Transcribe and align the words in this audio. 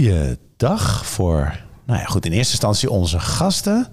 goeiedag 0.00 1.06
voor, 1.06 1.56
nou 1.86 1.98
ja, 2.00 2.04
goed, 2.06 2.26
in 2.26 2.32
eerste 2.32 2.50
instantie 2.52 2.90
onze 2.90 3.20
gasten. 3.20 3.86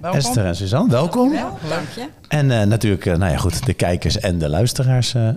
Welkom. 0.00 0.20
Esther 0.20 0.44
en 0.46 0.56
Suzanne, 0.56 0.90
welkom. 0.90 1.32
Dank 1.32 1.88
je. 1.94 2.06
En 2.28 2.50
eh, 2.50 2.66
natuurlijk, 2.66 3.06
eh, 3.06 3.16
nou 3.16 3.32
ja, 3.32 3.38
goed, 3.38 3.66
de 3.66 3.72
kijkers 3.74 4.18
en 4.18 4.38
de 4.38 4.48
luisteraars, 4.48 5.14
eh, 5.14 5.28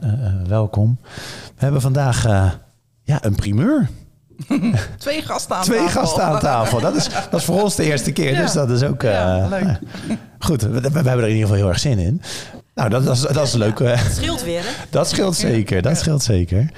welkom. 0.48 1.00
We 1.46 1.64
hebben 1.64 1.82
vandaag 1.82 2.26
eh, 2.26 2.52
ja, 3.04 3.18
een 3.22 3.36
primeur. 3.36 3.90
Twee 4.98 5.22
gasten 5.22 5.56
aan 5.56 5.64
Twee 5.64 5.80
tafel. 5.80 6.02
gasten 6.02 6.24
aan 6.24 6.40
tafel. 6.40 6.80
Dat 6.82 6.96
is, 6.96 7.10
dat 7.32 7.40
is 7.40 7.46
voor 7.46 7.62
ons 7.62 7.76
de 7.76 7.84
eerste 7.84 8.12
keer, 8.12 8.32
Ja. 8.34 8.42
dus 8.42 8.54
dat 8.54 8.70
is 8.70 8.84
ook... 8.84 9.04
eh, 9.04 9.12
Ja, 9.12 9.48
leuk. 9.48 9.80
Goed, 10.40 10.62
we, 10.62 10.70
we 10.82 10.90
hebben 10.90 11.06
er 11.06 11.20
in 11.24 11.28
ieder 11.28 11.42
geval 11.42 11.56
heel 11.56 11.68
erg 11.68 11.80
zin 11.80 12.00
in. 12.00 12.22
Nou, 12.76 12.90
dat, 12.90 13.04
dat, 13.06 13.16
is, 13.16 13.22
dat 13.22 13.48
is 13.48 13.54
leuk. 13.54 13.80
eh, 13.80 14.00
Scheelt 14.12 14.44
weer, 14.44 14.60
hè? 14.62 14.70
Dat 14.90 15.10
scheelt 15.10 15.36
zeker, 15.36 15.82
dat 15.82 15.98
scheelt 15.98 16.24
zeker. 16.24 16.70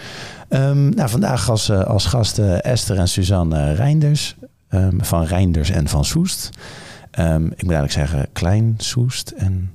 Ehm, 0.52 0.90
nou, 0.90 1.10
vandaag 1.10 1.50
als, 1.50 1.70
eh, 1.70 1.84
als 1.84 2.06
gasten 2.06 2.64
Esther 2.64 2.98
en 2.98 3.08
Suzanne 3.08 3.74
Reinders. 3.74 4.36
ehm, 4.70 5.00
van 5.00 5.24
Reinders 5.26 5.70
en 5.70 5.88
van 5.88 6.06
Soest. 6.06 6.50
Ehm, 7.12 7.46
ik 7.46 7.64
moet 7.64 7.74
eigenlijk 7.74 7.92
zeggen 7.92 8.28
Klein 8.34 8.74
Soest 8.78 9.30
en... 9.30 9.72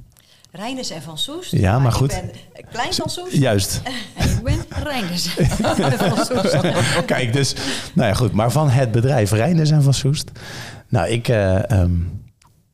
Reiners 0.53 0.91
en 0.91 1.03
Van 1.03 1.19
Soest. 1.19 1.51
Ja, 1.51 1.79
maar 1.79 1.93
goed. 1.93 2.12
Ik 2.12 2.23
ben 2.55 2.65
Klein 2.73 2.93
van 2.95 3.11
Soest. 3.11 3.33
Juist. 3.33 3.81
En 4.17 4.27
ik 4.27 4.43
ben 4.43 4.65
Reiners 4.83 5.27
van 6.09 6.25
Soest. 6.25 7.05
Kijk, 7.05 7.33
dus... 7.33 7.55
Nou 7.93 8.09
ja, 8.09 8.15
goed. 8.15 8.33
Maar 8.33 8.51
van 8.53 8.69
het 8.70 8.91
bedrijf 8.93 9.31
Reinders 9.31 9.70
en 9.70 9.83
van 9.83 9.95
Soest. 9.95 10.31
Nou, 10.89 11.09
ik... 11.09 11.29
eh, 11.29 11.83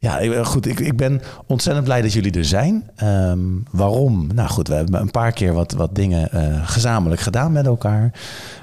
ja, 0.02 0.18
ik- 0.18 0.44
goed. 0.44 0.66
Ik, 0.66 0.80
ik 0.80 0.96
ben 0.96 1.20
ontzettend 1.46 1.84
blij 1.84 2.02
dat 2.02 2.12
jullie 2.12 2.32
er 2.32 2.44
zijn. 2.44 2.90
Ehm, 2.96 3.38
waarom? 3.70 4.26
Nou 4.34 4.48
goed, 4.48 4.68
we 4.68 4.74
hebben 4.74 5.00
een 5.00 5.10
paar 5.10 5.32
keer 5.32 5.52
wat, 5.52 5.72
wat 5.72 5.94
dingen 5.94 6.30
eh, 6.32 6.68
gezamenlijk 6.68 7.20
gedaan 7.20 7.52
met 7.52 7.66
elkaar. 7.66 8.12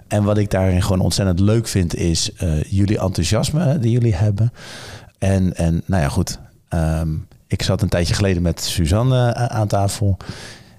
En 0.08 0.24
wat 0.24 0.38
ik 0.38 0.52
daarin 0.52 0.82
gewoon 0.82 1.00
ontzettend 1.00 1.40
leuk 1.40 1.68
vind, 1.68 1.96
is 1.96 2.34
eh, 2.34 2.64
jullie 2.64 3.00
enthousiasme 3.00 3.80
die 3.80 3.92
jullie 3.92 4.16
hebben. 4.16 4.52
En, 5.18 5.56
en 5.56 5.82
nou 5.86 6.02
ja, 6.02 6.10
goed. 6.10 6.40
ehm, 6.70 7.10
ik 7.48 7.62
zat 7.64 7.82
een 7.82 7.90
tijdje 7.90 8.14
geleden 8.14 8.42
met 8.42 8.62
Suzanne 8.64 9.32
eh, 9.32 9.46
aan 9.46 9.68
tafel. 9.68 10.18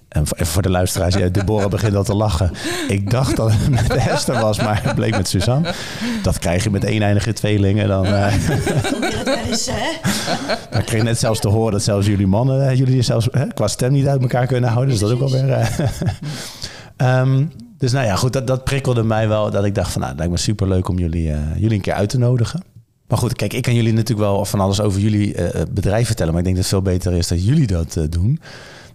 En 0.09 0.27
voor, 0.27 0.37
even 0.37 0.53
voor 0.53 0.63
de 0.63 0.71
luisteraars, 0.71 1.15
ja, 1.15 1.29
Deborah 1.29 1.71
begint 1.77 1.95
al 1.95 2.05
te 2.05 2.15
lachen. 2.15 2.51
Ik 2.89 3.11
dacht 3.11 3.37
dat 3.37 3.53
het 3.53 3.69
met 3.71 3.95
Esther 3.95 4.41
was, 4.41 4.61
maar 4.61 4.83
het 4.85 4.95
bleek 4.95 5.17
met 5.17 5.29
Suzanne. 5.29 5.75
Dat 6.23 6.39
krijg 6.39 6.65
je 6.65 6.71
met 6.71 6.85
eeneindige 6.85 7.33
tweelingen. 7.33 7.89
Dan, 7.89 8.05
eh, 8.07 8.35
het 9.25 9.35
wel 9.35 9.45
eens, 9.51 9.69
hè? 9.71 9.91
ik 10.79 10.85
kreeg 10.85 11.03
net 11.03 11.19
zelfs 11.19 11.41
te 11.41 11.49
horen 11.49 11.73
dat 11.73 11.83
zelfs 11.83 12.07
jullie 12.07 12.27
mannen, 12.27 12.77
jullie 12.77 13.03
zelfs 13.03 13.29
hè, 13.31 13.47
qua 13.47 13.69
stem 13.69 13.93
niet 13.93 14.07
uit 14.07 14.21
elkaar 14.23 14.47
kunnen 14.47 14.71
houden. 14.71 14.91
Dus 14.91 15.01
dat 15.01 15.11
is 15.11 15.15
ook 15.21 15.29
wel 15.31 15.41
weer. 15.43 15.51
eh, 15.53 15.67
Ehm, 16.97 17.45
dus 17.79 17.93
nou 17.93 18.07
ja, 18.07 18.17
goed, 18.17 18.33
dat, 18.33 18.47
dat 18.47 18.65
prikkelde 18.65 19.03
mij 19.03 19.29
wel. 19.29 19.51
Dat 19.51 19.65
ik 19.65 19.75
dacht 19.75 19.91
van, 19.93 20.01
nou, 20.01 20.13
het 20.13 20.19
lijkt 20.21 20.35
me 20.35 20.39
super 20.41 20.69
leuk 20.69 20.89
om 20.89 20.99
jullie, 20.99 21.31
eh, 21.33 21.39
jullie 21.57 21.77
een 21.77 21.81
keer 21.83 21.93
uit 21.93 22.09
te 22.09 22.19
nodigen. 22.19 22.63
Maar 23.09 23.19
goed, 23.19 23.33
kijk, 23.33 23.53
ik 23.53 23.63
kan 23.63 23.75
jullie 23.75 23.93
natuurlijk 23.93 24.29
wel 24.29 24.45
van 24.45 24.61
alles 24.61 24.81
over 24.81 25.01
jullie 25.01 25.35
eh, 25.35 25.63
bedrijf 25.71 26.07
vertellen. 26.07 26.33
Maar 26.33 26.41
ik 26.43 26.47
denk 26.47 26.57
dat 26.63 26.71
het 26.71 26.75
veel 26.75 26.93
beter 26.93 27.13
is 27.13 27.29
dat 27.29 27.45
jullie 27.45 27.67
dat 27.67 27.97
eh, 27.97 28.05
doen. 28.09 28.41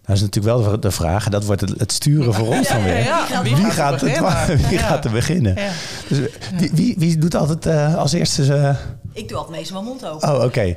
Nou 0.06 0.18
is 0.18 0.22
natuurlijk 0.22 0.58
wel 0.64 0.80
de- 0.80 0.92
vraag, 0.92 1.26
en 1.26 1.32
dat 1.32 1.46
wordt 1.46 1.62
het, 1.62 1.92
sturen 1.92 2.34
voor 2.34 2.48
ons 2.48 2.68
dan 2.68 2.84
weer. 2.84 3.04
Ja, 3.04 3.44
Wie 3.44 3.56
Wie 3.56 3.66
gaat, 3.66 4.02
het, 4.02 4.20
wie 4.70 4.78
gaat 4.78 5.06
er 5.06 5.12
beginnen? 5.12 5.56
Dus, 6.08 6.20
wie, 6.58 6.70
wie, 6.74 6.96
wie 6.98 7.18
doet 7.18 7.36
altijd 7.36 7.66
eh, 7.66 7.96
als 7.96 8.14
eerste... 8.14 8.76
Ik 9.16 9.28
doe 9.28 9.38
altijd 9.38 9.58
meestal 9.58 9.82
mijn 9.82 9.94
mond 9.94 10.06
open. 10.06 10.36
oh, 10.36 10.44
oké. 10.44 10.76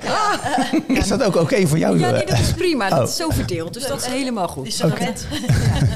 Is 1.01 1.09
dat 1.09 1.23
ook 1.23 1.37
oké 1.37 1.67
voor 1.67 1.79
jou? 1.79 1.99
Ja, 1.99 2.07
eh? 2.07 2.13
nee, 2.13 2.27
dat 2.27 2.39
is 2.39 2.53
prima. 2.53 2.89
Dat 2.89 2.99
Oh. 2.99 3.05
is 3.05 3.17
zo 3.17 3.31
verdeeld. 3.31 3.75
Dus 3.75 3.87
dat 3.87 4.01
is 4.01 4.07
helemaal 4.07 4.49
goed. 4.49 4.67
Is 4.67 4.77
zo 4.77 4.89
gewend. 4.89 5.27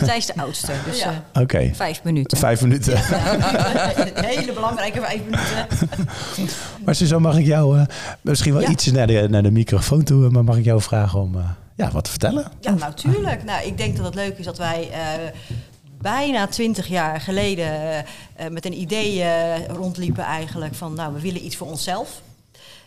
Zij 0.05 0.17
is 0.17 0.27
de 0.27 0.33
oudste, 0.37 0.73
dus 0.87 0.99
Ja. 0.99 1.25
eh, 1.33 1.43
Oké, 1.43 1.71
vijf 1.75 2.03
minuten. 2.05 2.39
vijf 2.39 2.63
minuten. 2.63 2.97
Hele 4.27 4.53
belangrijke 4.53 5.01
vijf 5.01 5.21
minuten. 5.25 5.67
Maar 6.85 6.95
Suzanne, 6.95 7.29
mag 7.29 7.39
ik 7.39 7.47
jou 7.47 7.79
eh, 7.79 7.85
misschien 8.21 8.53
wel 8.53 8.63
Ja. 8.63 8.69
iets 8.69 8.87
naar 8.87 9.07
de, 9.07 9.27
naar 9.31 9.43
de 9.43 9.51
microfoon 9.51 10.03
toe, 10.03 10.31
maar 10.31 10.45
mag 10.45 10.57
ik 10.57 10.65
jou 10.65 10.81
vragen 10.81 11.21
om 11.21 11.35
eh, 11.39 11.45
ja, 11.77 11.91
wat 11.91 12.05
te 12.05 12.11
vertellen? 12.11 12.51
Ja, 12.61 12.71
nou 12.71 12.95
tuurlijk. 12.95 13.45
Nou, 13.45 13.67
ik 13.67 13.77
denk 13.79 13.97
dat 13.97 14.05
het 14.05 14.15
leuk 14.15 14.39
is 14.39 14.45
dat 14.45 14.59
wij 14.59 14.89
eh, 14.93 14.99
bijna 16.01 16.47
twintig 16.47 16.87
jaar 16.87 17.21
geleden 17.21 17.71
met 18.51 18.67
een 18.67 18.81
idee 18.81 19.25
rondliepen 19.69 20.25
eigenlijk 20.25 20.75
van 20.75 20.95
nou, 20.95 21.15
we 21.15 21.21
willen 21.21 21.45
iets 21.45 21.57
voor 21.57 21.67
onszelf. 21.67 22.09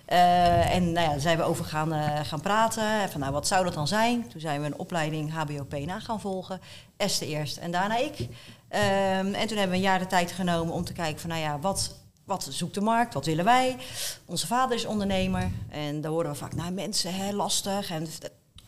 Eh, 0.06 0.76
en 0.76 0.92
nou 0.92 1.08
daar 1.08 1.20
zijn 1.20 1.38
we 1.38 1.44
over 1.44 1.66
gaan, 1.66 1.94
eh, 1.94 2.20
gaan 2.24 2.42
praten. 2.42 3.10
Van, 3.10 3.20
nou, 3.20 3.34
wat 3.34 3.48
zou 3.48 3.64
dat 3.64 3.74
dan 3.74 3.88
zijn? 3.88 4.28
Toen 4.28 4.42
zijn 4.42 4.62
we 4.62 4.66
een 4.66 4.80
opleiding 4.80 5.34
HBO-PNA 5.34 6.00
gaan 6.00 6.20
volgen. 6.20 6.62
Esther 6.98 7.28
eerst 7.28 7.58
en 7.58 7.72
daarna 7.72 7.98
ik. 7.98 8.28
Ehm, 8.68 9.34
en 9.34 9.48
toen 9.48 9.58
hebben 9.58 9.70
we 9.70 9.76
een 9.76 9.80
jaar 9.80 10.00
de 10.00 10.08
tijd 10.08 10.32
genomen 10.32 10.74
om 10.74 10.84
te 10.84 10.94
kijken 10.94 11.20
van 11.20 11.30
nou 11.30 11.42
ja, 11.42 11.60
wat, 11.60 11.96
wat 12.26 12.48
zoekt 12.50 12.74
de 12.74 12.82
markt? 12.82 13.14
Wat 13.14 13.26
willen 13.26 13.46
wij? 13.46 13.78
Onze 14.26 14.48
vader 14.48 14.76
is 14.76 14.86
ondernemer. 14.86 15.52
En 15.70 16.02
dan 16.02 16.12
horen 16.12 16.32
we 16.32 16.38
vaak, 16.38 16.56
nou 16.56 16.72
mensen, 16.72 17.16
hè, 17.16 17.32
lastig. 17.32 17.90
En 17.90 18.08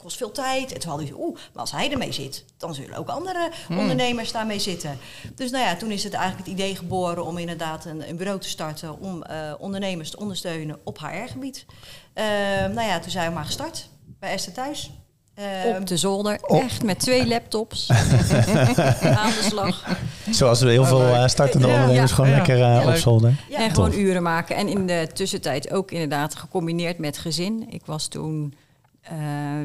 kost 0.07 0.19
veel 0.19 0.31
tijd. 0.31 0.73
En 0.73 0.79
toen 0.79 0.89
hadden 0.89 1.07
we, 1.07 1.19
oeh, 1.19 1.35
maar 1.35 1.61
als 1.61 1.71
hij 1.71 1.91
ermee 1.91 2.11
zit, 2.11 2.45
dan 2.57 2.73
zullen 2.75 2.97
ook 2.97 3.07
andere 3.09 3.51
ondernemers 3.69 4.31
daarmee 4.31 4.59
zitten. 4.59 4.97
Dus 5.35 5.51
nou 5.51 5.63
ja, 5.63 5.75
toen 5.75 5.91
is 5.91 6.03
het 6.03 6.13
eigenlijk 6.13 6.47
het 6.49 6.57
idee 6.59 6.75
geboren 6.75 7.25
om 7.25 7.37
inderdaad 7.37 7.85
een, 7.85 8.09
een 8.09 8.15
bureau 8.17 8.39
te 8.39 8.49
starten 8.49 8.99
om 8.99 9.23
eh, 9.23 9.53
ondernemers 9.57 10.09
te 10.09 10.19
ondersteunen 10.19 10.77
op 10.83 10.97
HR-gebied. 10.99 11.65
Ehm, 12.13 12.73
nou 12.73 12.87
ja, 12.87 12.99
toen 12.99 13.11
zijn 13.11 13.27
we 13.29 13.33
maar 13.35 13.45
gestart 13.45 13.89
bij 14.19 14.31
Esther 14.31 14.53
thuis. 14.53 14.91
Ehm, 15.35 15.75
Op 15.77 15.87
de 15.87 15.97
zolder, 15.97 16.39
Op- 16.41 16.61
echt 16.61 16.83
met 16.83 16.99
twee 16.99 17.27
laptops. 17.27 17.89
Aan 17.91 19.29
de 19.29 19.45
slag. 19.49 19.85
Zoals 20.29 20.61
we 20.61 20.69
heel 20.69 20.85
veel 20.85 21.01
eh, 21.13 21.27
startende 21.27 21.67
Ja, 21.67 21.73
ondernemers 21.73 22.09
ja, 22.09 22.15
gewoon 22.15 22.29
ja. 22.29 22.35
lekker 22.35 22.61
eh, 22.61 22.87
op 22.87 22.95
zolder. 22.95 23.33
ja, 23.49 23.57
en 23.57 23.73
tof. 23.73 23.85
gewoon 23.85 23.99
uren 23.99 24.23
maken. 24.23 24.55
En 24.55 24.67
in 24.67 24.87
de 24.87 25.07
tussentijd 25.13 25.71
ook 25.71 25.91
inderdaad 25.91 26.35
gecombineerd 26.35 26.97
met 26.97 27.17
gezin. 27.17 27.65
Ik 27.69 27.81
was 27.85 28.07
toen, 28.07 28.53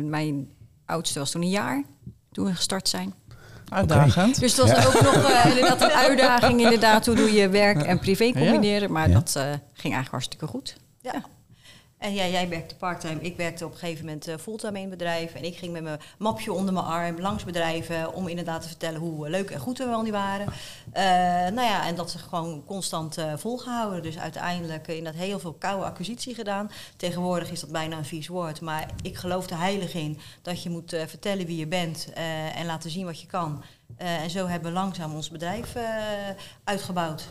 mijn 0.04 0.48
oudste 0.86 1.18
was 1.18 1.30
toen 1.30 1.42
een 1.42 1.48
jaar 1.48 1.82
toen 2.32 2.44
we 2.46 2.54
gestart 2.54 2.88
zijn. 2.88 3.14
Uitdagend. 3.68 4.40
Dus 4.40 4.56
het 4.56 4.70
was 4.70 4.86
ook 4.86 5.02
nog 5.02 5.14
eh, 5.30 5.46
inderdaad 5.56 5.80
een 5.82 5.90
uitdaging 5.90 6.60
inderdaad. 6.60 7.06
Hoe 7.06 7.14
doe 7.14 7.32
je 7.32 7.48
werk 7.48 7.82
en 7.82 7.98
privé 7.98 8.32
combineren? 8.32 8.92
Maar 8.92 9.08
Ja. 9.08 9.14
dat 9.14 9.36
eh, 9.36 9.42
ging 9.72 9.94
eigenlijk 9.94 10.08
hartstikke 10.10 10.46
goed. 10.46 10.76
Ja. 11.00 11.22
En 12.02 12.14
ja, 12.14 12.26
jij 12.26 12.48
werkte 12.48 12.76
parttime. 12.76 13.20
Ik 13.20 13.36
werkte 13.36 13.64
op 13.64 13.72
een 13.72 13.78
gegeven 13.78 14.04
moment 14.04 14.28
eh, 14.28 14.36
fulltime 14.38 14.76
in 14.76 14.88
het 14.88 14.98
bedrijf. 14.98 15.34
En 15.34 15.44
ik 15.44 15.56
ging 15.56 15.72
met 15.72 15.82
mijn 15.82 16.00
mapje 16.18 16.52
onder 16.52 16.72
mijn 16.72 16.84
arm 16.84 17.20
langs 17.20 17.44
bedrijven 17.44 18.14
om 18.14 18.28
inderdaad 18.28 18.62
te 18.62 18.68
vertellen 18.68 19.00
hoe 19.00 19.24
eh, 19.24 19.30
leuk 19.30 19.50
en 19.50 19.60
goed 19.60 19.78
we 19.78 19.84
wel 19.84 20.02
niet 20.02 20.12
waren. 20.12 20.46
Eh, 20.92 21.04
nou 21.54 21.60
ja, 21.60 21.86
en 21.86 21.94
dat 21.94 22.10
ze 22.10 22.18
gewoon 22.18 22.64
constant 22.66 23.18
eh, 23.18 23.32
volgehouden. 23.36 24.02
Dus 24.02 24.18
uiteindelijk 24.18 24.88
uh, 24.88 24.96
inderdaad 24.96 25.22
heel 25.22 25.38
veel 25.38 25.52
koude 25.52 25.84
acquisitie 25.84 26.34
gedaan. 26.34 26.70
Tegenwoordig 26.96 27.50
is 27.50 27.60
dat 27.60 27.70
bijna 27.70 27.96
een 27.96 28.04
vies 28.04 28.28
woord. 28.28 28.60
Maar 28.60 28.90
ik 29.02 29.16
geloof 29.16 29.50
er 29.50 29.58
heilig 29.58 29.94
in 29.94 30.18
dat 30.42 30.62
je 30.62 30.70
moet 30.70 30.90
vertellen 31.06 31.46
wie 31.46 31.56
je 31.56 31.66
bent 31.66 32.08
en 32.54 32.66
laten 32.66 32.90
zien 32.90 33.04
wat 33.04 33.20
je 33.20 33.26
kan. 33.26 33.62
En 33.96 34.30
zo 34.30 34.46
hebben 34.46 34.72
we 34.72 34.78
langzaam 34.78 35.14
ons 35.14 35.30
bedrijf 35.30 35.74
uitgebouwd. 36.64 37.28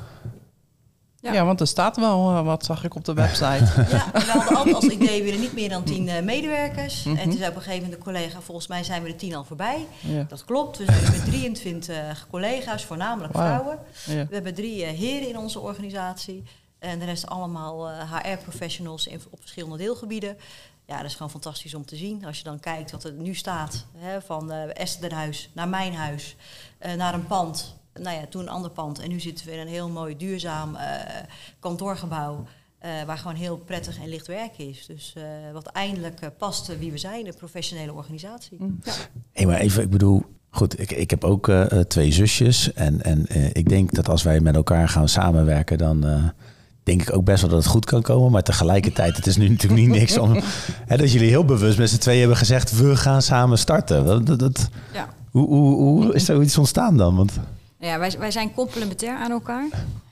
Ja. 1.22 1.34
Ja. 1.34 1.46
want 1.46 1.60
er 1.60 1.68
staat 1.68 1.96
wel 1.96 2.30
eh, 2.30 2.46
wat, 2.46 2.66
zag 2.66 2.84
ik 2.84 2.96
op 2.96 3.06
de 3.06 3.14
website. 3.14 3.64
Ja, 3.90 4.10
we 4.14 4.32
hadden 4.32 4.56
altijd 4.56 4.76
als 4.76 4.88
idee, 4.88 5.24
willen 5.24 5.40
niet 5.40 5.54
meer 5.54 5.70
dan 5.70 5.84
tien 5.84 6.08
eh, 6.10 6.24
medewerkers. 6.24 7.04
Mhm. 7.04 7.18
En 7.18 7.30
toen 7.30 7.38
zei 7.38 7.50
op 7.50 7.56
een 7.56 7.62
gegeven 7.62 7.84
moment 7.84 8.00
de 8.00 8.06
collega, 8.06 8.42
volgens 8.42 8.68
mij 8.68 8.84
zijn 8.84 9.04
we 9.04 9.10
de 9.10 9.16
tien 9.16 9.36
al 9.36 9.44
voorbij. 9.44 9.88
ja. 10.00 10.26
Dat 10.28 10.46
klopt, 10.46 10.78
we 10.78 10.86
zijn 10.86 11.12
met 11.12 11.26
23 11.26 12.28
collega's, 12.30 12.86
voornamelijk 12.86 13.34
vrouwen. 13.34 13.80
Ja. 14.06 14.26
We 14.28 14.34
hebben 14.34 14.54
drie 14.54 14.84
eh, 14.86 14.98
heren 14.98 15.30
in 15.30 15.38
onze 15.38 15.60
organisatie. 15.60 16.44
En 16.80 17.00
de 17.00 17.06
rest 17.06 17.28
allemaal 17.28 17.90
HR-professionals 17.90 19.10
op 19.30 19.40
verschillende 19.40 19.78
deelgebieden. 19.78 20.38
Ja, 20.92 20.98
dat 20.98 21.06
is 21.06 21.14
gewoon 21.16 21.32
fantastisch 21.32 21.74
om 21.76 21.86
te 21.86 21.96
zien. 21.96 22.26
Als 22.26 22.38
je 22.38 22.44
dan 22.44 22.60
kijkt 22.60 22.92
wat 22.92 23.04
er 23.04 23.12
nu 23.12 23.34
staat, 23.36 23.86
hè, 23.98 24.22
van 24.22 24.52
eh 24.52 24.82
Esther 24.82 25.14
huis 25.14 25.50
naar 25.54 25.68
mijn 25.68 25.96
huis, 25.96 26.36
eh, 26.78 26.94
naar 26.94 27.14
een 27.14 27.28
pand. 27.28 27.76
Nou 27.94 28.16
ja, 28.16 28.26
toen 28.30 28.42
een 28.42 28.50
ander 28.50 28.72
pand. 28.72 29.00
En 29.00 29.10
nu 29.10 29.20
zitten 29.20 29.46
we 29.46 29.52
in 29.52 29.60
een 29.60 29.68
heel 29.68 29.90
mooi 29.90 30.18
duurzaam 30.18 30.76
eh, 30.76 30.84
kantoorgebouw. 31.60 32.44
eh, 32.80 32.90
waar 33.06 33.18
gewoon 33.18 33.36
heel 33.36 33.58
prettig 33.58 34.00
en 34.02 34.10
licht 34.10 34.28
werk 34.28 34.58
is. 34.58 34.86
Dus 34.86 35.14
eh, 35.18 35.24
wat 35.54 35.66
eindelijk 35.68 36.20
eh, 36.22 36.30
past 36.38 36.78
wie 36.80 36.92
we 36.92 36.98
zijn, 36.98 37.28
een 37.28 37.34
professionele 37.38 37.94
organisatie. 37.94 38.58
Hé, 39.34 39.46
maar 39.46 39.60
even, 39.60 39.84
ik 39.84 39.90
bedoel, 39.90 40.24
goed, 40.50 40.80
ik, 40.80 40.92
ik 40.92 41.10
heb 41.10 41.24
ook 41.24 41.52
twee 41.88 42.12
zusjes. 42.12 42.74
En, 42.74 43.02
en 43.04 43.28
eh, 43.28 43.46
ik 43.54 43.70
denk 43.70 43.92
dat 43.94 44.10
als 44.10 44.24
wij 44.24 44.40
met 44.40 44.56
elkaar 44.56 44.90
gaan 44.90 45.10
samenwerken, 45.10 45.78
dan 45.78 46.06
eh, 46.06 46.24
denk 46.84 47.02
ik 47.02 47.14
ook 47.16 47.24
best 47.26 47.42
wel 47.42 47.50
dat 47.50 47.60
het 47.60 47.72
goed 47.72 47.86
kan 47.86 48.02
komen. 48.02 48.32
Maar 48.32 48.44
tegelijkertijd, 48.44 49.16
het 49.16 49.28
is 49.28 49.38
nu 49.38 49.50
natuurlijk 49.50 49.82
niet 49.82 49.90
niks 50.00 50.18
om... 50.18 50.40
Hè, 50.86 50.98
dat 50.98 51.12
jullie 51.12 51.30
heel 51.30 51.46
bewust 51.46 51.78
met 51.78 51.90
z'n 51.90 51.98
tweeën 51.98 52.20
hebben 52.20 52.38
gezegd, 52.38 52.78
we 52.78 52.96
gaan 52.96 53.22
samen 53.22 53.58
starten. 53.58 54.06
Dat, 54.06 54.26
dat, 54.26 54.40
dat- 54.40 54.70
Ja. 54.94 55.10
hoe, 55.30 55.48
hoe, 55.48 55.76
hoe 55.76 56.14
is 56.14 56.30
er 56.30 56.42
iets 56.42 56.58
ontstaan 56.58 56.98
dan? 56.98 57.16
Want, 57.16 57.32
Ja, 57.82 58.00
wij, 58.00 58.16
wij 58.20 58.32
zijn 58.32 58.54
complementair 58.54 59.18
aan 59.18 59.32
elkaar. 59.32 59.68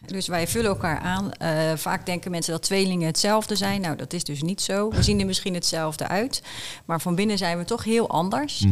Dus 0.05 0.27
wij 0.27 0.47
vullen 0.47 0.69
elkaar 0.69 0.99
aan. 0.99 1.33
Eh, 1.33 1.51
vaak 1.75 2.05
denken 2.05 2.31
mensen 2.31 2.53
dat 2.53 2.61
tweelingen 2.61 3.07
hetzelfde 3.07 3.55
zijn. 3.55 3.81
Nou, 3.81 3.95
dat 3.95 4.13
is 4.13 4.23
dus 4.23 4.41
niet 4.41 4.61
zo. 4.61 4.89
We 4.89 5.03
zien 5.03 5.19
er 5.19 5.25
misschien 5.25 5.53
hetzelfde 5.53 6.07
uit. 6.07 6.41
Maar 6.85 7.01
van 7.01 7.15
binnen 7.15 7.37
zijn 7.37 7.57
we 7.57 7.65
toch 7.65 7.83
heel 7.83 8.09
anders. 8.09 8.65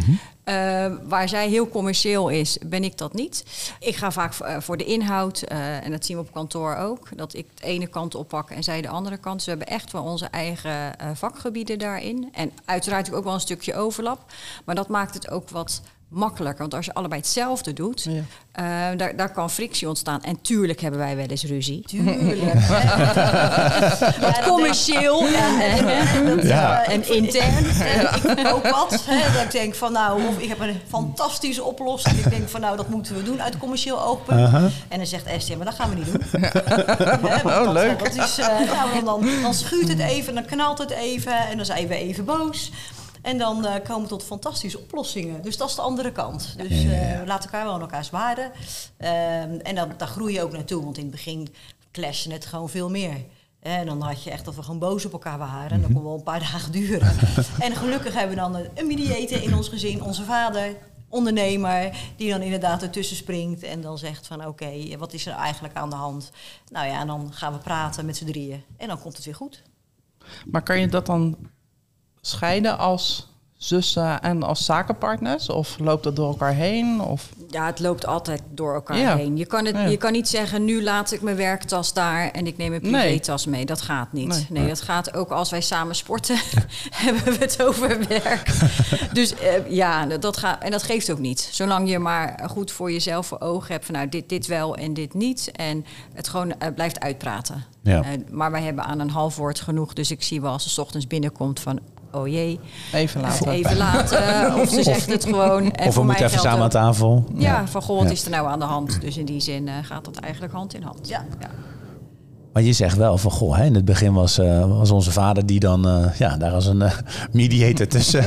Eh, 0.43 0.85
waar 1.03 1.29
zij 1.29 1.49
heel 1.49 1.69
commercieel 1.69 2.29
is, 2.29 2.57
ben 2.65 2.83
ik 2.83 2.97
dat 2.97 3.13
niet. 3.13 3.43
Ik 3.79 3.95
ga 3.95 4.11
vaak 4.11 4.33
eh, 4.33 4.59
voor 4.59 4.77
de 4.77 4.85
inhoud, 4.85 5.41
en 5.41 5.91
dat 5.91 6.05
zien 6.05 6.17
we 6.17 6.23
op 6.23 6.31
kantoor 6.31 6.75
ook, 6.75 7.09
dat 7.15 7.33
ik 7.33 7.47
de 7.53 7.63
ene 7.63 7.87
kant 7.87 8.15
oppak 8.15 8.49
en 8.49 8.63
zij 8.63 8.81
de 8.81 8.89
andere 8.89 9.17
kant. 9.17 9.35
Dus 9.35 9.45
we 9.45 9.51
hebben 9.51 9.69
echt 9.69 9.91
wel 9.91 10.03
onze 10.03 10.25
eigen 10.25 10.95
vakgebieden 11.13 11.79
daarin. 11.79 12.29
En 12.33 12.51
uiteraard 12.65 13.13
ook 13.13 13.23
wel 13.23 13.33
een 13.33 13.39
stukje 13.39 13.75
overlap. 13.75 14.31
Maar 14.65 14.75
dat 14.75 14.87
maakt 14.87 15.13
het 15.13 15.29
ook 15.29 15.49
wat 15.49 15.81
makkelijker. 16.09 16.59
Want 16.61 16.73
als 16.73 16.85
je 16.85 16.93
allebei 16.93 17.21
hetzelfde 17.21 17.73
doet, 17.73 18.03
Ja. 18.09 18.21
eh, 18.91 18.97
daar, 18.97 19.15
daar 19.15 19.31
kan 19.31 19.49
frictie 19.49 19.87
ontstaan. 19.87 20.23
En 20.23 20.41
tuurlijk 20.41 20.81
hebben 20.81 20.99
wij 20.99 21.15
wel 21.15 21.25
eens 21.25 21.43
ruzie. 21.43 21.81
Tuurlijk. 21.85 22.41
Wat 24.21 24.41
commercieel 24.47 25.21
en, 25.27 25.87
en, 25.87 26.47
Ja. 26.47 26.83
en 26.85 27.13
intern. 27.15 27.65
ik 28.37 28.53
ook 28.53 28.69
wat. 28.69 29.03
Hè, 29.05 29.33
dat 29.33 29.43
ik 29.43 29.51
denk 29.51 29.75
van 29.75 29.91
nou, 29.91 30.27
of 30.27 30.37
ik 30.39 30.47
heb 30.49 30.59
een 30.59 30.79
fantastische 30.87 31.63
oplossing. 31.63 32.15
Ik 32.17 32.29
denk 32.29 32.49
van 32.49 32.61
nou, 32.61 32.77
dat 32.77 32.89
moeten 32.89 33.15
we 33.15 33.23
doen 33.23 33.41
uit 33.41 33.57
commercieel 33.57 34.03
oogpunt. 34.03 34.39
Aha. 34.39 34.69
En 34.87 34.97
dan 34.97 35.07
zegt 35.07 35.25
Esther, 35.25 35.57
maar 35.57 35.65
dat 35.65 35.75
gaan 35.75 35.89
we 35.89 35.95
niet 35.95 36.05
doen. 36.11 36.41
Hè, 36.41 37.45
Oh, 37.47 37.63
dat, 37.63 37.73
leuk. 37.73 37.99
Dat 37.99 38.15
is, 38.25 38.37
eh, 38.37 38.47
nou, 38.47 38.93
dan, 38.93 39.05
dan, 39.05 39.41
dan 39.41 39.53
schuurt 39.53 39.87
het 39.87 39.99
even, 39.99 40.33
dan 40.35 40.45
knalt 40.45 40.77
het 40.77 40.89
even 40.91 41.33
en 41.49 41.57
dan 41.57 41.65
zijn 41.65 41.87
we 41.87 41.95
even 41.95 42.25
boos. 42.25 42.71
En 43.21 43.37
dan 43.37 43.65
eh, 43.65 43.83
komen 43.85 44.01
we 44.01 44.07
tot 44.07 44.23
fantastische 44.23 44.79
oplossingen. 44.79 45.41
Dus 45.41 45.57
dat 45.57 45.69
is 45.69 45.75
de 45.75 45.81
andere 45.81 46.11
kant. 46.11 46.53
Dus 46.57 46.81
Ja, 46.81 46.89
ja, 46.91 46.95
ja. 47.01 47.13
eh, 47.13 47.19
we 47.19 47.25
laten 47.27 47.43
elkaar 47.49 47.65
wel 47.65 47.73
aan 47.73 47.81
elkaars 47.81 48.09
waarden. 48.09 48.51
Ehm, 48.97 49.59
en 49.63 49.75
dan, 49.75 49.91
daar 49.97 50.07
groei 50.07 50.33
je 50.33 50.41
ook 50.43 50.51
naartoe. 50.51 50.83
Want 50.83 50.97
in 50.97 51.03
het 51.03 51.11
begin 51.11 51.47
clashen 51.91 52.31
het 52.31 52.45
gewoon 52.45 52.69
veel 52.69 52.89
meer. 52.89 53.25
En 53.59 53.85
dan 53.85 54.01
had 54.01 54.23
je 54.23 54.31
echt 54.31 54.45
dat 54.45 54.55
we 54.55 54.63
gewoon 54.63 54.79
boos 54.79 55.05
op 55.05 55.11
elkaar 55.13 55.37
waren. 55.37 55.71
En 55.71 55.81
dat 55.81 55.91
kon 55.93 56.03
wel 56.03 56.13
een 56.15 56.23
paar 56.23 56.39
dagen 56.51 56.71
duren. 56.71 57.15
en 57.59 57.75
gelukkig 57.75 58.13
hebben 58.13 58.35
we 58.35 58.41
dan 58.41 58.55
een- 58.55 58.69
een 58.75 58.87
mediator 58.87 59.41
in 59.43 59.55
ons 59.55 59.69
gezin. 59.69 60.03
Onze 60.03 60.23
vader, 60.23 60.75
ondernemer. 61.09 61.97
Die 62.15 62.29
dan 62.31 62.41
inderdaad 62.41 62.81
ertussen 62.81 63.15
springt. 63.17 63.63
En 63.63 63.81
dan 63.81 63.97
zegt 63.97 64.27
van 64.27 64.45
oké, 64.45 64.97
wat 64.97 65.13
is 65.13 65.25
er 65.25 65.33
eigenlijk 65.33 65.75
aan 65.75 65.89
de 65.89 65.95
hand? 65.95 66.31
Nou 66.71 66.87
ja, 66.87 66.99
en 67.01 67.07
dan 67.07 67.33
gaan 67.33 67.53
we 67.53 67.59
praten 67.59 68.05
met 68.05 68.17
z'n 68.17 68.25
drieën. 68.25 68.63
En 68.77 68.87
dan 68.87 69.01
komt 69.01 69.15
het 69.15 69.25
weer 69.25 69.35
goed. 69.35 69.61
Maar 70.45 70.63
kan 70.63 70.79
je 70.79 70.87
dat 70.87 71.05
dan 71.05 71.37
scheiden 72.27 72.77
als 72.77 73.27
zussen 73.57 74.21
en 74.21 74.43
als 74.43 74.65
zakenpartners? 74.65 75.49
Of 75.49 75.77
loopt 75.79 76.03
dat 76.03 76.15
door 76.15 76.27
elkaar 76.27 76.53
heen? 76.53 77.01
Of... 77.01 77.29
Ja, 77.49 77.65
het 77.65 77.79
loopt 77.79 78.05
altijd 78.05 78.41
door 78.51 78.73
elkaar 78.73 78.97
Ja. 78.97 79.15
heen. 79.15 79.37
Je 79.37 79.45
kan, 79.45 79.65
het, 79.65 79.75
Ja. 79.75 79.85
je 79.85 79.97
kan 79.97 80.11
niet 80.11 80.27
zeggen, 80.27 80.65
nu 80.65 80.83
laat 80.83 81.11
ik 81.11 81.21
mijn 81.21 81.35
werktas 81.35 81.93
daar 81.93 82.31
en 82.31 82.47
ik 82.47 82.57
neem 82.57 82.69
mijn 82.69 82.81
Nee. 82.81 82.91
privétas 83.01 83.45
mee. 83.45 83.65
Dat 83.65 83.81
gaat 83.81 84.13
niet. 84.13 84.27
Nee. 84.27 84.45
Nee, 84.49 84.67
dat 84.67 84.81
gaat 84.81 85.13
ook 85.15 85.29
als 85.29 85.49
wij 85.49 85.61
samen 85.61 85.95
sporten, 85.95 86.37
hebben 87.03 87.23
we 87.23 87.37
het 87.39 87.63
over 87.63 88.07
werk. 88.07 88.51
dus 89.13 89.33
eh, 89.35 89.69
ja, 89.71 90.05
dat- 90.05 90.37
gaat, 90.37 90.63
en 90.63 90.71
dat 90.71 90.83
geeft 90.83 91.11
ook 91.11 91.19
niet. 91.19 91.49
Zolang 91.51 91.89
je 91.89 91.99
maar 91.99 92.39
goed 92.49 92.71
voor 92.71 92.91
jezelf 92.91 93.27
voor 93.27 93.39
ogen 93.39 93.71
hebt 93.73 93.85
van 93.85 93.95
nou, 93.95 94.09
dit, 94.09 94.29
dit 94.29 94.47
wel 94.47 94.75
en 94.75 94.93
dit 94.93 95.13
niet. 95.13 95.51
En 95.51 95.85
het 96.13 96.27
gewoon 96.27 96.59
eh, 96.59 96.73
blijft 96.73 96.99
uitpraten. 96.99 97.63
Ja. 97.81 98.01
Eh, 98.03 98.09
maar 98.31 98.51
wij 98.51 98.61
hebben 98.63 98.83
aan 98.83 98.99
een 98.99 99.09
half 99.09 99.35
woord 99.35 99.59
genoeg. 99.59 99.93
Dus 99.93 100.11
ik 100.11 100.23
zie 100.23 100.41
wel 100.41 100.51
als 100.51 100.63
ze 100.63 100.69
's 100.69 100.77
ochtends 100.77 101.07
binnenkomt 101.07 101.59
van, 101.59 101.79
oh 102.17 102.27
jee, 102.27 102.59
Even 102.93 103.21
laten. 103.21 103.49
even 103.51 103.77
laten. 103.77 104.55
Of 104.61 104.69
ze 104.69 104.83
zegt 104.83 105.11
het 105.11 105.25
gewoon. 105.25 105.71
En 105.71 105.87
Of 105.87 105.95
we 105.95 106.03
moeten 106.03 106.25
even 106.25 106.39
samen 106.39 106.63
aan 106.63 106.69
tafel. 106.69 107.25
ja, 107.35 107.67
van 107.67 107.81
goh, 107.81 107.97
wat 107.97 108.05
Ja. 108.05 108.11
is 108.11 108.23
er 108.25 108.31
nou 108.31 108.47
aan 108.47 108.59
de 108.59 108.65
hand? 108.65 109.01
Dus 109.01 109.17
in 109.17 109.25
die 109.25 109.39
zin 109.39 109.67
eh, 109.67 109.73
gaat 109.81 110.05
dat 110.05 110.15
eigenlijk 110.17 110.53
hand 110.53 110.73
in 110.73 110.81
hand. 110.81 111.07
Ja. 111.07 111.25
Maar 112.53 112.65
je 112.65 112.73
zegt 112.73 112.97
wel 112.97 113.17
van, 113.17 113.31
goh, 113.31 113.55
hè, 113.57 113.63
in 113.65 113.75
het 113.75 113.85
begin 113.85 114.13
was, 114.13 114.37
eh, 114.37 114.65
was 114.77 114.91
onze 114.91 115.11
vader 115.11 115.45
die 115.45 115.59
dan 115.59 115.87
eh, 115.87 116.05
ja, 116.17 116.37
daar 116.37 116.51
als 116.51 116.65
een 116.65 116.81
eh, 116.81 116.91
mediator 117.31 117.87
tussen 117.87 118.23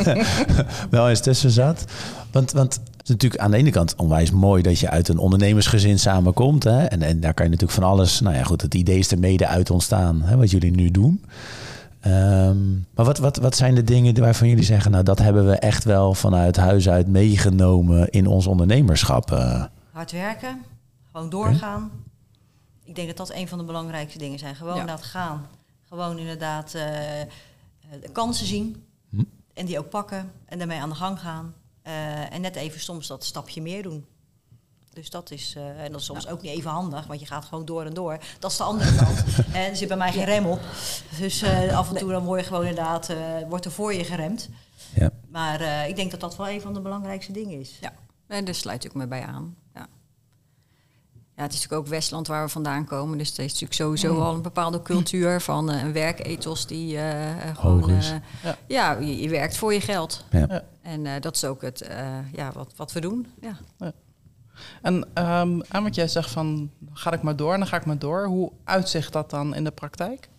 wel 0.90 1.08
eens 1.08 1.20
tussen 1.20 1.50
zat. 1.50 1.84
Want, 2.32 2.52
want 2.52 2.72
het 2.75 3.02
is 3.02 3.08
natuurlijk 3.08 3.43
aan 3.43 3.50
de 3.50 3.56
ene 3.56 3.70
kant 3.70 3.94
onwijs 3.96 4.31
mooi 4.31 4.62
dat 4.62 4.78
je 4.78 4.90
uit 4.90 5.08
een 5.08 5.19
ondernemersgezin 5.19 5.98
samenkomt. 5.98 6.64
Hè? 6.64 6.84
En, 6.84 7.02
en 7.02 7.20
daar 7.20 7.34
kan 7.34 7.44
je 7.44 7.50
natuurlijk 7.50 7.81
van 7.81 7.88
alles, 7.90 8.20
nou 8.20 8.36
ja 8.36 8.43
goed, 8.43 8.62
het 8.62 8.75
idee 8.75 8.98
is 8.98 9.10
er 9.10 9.19
mede 9.19 9.46
uit 9.46 9.70
ontstaan, 9.70 10.22
hè, 10.25 10.36
wat 10.36 10.50
jullie 10.50 10.70
nu 10.75 10.90
doen. 10.90 11.25
Ehm, 12.00 12.73
maar 12.75 13.05
wat, 13.05 13.19
wat, 13.19 13.37
wat 13.37 13.56
zijn 13.56 13.75
de 13.75 13.85
dingen 13.85 14.20
waarvan 14.20 14.49
jullie 14.49 14.64
zeggen, 14.64 14.91
nou 14.91 15.05
dat 15.05 15.19
hebben 15.19 15.47
we 15.47 15.55
echt 15.56 15.85
wel 15.85 16.14
vanuit 16.14 16.56
huis 16.56 16.88
uit 16.88 17.06
meegenomen 17.06 18.08
in 18.11 18.26
ons 18.26 18.47
ondernemerschap? 18.47 19.31
eh? 19.31 19.64
Hard 19.93 20.11
werken, 20.12 20.62
gewoon 21.12 21.31
doorgaan. 21.31 21.91
Ik 22.85 22.94
denk 22.94 23.08
dat 23.08 23.17
dat 23.17 23.37
een 23.37 23.49
van 23.49 23.58
de 23.58 23.64
belangrijkste 23.64 24.19
dingen 24.19 24.38
zijn. 24.38 24.55
Gewoon 24.55 24.75
Ja. 24.75 24.81
inderdaad 24.81 25.05
gaan. 25.05 25.47
Gewoon 25.88 26.19
inderdaad 26.19 26.75
eh, 26.75 27.20
eh, 27.20 27.26
de 28.03 28.08
kansen 28.12 28.46
zien. 28.46 28.85
Hm. 29.11 29.23
En 29.55 29.67
die 29.67 29.79
ook 29.79 29.88
pakken. 29.88 30.31
En 30.46 30.58
daarmee 30.58 30.79
aan 30.81 30.88
de 30.88 30.94
gang 30.94 31.20
gaan. 31.20 31.55
Eh, 31.82 32.32
en 32.35 32.41
net 32.41 32.56
even 32.56 32.81
soms 32.81 33.06
dat 33.06 33.25
stapje 33.25 33.62
meer 33.62 33.82
doen. 33.82 34.05
Dus 35.00 35.11
dat 35.11 35.31
is, 35.31 35.55
eh, 35.56 35.85
en 35.85 35.93
dat 35.93 36.00
is 36.00 36.06
soms 36.06 36.29
ook 36.29 36.43
niet 36.43 36.52
even 36.52 36.70
handig, 36.70 37.06
want 37.06 37.20
je 37.20 37.26
gaat 37.26 37.44
gewoon 37.44 37.64
door 37.64 37.85
en 37.85 37.94
door. 37.94 38.19
Dat 38.38 38.50
is 38.50 38.56
de 38.56 38.62
andere 38.62 38.94
kant. 38.94 39.25
En 39.52 39.70
er 39.70 39.76
zit 39.76 39.88
bij 39.88 39.97
mij 39.97 40.12
geen 40.12 40.25
rem 40.25 40.47
op. 40.47 40.61
Dus 41.19 41.43
eh, 41.43 41.79
af 41.79 41.91
en 41.91 41.97
toe 41.97 42.11
dan 42.11 42.25
word 42.25 42.41
je 42.41 42.47
gewoon 42.47 42.67
inderdaad, 42.67 43.08
eh, 43.08 43.17
wordt 43.49 43.64
er 43.64 43.70
voor 43.70 43.94
je 43.94 44.05
geremd. 44.05 44.49
Ja. 44.94 45.11
Maar 45.29 45.61
eh, 45.61 45.88
ik 45.88 45.97
denk 45.97 46.11
dat 46.11 46.20
dat 46.20 46.37
wel 46.37 46.49
een 46.49 46.61
van 46.61 46.75
de 46.75 46.81
belangrijkste 46.81 47.32
dingen 47.32 47.61
is. 47.61 47.79
Ja, 47.81 47.93
en 48.26 48.44
daar 48.44 48.55
sluit 48.55 48.85
ik 48.85 48.94
me 48.94 49.06
bij 49.06 49.23
aan. 49.23 49.56
Ja. 49.75 49.87
Ja, 51.37 51.43
het 51.43 51.53
is 51.53 51.61
natuurlijk 51.61 51.82
ook 51.82 51.87
Westland 51.94 52.26
waar 52.26 52.44
we 52.44 52.50
vandaan 52.50 52.85
komen. 52.85 53.19
Dus 53.19 53.29
het 53.29 53.38
is 53.38 53.44
natuurlijk 53.44 53.75
sowieso 53.75 54.20
al 54.20 54.35
een 54.35 54.43
bepaalde 54.43 54.82
cultuur 54.82 55.41
van 55.41 55.70
een 55.70 55.93
werkethos 55.93 56.67
die 56.67 56.99
gewoon... 57.55 57.81
Hoog 57.81 57.91
is. 57.91 58.12
Ja. 58.43 58.56
ja, 58.67 58.93
je, 58.93 59.20
je 59.20 59.29
werkt 59.29 59.56
voor 59.56 59.73
je 59.73 59.81
geld. 59.81 60.25
Ja. 60.31 60.46
Ja. 60.49 60.64
En 60.82 61.06
eh, 61.06 61.20
dat 61.20 61.35
is 61.35 61.44
ook 61.44 61.62
het, 61.62 61.81
eh, 61.81 62.32
ja, 62.32 62.53
wat, 62.53 62.73
wat 62.76 62.93
we 62.93 63.00
doen. 63.00 63.26
Ja. 63.41 63.58
En 64.82 65.08
ehm 65.14 65.60
aan 65.68 65.82
wat 65.82 65.94
jij 65.94 66.08
zegt 66.08 66.30
van, 66.30 66.70
ga 66.92 67.12
ik 67.12 67.22
maar 67.22 67.36
door 67.36 67.52
en 67.52 67.58
dan 67.58 67.68
ga 67.68 67.76
ik 67.76 67.86
maar 67.86 67.98
door. 67.98 68.24
Hoe 68.24 68.52
uitzicht 68.64 69.12
dat 69.12 69.30
dan 69.30 69.54
in 69.54 69.64
de 69.64 69.70
praktijk? 69.70 70.30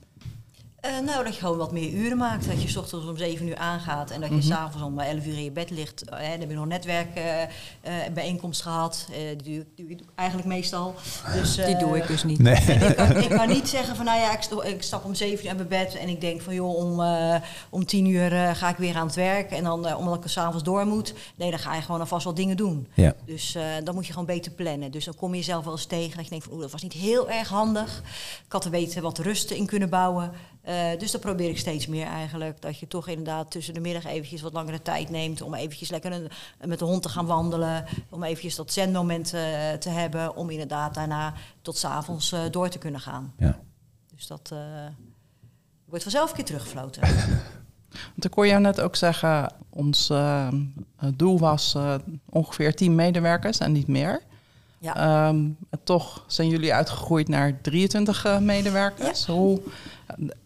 Eh, 0.82 0.92
nou, 1.06 1.24
dat 1.24 1.34
je 1.36 1.40
gewoon 1.40 1.58
wat 1.58 1.72
meer 1.72 1.90
uren 1.92 2.18
maakt. 2.18 2.48
Dat 2.48 2.62
je 2.62 2.68
's 2.68 2.76
ochtends 2.76 3.06
om 3.08 3.18
7 3.18 3.48
uur 3.48 3.58
aangaat 3.58 4.12
en 4.12 4.20
dat 4.22 4.30
je 4.30 4.36
Mhm. 4.36 4.46
s'avonds 4.46 4.86
om 4.86 5.00
11 5.00 5.26
uur 5.26 5.34
in 5.38 5.44
je 5.44 5.52
bed 5.52 5.70
ligt. 5.70 6.04
Eh, 6.10 6.20
dan 6.20 6.40
heb 6.40 6.50
je 6.50 6.54
nog 6.56 6.64
een 6.64 6.70
netwerkbijeenkomst 6.70 8.62
gehad. 8.62 9.08
Eh, 9.12 9.18
die, 9.44 9.54
doe, 9.54 9.62
ik- 9.62 9.68
die 9.76 9.86
doe 9.96 9.96
ik 10.08 10.12
eigenlijk 10.16 10.48
meestal. 10.50 10.96
Dus, 11.34 11.56
Die 11.56 11.78
doe 11.78 11.98
ik 11.98 12.08
dus 12.08 12.24
niet. 12.24 12.40
Nee. 12.40 12.56
ik, 12.90 12.96
kan, 12.96 13.18
ik 13.18 13.30
kan 13.30 13.48
niet 13.48 13.68
zeggen 13.70 13.96
van, 13.96 14.06
nou 14.06 14.20
ja, 14.20 14.34
ik, 14.34 14.42
sto- 14.42 14.62
ik 14.62 14.82
stap 14.84 15.06
om 15.06 15.16
7 15.16 15.44
uur 15.44 15.48
uit 15.50 15.58
mijn 15.58 15.70
bed 15.86 15.96
en 15.96 16.08
ik 16.10 16.22
denk 16.22 16.42
van, 16.42 16.54
joh, 16.54 16.76
om, 16.76 17.02
eh, 17.02 17.36
om 17.70 17.86
10 17.86 18.06
uur 18.06 18.56
ga 18.56 18.70
ik 18.70 18.78
weer 18.78 18.96
aan 18.96 19.06
het 19.08 19.16
werk. 19.16 19.52
En 19.52 19.64
dan, 19.64 19.96
omdat 19.96 20.16
ik 20.18 20.24
er 20.24 20.30
s'avonds 20.30 20.64
door 20.64 20.86
moet, 20.86 21.14
nee, 21.36 21.50
dan 21.50 21.60
ga 21.60 21.76
je 21.76 21.82
gewoon 21.82 22.00
alvast 22.02 22.26
wat 22.26 22.36
dingen 22.36 22.58
doen. 22.58 22.88
Ja. 22.94 23.14
Dus 23.26 23.56
eh, 23.56 23.64
dan 23.84 23.96
moet 23.96 24.06
je 24.06 24.12
gewoon 24.12 24.28
beter 24.28 24.52
plannen. 24.52 24.92
Dus 24.92 25.06
dan 25.06 25.16
kom 25.16 25.32
je 25.32 25.38
jezelf 25.38 25.64
wel 25.64 25.74
eens 25.74 25.86
tegen 25.86 26.16
dat 26.16 26.24
je 26.24 26.30
denkt 26.30 26.44
van, 26.46 26.54
oeh, 26.54 26.62
dat 26.62 26.72
was 26.72 26.82
niet 26.84 26.94
heel 26.94 27.30
erg 27.30 27.48
handig. 27.50 28.02
Ik 28.46 28.52
had 28.52 28.66
er 28.66 28.72
beter 28.72 29.02
wat 29.02 29.18
rust 29.18 29.52
in 29.52 29.66
kunnen 29.66 29.90
bouwen. 29.90 30.32
Eh, 30.62 30.76
dus 30.98 31.12
dat 31.12 31.22
probeer 31.22 31.50
ik 31.50 31.58
steeds 31.60 31.88
meer 31.88 32.06
eigenlijk. 32.08 32.62
Dat 32.62 32.80
je 32.80 32.88
toch 32.88 33.08
inderdaad 33.08 33.52
tussen 33.52 33.74
de 33.74 33.80
middag 33.80 34.06
eventjes 34.06 34.42
wat 34.42 34.54
langere 34.54 34.82
tijd 34.82 35.10
neemt... 35.10 35.42
om 35.42 35.54
eventjes 35.54 35.90
lekker 35.90 36.12
een- 36.12 36.30
met 36.66 36.80
de 36.80 36.86
hond 36.86 37.02
te 37.02 37.10
gaan 37.10 37.26
wandelen. 37.26 37.86
Om 38.10 38.24
eventjes 38.24 38.56
dat 38.56 38.72
zenmoment 38.74 39.34
eh, 39.34 39.42
te 39.72 39.90
hebben... 39.90 40.36
om 40.36 40.50
inderdaad 40.50 40.94
daarna 40.94 41.34
tot 41.62 41.78
's 41.78 41.84
avonds 41.86 42.32
eh, 42.32 42.40
door 42.52 42.70
te 42.70 42.78
kunnen 42.78 43.02
gaan. 43.02 43.34
Ja. 43.38 43.60
Dus 44.16 44.28
dat 44.28 44.50
eh, 44.54 44.60
wordt 45.86 46.04
vanzelf 46.04 46.30
een 46.30 46.36
keer 46.36 46.46
teruggefloten. 46.46 47.02
Want 48.14 48.26
ik 48.26 48.34
hoor 48.34 48.48
jou 48.48 48.62
net 48.62 48.82
ook 48.82 48.96
zeggen, 48.96 49.54
ons 49.70 50.10
eh, 50.10 50.48
doel 51.16 51.40
was 51.40 51.76
eh, 51.76 51.96
ongeveer 52.30 52.76
10 52.76 52.96
medewerkers 52.96 53.58
en 53.58 53.72
niet 53.72 53.88
meer. 53.88 54.22
Ja. 54.78 54.96
Ehm, 54.96 55.36
en 55.70 55.80
toch 55.84 56.24
zijn 56.28 56.48
jullie 56.48 56.74
uitgegroeid 56.74 57.28
naar 57.28 57.62
23 57.62 58.26
eh, 58.26 58.38
medewerkers. 58.40 59.26
Hoe, 59.26 59.62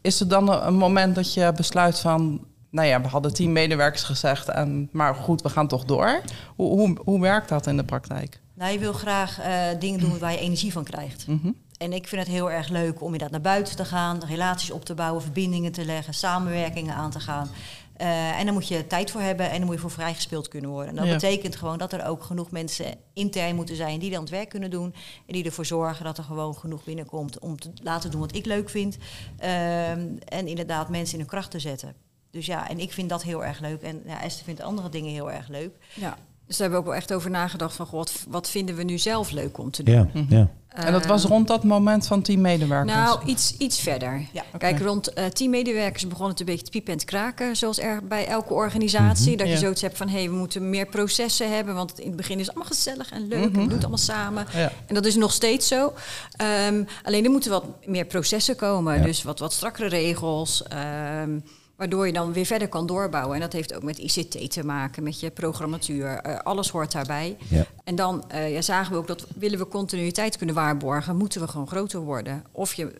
is 0.01 0.19
er 0.19 0.27
dan 0.27 0.51
een, 0.51 0.75
moment 0.75 1.15
dat 1.15 1.33
je 1.33 1.53
besluit 1.55 1.99
van... 1.99 2.45
Nou 2.69 2.87
ja, 2.87 3.01
we 3.01 3.07
hadden 3.07 3.33
10 3.33 3.51
medewerkers 3.51 4.03
gezegd, 4.03 4.49
en, 4.49 4.89
maar 4.91 5.15
goed, 5.15 5.41
we 5.41 5.49
gaan 5.49 5.67
toch 5.67 5.85
door. 5.85 6.21
Hoe, 6.55 6.67
hoe, 6.67 6.97
hoe 7.03 7.21
werkt 7.21 7.49
dat 7.49 7.67
in 7.67 7.77
de 7.77 7.83
praktijk? 7.83 8.39
nou, 8.55 8.71
je 8.71 8.79
wil 8.79 8.93
graag 8.93 9.39
eh, 9.39 9.79
dingen 9.79 9.99
doen 9.99 10.19
waar 10.19 10.31
je 10.31 10.37
energie 10.37 10.71
van 10.71 10.83
krijgt. 10.83 11.27
Mhm. 11.27 11.51
En 11.77 11.93
ik 11.93 12.07
vind 12.07 12.21
het 12.21 12.31
heel 12.31 12.51
erg 12.51 12.69
leuk 12.69 13.01
om 13.01 13.05
inderdaad 13.05 13.31
naar 13.31 13.53
buiten 13.53 13.75
te 13.75 13.85
gaan, 13.85 14.21
relaties 14.27 14.71
op 14.71 14.85
te 14.85 14.93
bouwen, 14.93 15.21
verbindingen 15.21 15.71
te 15.71 15.85
leggen, 15.85 16.13
samenwerkingen 16.13 16.95
aan 16.95 17.11
te 17.11 17.19
gaan. 17.19 17.49
Eh, 17.97 18.39
en 18.39 18.45
daar 18.45 18.53
moet 18.53 18.67
je 18.67 18.87
tijd 18.87 19.11
voor 19.11 19.21
hebben 19.21 19.49
en 19.49 19.57
dan 19.57 19.65
moet 19.65 19.75
je 19.75 19.81
voor 19.81 19.91
vrijgespeeld 19.91 20.47
kunnen 20.47 20.69
worden. 20.69 20.89
En 20.89 20.95
dat 20.95 21.05
Ja. 21.05 21.13
betekent 21.13 21.55
gewoon 21.55 21.77
dat 21.77 21.93
er 21.93 22.05
ook 22.05 22.23
genoeg 22.23 22.51
mensen 22.51 22.85
intern 23.13 23.55
moeten 23.55 23.75
zijn 23.75 23.99
die 23.99 24.11
dan 24.11 24.19
het 24.21 24.29
werk 24.29 24.49
kunnen 24.49 24.69
doen. 24.69 24.93
En 25.27 25.33
die 25.33 25.43
ervoor 25.45 25.65
zorgen 25.65 26.05
dat 26.05 26.17
er 26.17 26.23
gewoon 26.23 26.55
genoeg 26.55 26.83
binnenkomt 26.83 27.39
om 27.39 27.59
te 27.59 27.71
laten 27.83 28.11
doen 28.11 28.19
wat 28.19 28.35
ik 28.35 28.45
leuk 28.45 28.69
vind. 28.69 28.97
Ehm, 29.37 30.07
en 30.25 30.47
inderdaad 30.47 30.89
mensen 30.89 31.13
in 31.13 31.19
hun 31.19 31.29
kracht 31.29 31.51
te 31.51 31.59
zetten. 31.59 31.95
Dus 32.31 32.45
ja, 32.45 32.69
en 32.69 32.79
ik 32.79 32.91
vind 32.93 33.09
dat 33.09 33.23
heel 33.23 33.45
erg 33.45 33.59
leuk. 33.59 33.81
En 33.81 34.01
ja, 34.05 34.21
Esther 34.21 34.45
vindt 34.45 34.61
andere 34.61 34.89
dingen 34.89 35.11
heel 35.11 35.31
erg 35.31 35.47
leuk. 35.47 35.75
Ja. 35.93 36.17
Dus 36.47 36.57
daar 36.57 36.67
hebben 36.69 36.71
we 36.71 36.85
ook 36.85 36.91
wel 36.93 37.01
echt 37.01 37.13
over 37.13 37.29
nagedacht 37.29 37.75
van... 37.75 37.85
goh, 37.85 37.97
wat, 37.99 38.11
wat 38.29 38.49
vinden 38.49 38.75
we 38.75 38.83
nu 38.83 38.97
zelf 38.97 39.31
leuk 39.31 39.57
om 39.57 39.71
te 39.71 39.83
doen? 39.83 39.95
Ja, 39.95 40.07
ja. 40.29 40.49
En 40.69 40.91
dat 40.91 41.05
was 41.05 41.23
rond 41.23 41.47
dat 41.47 41.63
moment 41.63 42.07
van 42.07 42.21
team 42.21 42.41
medewerkers. 42.41 42.93
Nou, 42.97 43.19
iets, 43.25 43.57
iets 43.57 43.79
verder. 43.79 44.21
Ja. 44.31 44.43
Kijk, 44.57 44.79
rond 44.79 45.13
eh 45.13 45.25
teammedewerkers 45.25 46.07
begon 46.07 46.27
het 46.27 46.39
een 46.39 46.45
beetje 46.45 46.63
te 46.65 46.69
piepen 46.71 46.93
en 46.93 46.99
te 46.99 47.05
kraken, 47.05 47.55
zoals 47.55 47.79
er 47.79 48.03
bij 48.07 48.27
elke 48.27 48.53
organisatie. 48.53 49.37
Dat 49.37 49.47
je 49.47 49.53
Ja. 49.53 49.59
zoiets 49.59 49.81
hebt 49.81 49.97
van, 49.97 50.07
hé, 50.09 50.17
hey, 50.19 50.29
we 50.29 50.35
moeten 50.35 50.69
meer 50.69 50.85
processen 50.85 51.55
hebben, 51.55 51.75
want 51.75 51.99
in 51.99 52.07
het 52.07 52.15
begin 52.15 52.39
is 52.39 52.45
het 52.45 52.55
allemaal 52.55 52.73
gezellig 52.73 53.11
en 53.11 53.27
leuk 53.27 53.43
en 53.43 53.51
we 53.51 53.57
doen 53.59 53.69
het 53.69 53.79
allemaal 53.79 53.97
samen. 53.97 54.45
Ja. 54.53 54.71
En 54.85 54.95
dat 54.95 55.05
is 55.05 55.15
nog 55.15 55.31
steeds 55.33 55.67
zo. 55.67 55.93
Ehm, 56.35 56.83
alleen 57.03 57.23
er 57.25 57.31
moeten 57.31 57.51
wat 57.51 57.65
meer 57.85 58.05
processen 58.05 58.55
komen, 58.55 58.97
Ja. 58.97 59.03
dus 59.03 59.23
wat, 59.23 59.39
wat 59.39 59.53
strakkere 59.53 59.87
regels. 59.87 60.63
ehm, 60.63 61.39
Waardoor 61.75 62.07
je 62.07 62.13
dan 62.13 62.33
weer 62.33 62.45
verder 62.45 62.67
kan 62.67 62.85
doorbouwen. 62.85 63.35
En 63.35 63.41
dat 63.41 63.53
heeft 63.53 63.73
ook 63.75 63.83
met 63.83 63.97
ICT 63.97 64.51
te 64.51 64.63
maken, 64.65 65.03
met 65.03 65.19
je 65.19 65.29
programmatuur. 65.31 66.07
Eh, 66.07 66.39
alles 66.39 66.69
hoort 66.69 66.91
daarbij. 66.91 67.37
Ja. 67.49 67.65
En 67.83 67.95
dan 67.95 68.29
eh, 68.29 68.53
ja, 68.53 68.61
zagen 68.61 68.91
we 68.91 68.97
ook 68.97 69.07
dat 69.07 69.27
willen 69.35 69.59
we 69.59 69.67
continuïteit 69.67 70.37
kunnen 70.37 70.55
waarborgen, 70.55 71.15
moeten 71.17 71.41
we 71.41 71.47
gewoon 71.47 71.67
groter 71.67 71.99
worden. 71.99 72.43
Of 72.51 72.73
je 72.73 72.93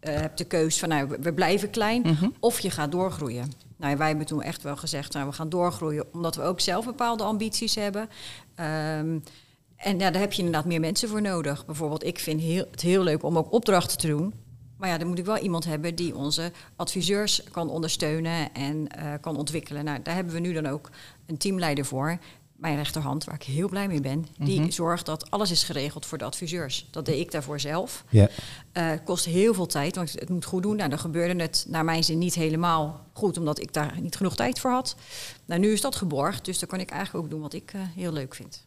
eh, 0.00 0.14
hebt 0.14 0.38
de 0.38 0.44
keus 0.44 0.78
van 0.78 0.88
nou, 0.88 1.08
we- 1.20 1.32
blijven 1.32 1.70
klein, 1.70 2.02
of 2.40 2.60
je 2.60 2.70
gaat 2.70 2.92
doorgroeien. 2.92 3.52
Nou, 3.76 3.96
wij 3.96 4.08
hebben 4.08 4.26
toen 4.26 4.42
echt 4.42 4.62
wel 4.62 4.76
gezegd, 4.76 5.12
nou, 5.12 5.26
we 5.26 5.32
gaan 5.32 5.48
doorgroeien, 5.48 6.04
omdat 6.12 6.36
we 6.36 6.42
ook 6.42 6.60
zelf 6.60 6.84
bepaalde 6.84 7.22
ambities 7.24 7.74
hebben. 7.74 8.08
Ehm, 8.54 9.18
en 9.76 9.98
ja, 9.98 10.10
daar 10.10 10.20
heb 10.20 10.32
je 10.32 10.42
inderdaad 10.42 10.64
meer 10.64 10.80
mensen 10.80 11.08
voor 11.08 11.22
nodig. 11.22 11.66
Bijvoorbeeld, 11.66 12.04
ik 12.04 12.18
vind 12.18 12.40
heel, 12.40 12.64
het 12.70 12.80
heel 12.80 13.02
leuk 13.02 13.22
om 13.22 13.38
ook 13.38 13.52
opdrachten 13.52 13.98
te 13.98 14.06
doen. 14.06 14.34
Maar 14.82 14.90
ja, 14.90 14.98
dan 14.98 15.08
moet 15.08 15.18
ik 15.18 15.24
wel 15.24 15.38
iemand 15.38 15.64
hebben 15.64 15.94
die 15.94 16.16
onze 16.16 16.52
adviseurs 16.76 17.42
kan 17.50 17.70
ondersteunen 17.70 18.54
en 18.54 18.88
eh, 18.88 19.12
kan 19.20 19.36
ontwikkelen. 19.36 19.84
Nou, 19.84 20.02
daar 20.02 20.14
hebben 20.14 20.34
we 20.34 20.40
nu 20.40 20.52
dan 20.52 20.66
ook 20.66 20.90
een 21.26 21.36
teamleider 21.36 21.84
voor. 21.84 22.18
Mijn 22.56 22.76
rechterhand, 22.76 23.24
waar 23.24 23.34
ik 23.34 23.42
heel 23.42 23.68
blij 23.68 23.88
mee 23.88 24.00
ben, 24.00 24.26
die 24.38 24.70
zorgt 24.70 25.06
dat 25.06 25.30
alles 25.30 25.50
is 25.50 25.62
geregeld 25.62 26.06
voor 26.06 26.18
de 26.18 26.24
adviseurs. 26.24 26.88
Dat 26.90 27.06
deed 27.06 27.18
ik 27.20 27.30
daarvoor 27.30 27.60
zelf. 27.60 28.04
Ja. 28.08 28.28
Eh, 28.72 28.90
kost 29.04 29.24
heel 29.24 29.54
veel 29.54 29.66
tijd, 29.66 29.96
want 29.96 30.12
het 30.12 30.28
moet 30.28 30.44
goed 30.44 30.62
doen. 30.62 30.76
Nou, 30.76 30.88
dan 30.88 30.98
gebeurde 30.98 31.42
het 31.42 31.66
naar 31.68 31.84
mijn 31.84 32.04
zin 32.04 32.18
niet 32.18 32.34
helemaal 32.34 33.06
goed, 33.12 33.38
omdat 33.38 33.60
ik 33.60 33.72
daar 33.72 34.00
niet 34.00 34.16
genoeg 34.16 34.36
tijd 34.36 34.60
voor 34.60 34.70
had. 34.70 34.96
Nou, 35.44 35.60
nu 35.60 35.72
is 35.72 35.80
dat 35.80 35.96
geborgd, 35.96 36.44
dus 36.44 36.58
dan 36.58 36.68
kan 36.68 36.80
ik 36.80 36.90
eigenlijk 36.90 37.24
ook 37.24 37.30
doen 37.30 37.40
wat 37.40 37.52
ik 37.54 37.72
eh, 37.72 37.80
heel 37.94 38.12
leuk 38.12 38.34
vind. 38.34 38.66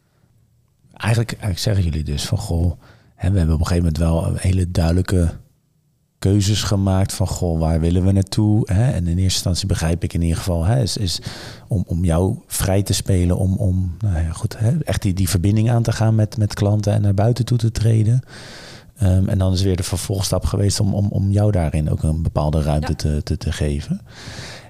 Eigenlijk, 0.92 1.30
eigenlijk 1.30 1.60
zeggen 1.60 1.84
jullie 1.84 2.04
dus 2.04 2.24
van 2.24 2.38
goh, 2.38 2.80
hè, 3.14 3.30
we 3.30 3.36
hebben 3.38 3.54
op 3.54 3.60
een 3.60 3.66
gegeven 3.66 3.92
moment 3.92 3.98
wel 3.98 4.26
een 4.26 4.38
hele 4.38 4.70
duidelijke 4.70 5.38
keuzes 6.26 6.62
gemaakt 6.62 7.12
van 7.12 7.26
goh, 7.26 7.58
waar 7.60 7.80
willen 7.80 8.04
we 8.04 8.12
naartoe? 8.12 8.72
Hè? 8.72 8.90
En 8.90 9.06
in 9.06 9.06
eerste 9.06 9.22
instantie 9.24 9.66
begrijp 9.66 10.02
ik 10.02 10.12
in 10.12 10.22
ieder 10.22 10.36
geval, 10.36 10.64
hè, 10.64 10.82
is, 10.82 10.96
is 10.96 11.20
om, 11.68 11.84
om 11.86 12.04
jou 12.04 12.36
vrij 12.46 12.82
te 12.82 12.92
spelen, 12.92 13.36
om, 13.36 13.56
om 13.56 13.96
nou 14.00 14.24
ja, 14.24 14.32
goed, 14.32 14.58
hè, 14.58 14.78
echt 14.78 15.02
die, 15.02 15.14
die 15.14 15.28
verbinding 15.28 15.70
aan 15.70 15.82
te 15.82 15.92
gaan 15.92 16.14
met, 16.14 16.36
met 16.36 16.54
klanten 16.54 16.92
en 16.92 17.02
naar 17.02 17.14
buiten 17.14 17.44
toe 17.44 17.58
te 17.58 17.70
treden. 17.70 18.20
Ehm, 18.98 19.28
en 19.28 19.38
dan 19.38 19.52
is 19.52 19.62
weer 19.62 19.76
de 19.76 19.82
vervolgstap 19.82 20.44
geweest 20.44 20.80
om, 20.80 20.94
om, 20.94 21.08
om 21.10 21.30
jou 21.30 21.50
daarin 21.50 21.90
ook 21.90 22.02
een 22.02 22.22
bepaalde 22.22 22.62
ruimte 22.62 22.92
Ja. 22.92 22.96
te, 22.96 23.22
te, 23.22 23.36
te 23.36 23.52
geven. 23.52 24.00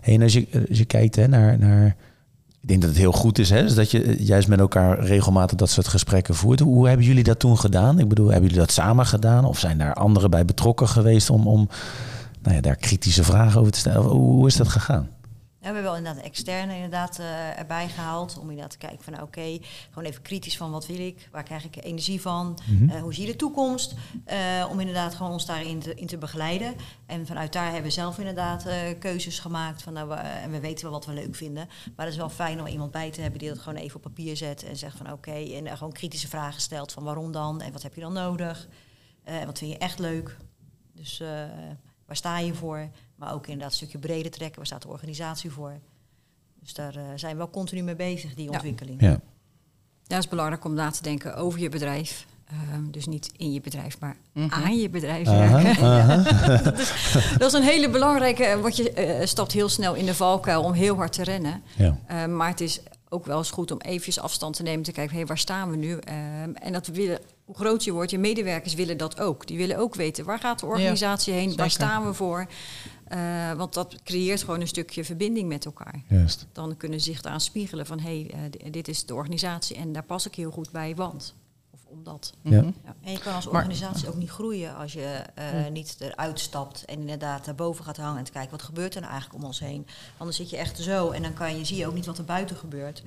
En 0.03 0.23
als 0.23 0.33
je, 0.33 0.47
als 0.69 0.79
je 0.79 0.85
kijkt 0.85 1.17
hè, 1.17 1.29
naar, 1.29 1.59
naar 1.59 1.97
ik 2.61 2.69
denk 2.69 2.81
dat 2.81 2.91
het 2.91 2.99
heel 2.99 3.13
goed 3.13 3.39
is, 3.39 3.51
hè, 3.51 3.63
dus 3.63 3.75
dat 3.75 3.91
je 3.91 4.25
juist 4.25 4.49
met 4.49 4.59
elkaar 4.59 5.01
regelmatig 5.01 5.57
dat 5.57 5.71
soort 5.71 5.89
gesprekken 5.89 6.35
voert. 6.35 6.61
Hoe, 6.61 6.89
hebben 6.89 7.07
jullie 7.07 7.23
dat 7.23 7.39
toen 7.39 7.59
gedaan? 7.59 7.99
Ik 7.99 8.09
bedoel, 8.09 8.27
hebben 8.27 8.45
jullie 8.49 8.65
dat 8.65 8.73
samen 8.73 9.07
gedaan? 9.07 9.45
Of 9.45 9.59
zijn 9.59 9.79
daar 9.79 9.95
anderen 9.95 10.31
bij 10.31 10.45
betrokken 10.45 10.89
geweest 10.89 11.31
om, 11.31 11.47
om 11.47 11.69
nou 12.43 12.55
ja, 12.55 12.61
daar 12.61 12.77
kritische 12.77 13.25
vragen 13.25 13.61
over 13.61 13.73
te 13.73 13.79
stellen? 13.79 14.03
Hoe 14.03 14.47
is 14.47 14.57
dat 14.57 14.69
gegaan? 14.69 15.09
We 15.67 15.73
hebben 15.73 15.91
wel 15.91 16.01
inderdaad 16.01 16.25
externe 16.25 16.75
inderdaad, 16.75 17.19
eh, 17.19 17.59
erbij 17.59 17.89
gehaald. 17.89 18.39
Om 18.39 18.49
inderdaad 18.49 18.71
te 18.71 18.79
kijken 18.79 19.05
van 19.05 19.13
nou, 19.13 19.25
oké, 19.25 19.59
gewoon 19.91 20.09
even 20.09 20.23
kritisch 20.23 20.57
van 20.57 20.71
wat 20.71 20.87
wil 20.87 20.99
ik? 20.99 21.29
Waar 21.31 21.43
krijg 21.43 21.65
ik 21.65 21.85
energie 21.85 22.21
van? 22.21 22.59
Eh, 22.89 23.01
hoe 23.01 23.15
zie 23.15 23.27
je 23.27 23.33
de 23.33 23.39
toekomst? 23.39 23.95
Eh, 24.25 24.67
om 24.71 24.81
inderdaad 24.81 25.15
gewoon 25.15 25.33
ons 25.33 25.47
daarin 25.47 25.79
te, 25.79 25.95
in 25.95 26.07
te 26.07 26.19
begeleiden. 26.19 26.75
En 27.07 27.27
vanuit 27.27 27.53
daar 27.53 27.65
hebben 27.65 27.83
we 27.83 27.91
zelf 27.91 28.19
inderdaad 28.19 28.67
keuzes 28.99 29.39
gemaakt. 29.39 29.83
Van, 29.83 29.93
nou, 29.93 30.13
en 30.19 30.51
we 30.51 30.61
weten 30.61 30.85
wel 30.85 30.93
wat 30.93 31.07
we 31.07 31.13
leuk 31.13 31.35
vinden. 31.35 31.69
Maar 31.97 32.07
het 32.07 32.15
is 32.15 32.21
wel 32.21 32.31
fijn 32.31 32.61
om 32.61 32.67
iemand 32.67 32.91
bij 32.91 33.11
te 33.11 33.21
hebben 33.21 33.39
die 33.39 33.49
dat 33.49 33.59
gewoon 33.59 33.79
even 33.79 33.97
op 33.97 34.03
papier 34.03 34.37
zet. 34.37 34.65
En 34.65 34.77
zegt 34.77 34.97
van 34.97 35.13
oké, 35.13 35.35
en 35.35 35.77
gewoon 35.77 35.93
kritische 35.93 36.29
vragen 36.29 36.61
stelt 36.61 36.93
van 36.93 37.05
waarom 37.05 37.33
dan? 37.33 37.61
En 37.61 37.73
wat 37.73 37.83
heb 37.83 37.95
je 37.95 38.01
dan 38.01 38.13
nodig? 38.13 38.69
En 39.25 39.47
wat 39.47 39.59
vind 39.59 39.73
je 39.73 39.79
echt 39.79 39.99
leuk? 39.99 40.37
Dus 40.93 41.23
waar 42.07 42.17
sta 42.17 42.39
je 42.39 42.55
voor? 42.55 42.91
Maar 43.17 43.33
ook 43.35 43.47
inderdaad 43.47 43.71
een 43.71 43.77
stukje 43.77 43.99
breder 43.99 44.31
trekken. 44.31 44.57
Waar 44.57 44.67
staat 44.67 44.83
de 44.83 44.89
organisatie 44.89 45.51
voor? 45.51 45.73
Dus 46.61 46.75
daar 46.75 46.97
eh, 46.97 47.03
zijn 47.17 47.33
we 47.33 47.39
wel 47.39 47.51
continu 47.51 47.83
mee 47.83 47.97
bezig, 47.97 48.35
die 48.35 48.45
Ja. 48.45 48.51
ontwikkeling. 48.51 49.01
Ja. 49.01 49.09
Ja, 50.09 50.15
het 50.15 50.25
is 50.25 50.29
belangrijk 50.31 50.65
om 50.65 50.75
na 50.75 50.91
te 50.91 51.03
denken 51.03 51.37
over 51.37 51.61
je 51.61 51.69
bedrijf. 51.69 52.27
Ehm, 52.47 52.91
dus 52.91 53.07
niet 53.07 53.31
in 53.37 53.53
je 53.53 53.61
bedrijf, 53.61 54.01
maar 54.01 54.17
aan 54.49 54.77
je 54.79 54.89
bedrijf 54.91 55.29
werken. 55.29 56.25
Dat 57.39 57.53
is 57.53 57.53
een 57.53 57.63
hele 57.63 57.91
belangrijke, 57.91 58.59
want 58.61 58.77
je 58.77 58.93
eh, 58.93 59.27
stapt 59.27 59.53
heel 59.53 59.69
snel 59.69 59.95
in 59.95 60.07
de 60.07 60.15
valkuil 60.15 60.63
om 60.63 60.73
heel 60.73 60.97
hard 60.97 61.13
te 61.13 61.25
rennen. 61.25 61.63
Ja. 61.77 61.99
Eh, 62.07 62.27
maar 62.27 62.49
het 62.49 62.61
is 62.61 62.81
ook 63.09 63.27
wel 63.27 63.39
eens 63.39 63.51
goed 63.51 63.71
om 63.71 63.79
even 63.81 64.23
afstand 64.23 64.57
te 64.57 64.63
nemen, 64.63 64.83
te 64.85 64.93
kijken, 64.93 65.17
hey, 65.17 65.27
waar 65.27 65.39
staan 65.39 65.71
we 65.71 65.77
nu? 65.77 65.99
Ehm, 65.99 66.51
en 66.55 66.73
dat 66.73 66.87
willen, 66.87 67.19
hoe 67.45 67.55
groot 67.57 67.85
je 67.85 67.93
wordt, 67.93 68.11
je 68.11 68.19
medewerkers 68.19 68.75
willen 68.75 68.97
dat 68.97 69.21
ook. 69.21 69.47
Die 69.47 69.57
willen 69.57 69.79
ook 69.79 69.95
weten, 69.95 70.25
waar 70.25 70.39
gaat 70.39 70.59
de 70.61 70.67
organisatie 70.67 71.33
heen? 71.33 71.57
Waar 71.57 71.71
staan 71.71 72.07
we 72.07 72.13
voor? 72.15 72.47
Eh, 73.09 73.53
want 73.53 73.75
dat 73.75 74.03
creëert 74.03 74.41
gewoon 74.41 74.61
een 74.61 74.69
stukje 74.69 75.05
verbinding 75.05 75.49
met 75.49 75.65
elkaar. 75.65 76.03
Juist. 76.09 76.47
Dan 76.53 76.77
kunnen 76.77 77.01
ze 77.01 77.13
zich 77.13 77.23
aan 77.23 77.41
spiegelen 77.41 77.87
van, 77.87 78.01
hé, 78.01 78.27
hey, 78.31 78.51
eh, 78.61 78.73
dit 78.73 78.89
is 78.89 79.07
de 79.07 79.15
organisatie 79.15 79.77
en 79.77 79.93
daar 79.93 80.03
pas 80.05 80.27
ik 80.27 80.35
heel 80.35 80.51
goed 80.51 80.71
bij, 80.71 80.95
want. 80.95 81.35
Of 81.71 81.81
omdat. 81.85 82.33
Ja. 82.43 82.65
En 83.03 83.13
je 83.13 83.19
kan 83.19 83.35
als 83.35 83.45
Maar- 83.45 83.55
organisatie 83.55 84.09
ook 84.09 84.17
niet 84.17 84.31
groeien 84.31 84.77
als 84.77 84.93
je 84.93 85.23
eh, 85.35 85.67
niet 85.73 85.97
eruit 85.99 86.41
stapt 86.41 86.85
en 86.85 86.99
inderdaad 87.01 87.45
daarboven 87.45 87.85
gaat 87.85 87.97
hangen 87.97 88.19
en 88.19 88.25
te 88.25 88.33
kijken 88.33 88.51
wat 88.51 88.63
gebeurt 88.63 88.95
er 88.95 89.01
nou 89.01 89.13
eigenlijk 89.13 89.43
om 89.43 89.49
ons 89.49 89.61
heen. 89.61 89.87
Anders 90.17 90.37
zit 90.37 90.51
je 90.51 90.57
echt 90.57 90.79
zo 90.79 91.11
en 91.11 91.23
dan 91.23 91.33
kan 91.35 91.59
je, 91.59 91.65
zie 91.65 91.77
je 91.77 91.87
ook 91.87 91.95
niet 91.95 92.07
wat 92.07 92.19
er 92.19 92.25
buiten 92.25 92.57
gebeurt. 92.57 93.03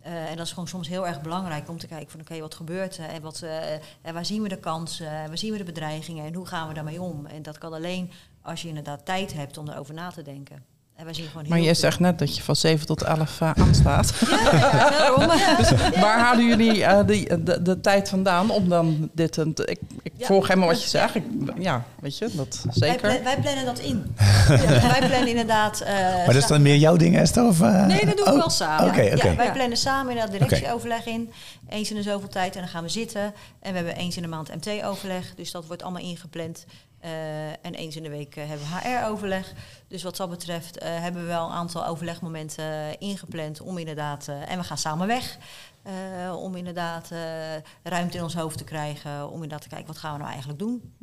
Eh, 0.00 0.30
en 0.30 0.36
dat 0.36 0.46
is 0.46 0.52
gewoon 0.52 0.68
soms 0.68 0.88
heel 0.88 1.06
erg 1.06 1.20
belangrijk 1.20 1.68
om 1.68 1.78
te 1.78 1.86
kijken 1.86 2.10
van 2.10 2.20
oké, 2.20 2.40
wat 2.40 2.54
gebeurt 2.54 2.96
er 2.96 3.04
en, 3.04 3.22
wat, 3.22 3.42
eh, 3.42 3.72
en 3.72 4.14
waar 4.14 4.24
zien 4.26 4.42
we 4.42 4.48
de 4.48 4.58
kansen, 4.58 5.06
waar 5.06 5.38
zien 5.38 5.52
we 5.52 5.58
de 5.58 5.64
bedreigingen 5.64 6.24
en 6.26 6.34
hoe 6.34 6.46
gaan 6.46 6.68
we 6.68 6.74
daarmee 6.74 7.02
om. 7.02 7.26
En 7.26 7.42
dat 7.42 7.58
kan 7.58 7.72
alleen 7.72 8.10
als 8.42 8.62
je 8.62 8.68
inderdaad 8.68 9.04
tijd 9.04 9.32
hebt 9.32 9.58
om 9.58 9.68
erover 9.68 9.94
na 9.94 10.10
te 10.10 10.22
denken. 10.22 10.62
En 10.96 11.06
wij 11.06 11.14
zien 11.14 11.26
gewoon 11.26 11.42
heel 11.42 11.52
Maar 11.52 11.60
je 11.60 11.74
zegt 11.74 12.00
net 12.00 12.18
dat 12.18 12.36
je 12.36 12.42
van 12.42 12.56
7 12.56 12.86
tot 12.86 13.02
11 13.02 13.40
eh, 13.40 13.50
aanstaat. 13.54 14.12
Ja, 14.30 15.34
ja. 15.36 15.56
Dus 15.60 15.70
waar 16.00 16.18
halen 16.18 16.46
jullie 16.46 16.84
eh, 16.84 17.06
die, 17.06 17.42
de, 17.42 17.62
de 17.62 17.80
tijd 17.80 18.08
vandaan 18.08 18.50
om 18.50 18.68
dan 18.68 19.10
dit... 19.12 19.38
en 19.38 19.48
ik 19.64 19.78
ik 20.02 20.12
Ja. 20.16 20.26
volg 20.26 20.48
helemaal 20.48 20.68
wat 20.68 20.82
je 20.82 20.88
zegt. 20.88 21.14
Ik, 21.14 21.24
ja, 21.58 21.84
weet 22.00 22.18
je, 22.18 22.28
dat 22.32 22.64
Wij, 22.64 22.88
zeker. 22.88 23.00
pla- 23.00 23.22
wij 23.22 23.40
plannen 23.40 23.64
dat 23.64 23.78
in. 23.78 24.04
Ja, 24.48 24.56
wij 24.90 24.98
plannen 25.08 25.28
inderdaad. 25.28 25.80
eh, 25.80 25.94
Maar 25.94 26.26
dat 26.26 26.34
is 26.34 26.46
dan 26.46 26.62
meer 26.62 26.76
jouw 26.76 26.96
ding, 26.96 27.16
Esther? 27.16 27.44
Of, 27.46 27.60
eh? 27.60 27.86
Nee, 27.86 28.06
dat 28.06 28.16
doen 28.16 28.24
we 28.26 28.32
Oh, 28.32 28.36
wel 28.36 28.50
samen. 28.50 28.86
Oké, 28.88 29.34
wij 29.36 29.52
plannen 29.52 29.76
samen 29.78 30.12
inderdaad 30.12 30.38
directieoverleg 30.38 31.06
in. 31.06 31.32
Eens 31.68 31.90
in 31.90 31.96
de 31.96 32.02
zoveel 32.02 32.28
tijd 32.28 32.54
en 32.54 32.60
dan 32.60 32.70
gaan 32.70 32.82
we 32.82 32.88
zitten. 32.88 33.22
En 33.60 33.70
we 33.70 33.76
hebben 33.76 33.96
eens 33.96 34.16
in 34.16 34.22
de 34.22 34.28
maand 34.28 34.54
MT-overleg. 34.54 35.34
Dus 35.36 35.50
dat 35.50 35.66
wordt 35.66 35.82
allemaal 35.82 36.02
ingepland. 36.02 36.64
Eh, 37.00 37.48
en 37.48 37.74
eens 37.74 37.96
in 37.96 38.02
de 38.02 38.08
week 38.08 38.36
eh, 38.36 38.48
hebben 38.48 38.66
we 38.66 38.88
HR-overleg. 38.88 39.52
Dus 39.88 40.02
wat 40.02 40.16
dat 40.16 40.30
betreft 40.30 40.78
eh, 40.78 41.00
hebben 41.00 41.20
we 41.20 41.26
wel 41.26 41.46
een 41.46 41.52
aantal 41.52 41.86
overlegmomenten 41.86 42.98
ingepland 42.98 43.60
om 43.60 43.78
inderdaad... 43.78 44.28
en 44.28 44.58
we 44.58 44.64
gaan 44.64 44.78
samen 44.78 45.06
weg. 45.06 45.38
om 46.36 46.56
inderdaad 46.56 47.10
ruimte 47.82 48.16
in 48.16 48.22
ons 48.22 48.34
hoofd 48.34 48.58
te 48.58 48.64
krijgen. 48.64 49.28
Om 49.28 49.34
inderdaad 49.34 49.62
te 49.62 49.68
kijken, 49.68 49.86
wat 49.86 49.98
gaan 49.98 50.12
we 50.12 50.18
nou 50.18 50.30
eigenlijk 50.30 50.58
doen? 50.58 50.94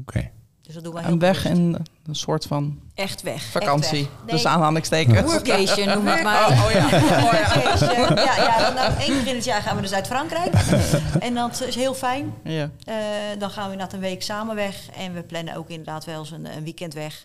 Oké. 0.00 0.30
Dus 0.66 0.74
dat 0.74 0.84
doen 0.84 0.94
wij 0.94 1.04
Een 1.04 1.18
weg 1.18 1.42
bewust. 1.42 1.58
in 1.60 1.76
een 2.06 2.14
soort 2.14 2.44
van 2.46 2.80
Echt 2.94 3.22
weg. 3.22 3.42
vakantie. 3.44 4.00
weg. 4.02 4.10
Nee. 4.24 4.34
Dus 4.34 4.46
aanhalingstekens. 4.46 5.32
Workation 5.32 5.88
noem 5.88 6.06
het 6.06 6.22
maar. 6.22 6.48
Oh, 6.50 6.64
oh 6.64 6.70
ja. 6.70 6.84
Oh, 7.26 7.32
ja. 7.32 8.24
Ja, 8.24 8.36
ja, 8.36 8.58
dan 8.58 8.74
nou, 8.74 8.92
één 8.98 9.18
keer 9.18 9.26
in 9.26 9.34
het 9.34 9.44
jaar 9.44 9.62
gaan 9.62 9.74
we 9.74 9.80
naar 9.80 9.90
Zuid-Frankrijk. 9.90 10.52
en 11.26 11.34
dat 11.34 11.60
is 11.66 11.74
heel 11.74 11.94
fijn. 11.94 12.32
Ja. 12.44 12.70
Eh, 12.84 12.94
dan 13.38 13.50
gaan 13.50 13.64
we 13.66 13.70
inderdaad 13.72 13.92
een 13.94 14.00
week 14.00 14.22
samen 14.22 14.54
weg. 14.54 14.88
En 14.96 15.14
we 15.14 15.22
plannen 15.22 15.54
ook 15.56 15.68
inderdaad 15.68 16.04
wel 16.04 16.18
eens 16.18 16.30
een, 16.30 16.56
een 16.56 16.64
weekend 16.64 16.94
weg. 16.94 17.24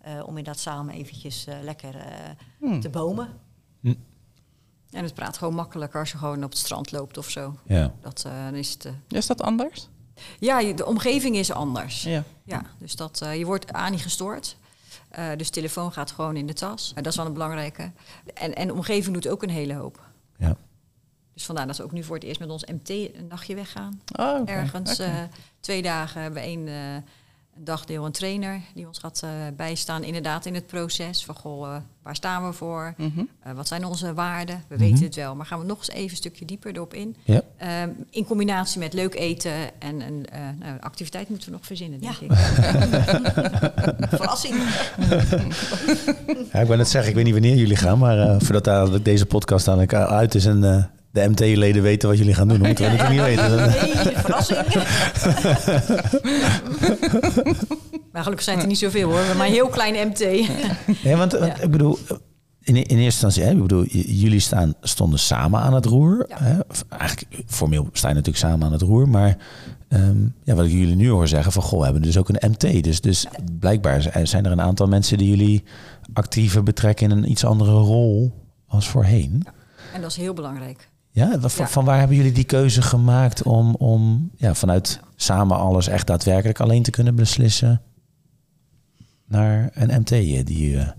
eh, 0.00 0.12
om 0.22 0.28
inderdaad 0.28 0.58
samen 0.58 0.94
eventjes 0.94 1.46
eh, 1.46 1.54
lekker 1.62 1.94
eh, 1.96 2.04
Hmm. 2.60 2.80
te 2.80 2.88
bomen. 2.88 3.28
En 4.90 5.04
het 5.04 5.14
praat 5.14 5.38
gewoon 5.38 5.54
makkelijker 5.54 6.00
als 6.00 6.10
je 6.10 6.18
gewoon 6.18 6.44
op 6.44 6.50
het 6.50 6.58
strand 6.58 6.92
loopt 6.92 7.18
of 7.18 7.30
zo. 7.30 7.56
Ja. 7.66 7.92
Dat, 8.00 8.22
eh, 8.26 8.32
dan 8.44 8.54
is 8.54 8.70
het, 8.72 8.88
Is 9.08 9.26
dat 9.26 9.42
anders? 9.42 9.88
Ja, 10.38 10.72
de 10.72 10.86
omgeving 10.86 11.36
is 11.36 11.52
anders. 11.52 12.02
Ja. 12.02 12.24
Ja, 12.44 12.62
dus 12.78 12.96
dat, 12.96 13.20
eh, 13.20 13.38
je 13.38 13.44
wordt 13.44 13.72
aan 13.72 13.90
niet 13.90 14.02
gestoord. 14.02 14.56
Eh, 15.08 15.26
dus 15.36 15.50
telefoon 15.50 15.92
gaat 15.92 16.10
gewoon 16.10 16.36
in 16.36 16.46
de 16.46 16.52
tas. 16.52 16.88
Eh, 16.90 17.02
dat 17.02 17.06
is 17.06 17.16
wel 17.16 17.26
een 17.26 17.32
belangrijke. 17.32 17.90
En, 18.34 18.54
en 18.54 18.66
de 18.66 18.72
omgeving 18.72 19.14
doet 19.14 19.28
ook 19.28 19.42
een 19.42 19.50
hele 19.50 19.74
hoop. 19.74 20.00
Ja. 20.38 20.56
Dus 21.34 21.44
vandaar 21.44 21.66
dat 21.66 21.76
we 21.76 21.82
ook 21.82 21.92
nu 21.92 22.04
voor 22.04 22.14
het 22.14 22.24
eerst 22.24 22.40
met 22.40 22.50
ons 22.50 22.64
MT 22.64 22.88
een 22.88 23.26
nachtje 23.28 23.54
weggaan. 23.54 24.00
Oh, 24.18 24.40
oké. 24.40 24.52
Ergens 24.52 24.98
eh, 24.98 25.14
twee 25.60 25.82
dagen 25.82 26.22
hebben 26.22 26.42
we 26.42 26.46
één, 26.46 26.68
eh, 26.68 27.02
een 27.56 27.64
dagdeel 27.64 28.04
een 28.04 28.12
trainer 28.12 28.60
die 28.74 28.86
ons 28.86 28.98
gaat 28.98 29.20
eh, 29.24 29.30
bijstaan, 29.56 30.02
inderdaad 30.04 30.46
in 30.46 30.54
het 30.54 30.66
proces. 30.66 31.24
Van 31.24 31.34
goh, 31.34 31.74
eh, 31.74 31.80
waar 32.02 32.14
staan 32.16 32.46
we 32.46 32.52
voor? 32.52 32.94
Mhm. 32.96 33.20
Eh, 33.42 33.52
wat 33.52 33.68
zijn 33.68 33.84
onze 33.84 34.14
waarden? 34.14 34.64
We 34.68 34.74
Mhm. 34.74 34.84
weten 34.84 35.04
het 35.04 35.14
wel, 35.14 35.34
maar 35.34 35.46
gaan 35.46 35.58
we 35.58 35.64
nog 35.64 35.78
eens 35.78 35.90
even 35.90 36.10
een 36.10 36.16
stukje 36.16 36.44
dieper 36.44 36.74
erop 36.74 36.94
in. 36.94 37.16
Ja. 37.24 37.40
Ehm, 37.56 37.88
in 38.10 38.24
combinatie 38.24 38.78
met 38.78 38.92
leuk 38.92 39.14
eten 39.14 39.80
en 39.80 40.00
een 40.00 40.26
eh, 40.32 40.40
nou, 40.58 40.80
activiteit 40.80 41.28
moeten 41.28 41.48
we 41.48 41.54
nog 41.54 41.66
verzinnen, 41.66 42.00
denk 42.00 42.12
Ja. 42.14 42.26
ik. 42.26 42.32
Verrassing. 44.18 44.54
Ja, 46.52 46.60
ik 46.60 46.66
wou 46.66 46.76
net 46.76 46.88
zeggen, 46.88 47.08
ik 47.10 47.14
weet 47.16 47.24
niet 47.24 47.32
wanneer 47.32 47.56
jullie 47.56 47.76
gaan, 47.76 47.98
maar 47.98 48.18
eh, 48.18 48.36
voordat 48.38 49.04
deze 49.04 49.26
podcast 49.26 49.68
aan 49.68 49.80
elkaar 49.80 50.06
uit 50.06 50.34
is 50.34 50.44
en 50.46 50.64
eh, 50.64 50.84
de 51.12 51.28
MT-leden 51.28 51.82
weten 51.82 52.08
wat 52.08 52.18
jullie 52.18 52.34
gaan 52.34 52.48
doen, 52.48 52.58
dan 52.58 52.66
moeten 52.66 52.84
we 52.84 52.96
natuurlijk 52.96 53.28
niet 53.28 53.36
weten. 53.36 53.56
Nee, 54.04 54.16
verrassing. 54.16 54.58
Maar 58.12 58.22
gelukkig 58.22 58.44
zijn 58.44 58.56
het 58.56 58.64
er 58.64 58.70
niet 58.70 58.80
zoveel 58.80 59.10
hoor, 59.10 59.36
maar 59.36 59.46
een 59.46 59.52
heel 59.52 59.68
klein 59.68 60.08
MT. 60.08 60.18
Nee, 61.04 61.16
want, 61.16 61.32
want 61.32 61.56
Ja. 61.56 61.60
ik 61.62 61.70
bedoel, 61.70 61.98
in, 62.60 62.76
in 62.76 62.82
eerste 62.82 63.02
instantie, 63.02 63.42
hè, 63.42 63.50
ik 63.50 63.60
bedoel, 63.62 63.84
jullie 64.06 64.40
staan, 64.40 64.74
stonden 64.80 65.18
samen 65.18 65.60
aan 65.60 65.74
het 65.74 65.84
roer. 65.84 66.26
Ja. 66.28 66.36
Hè? 66.42 66.58
Eigenlijk, 66.98 67.42
formeel 67.46 67.88
sta 67.92 68.08
je 68.08 68.14
natuurlijk 68.14 68.44
samen 68.44 68.66
aan 68.66 68.72
het 68.72 68.82
roer, 68.82 69.08
maar 69.08 69.36
ehm, 69.88 70.16
ja, 70.44 70.54
wat 70.54 70.64
ik 70.64 70.70
jullie 70.70 70.96
nu 70.96 71.08
hoor 71.10 71.28
zeggen, 71.28 71.52
van 71.52 71.62
goh, 71.62 71.78
we 71.78 71.84
hebben 71.84 72.02
dus 72.02 72.16
ook 72.18 72.28
een 72.28 72.50
MT. 72.50 72.84
Dus, 72.84 73.00
dus 73.00 73.26
blijkbaar 73.58 74.02
z- 74.02 74.08
zijn 74.22 74.44
er 74.46 74.52
een 74.52 74.60
aantal 74.60 74.86
mensen 74.86 75.18
die 75.18 75.28
jullie 75.28 75.62
actiever 76.12 76.62
betrekken 76.62 77.10
in 77.10 77.16
een 77.16 77.30
iets 77.30 77.44
andere 77.44 77.72
rol 77.72 78.32
als 78.66 78.88
voorheen. 78.88 79.46
En 79.94 80.00
dat 80.00 80.10
is 80.10 80.16
heel 80.16 80.34
belangrijk. 80.34 80.88
Ja, 81.14 81.40
van, 81.40 81.66
Ja. 81.82 81.82
waar 81.86 81.98
hebben 81.98 82.16
jullie 82.16 82.32
die 82.32 82.44
keuze 82.44 82.82
gemaakt 82.82 83.42
om, 83.42 83.74
om 83.74 84.30
ja, 84.36 84.54
vanuit 84.54 85.00
samen 85.16 85.56
alles 85.56 85.86
echt 85.88 86.06
daadwerkelijk 86.06 86.60
alleen 86.60 86.82
te 86.82 86.90
kunnen 86.90 87.14
beslissen 87.14 87.82
naar 89.24 89.70
een 89.74 90.00
MT 90.00 90.08
die 90.46 90.78
eh, 90.78 90.90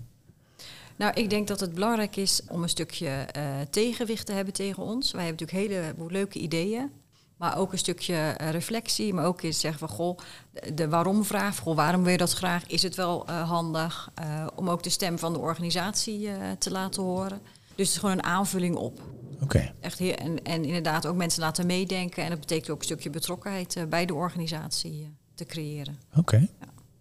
Nou, 0.96 1.14
ik 1.14 1.30
denk 1.30 1.48
dat 1.48 1.60
het 1.60 1.74
belangrijk 1.74 2.16
is 2.16 2.42
om 2.50 2.64
een 2.64 2.70
stukje 2.70 3.08
eh, 3.08 3.44
tegenwicht 3.70 4.26
te 4.26 4.32
hebben 4.32 4.54
tegen 4.54 4.84
ons. 4.84 5.12
Wij 5.12 5.26
hebben 5.26 5.46
natuurlijk 5.46 5.72
een 5.74 5.82
heleboel 5.82 6.10
leuke 6.10 6.40
ideeën. 6.40 6.92
Maar 7.38 7.58
ook 7.58 7.72
een 7.72 7.78
stukje 7.78 8.16
eh, 8.16 8.50
reflectie. 8.50 9.14
Maar 9.14 9.26
ook 9.26 9.42
eens 9.42 9.60
zeggen 9.60 9.80
van, 9.80 9.90
goh, 9.98 10.18
de, 10.52 10.74
de 10.74 10.90
waarom-vraag. 10.90 11.58
Goh, 11.58 11.76
waarom 11.76 12.02
wil 12.04 12.12
je 12.12 12.18
dat 12.18 12.34
graag? 12.34 12.68
Is 12.68 12.84
het 12.84 12.96
wel 12.96 13.26
eh, 13.28 13.50
handig? 13.50 14.12
Eh, 14.16 14.48
om 14.56 14.70
ook 14.70 14.84
de 14.84 14.90
stem 14.90 15.20
van 15.20 15.34
de 15.34 15.40
organisatie 15.40 16.28
eh, 16.30 16.36
te 16.60 16.72
laten 16.72 17.04
horen. 17.04 17.42
Dus 17.76 17.88
het 17.88 17.96
is 17.96 17.98
gewoon 17.98 18.18
een 18.18 18.24
aanvulling 18.24 18.76
op. 18.76 19.02
Oké. 19.44 19.74
Echt 19.80 20.00
heel, 20.00 20.14
en, 20.16 20.44
en 20.44 20.66
inderdaad 20.66 21.06
ook 21.06 21.16
mensen 21.16 21.42
laten 21.42 21.66
meedenken. 21.66 22.24
En 22.24 22.30
dat 22.30 22.40
betekent 22.40 22.70
ook 22.70 22.78
een 22.80 22.84
stukje 22.86 23.10
betrokkenheid 23.10 23.76
eh, 23.76 23.86
bij 23.86 24.06
de 24.06 24.14
organisatie 24.14 25.02
eh, 25.04 25.08
te 25.36 25.46
creëren. 25.46 26.00
Oké. 26.16 26.48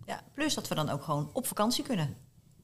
Ja, 0.07 0.21
plus 0.35 0.55
dat 0.55 0.69
we 0.69 0.75
dan 0.75 0.89
ook 0.91 1.03
gewoon 1.03 1.31
op 1.33 1.47
vakantie 1.47 1.85
kunnen. 1.85 2.17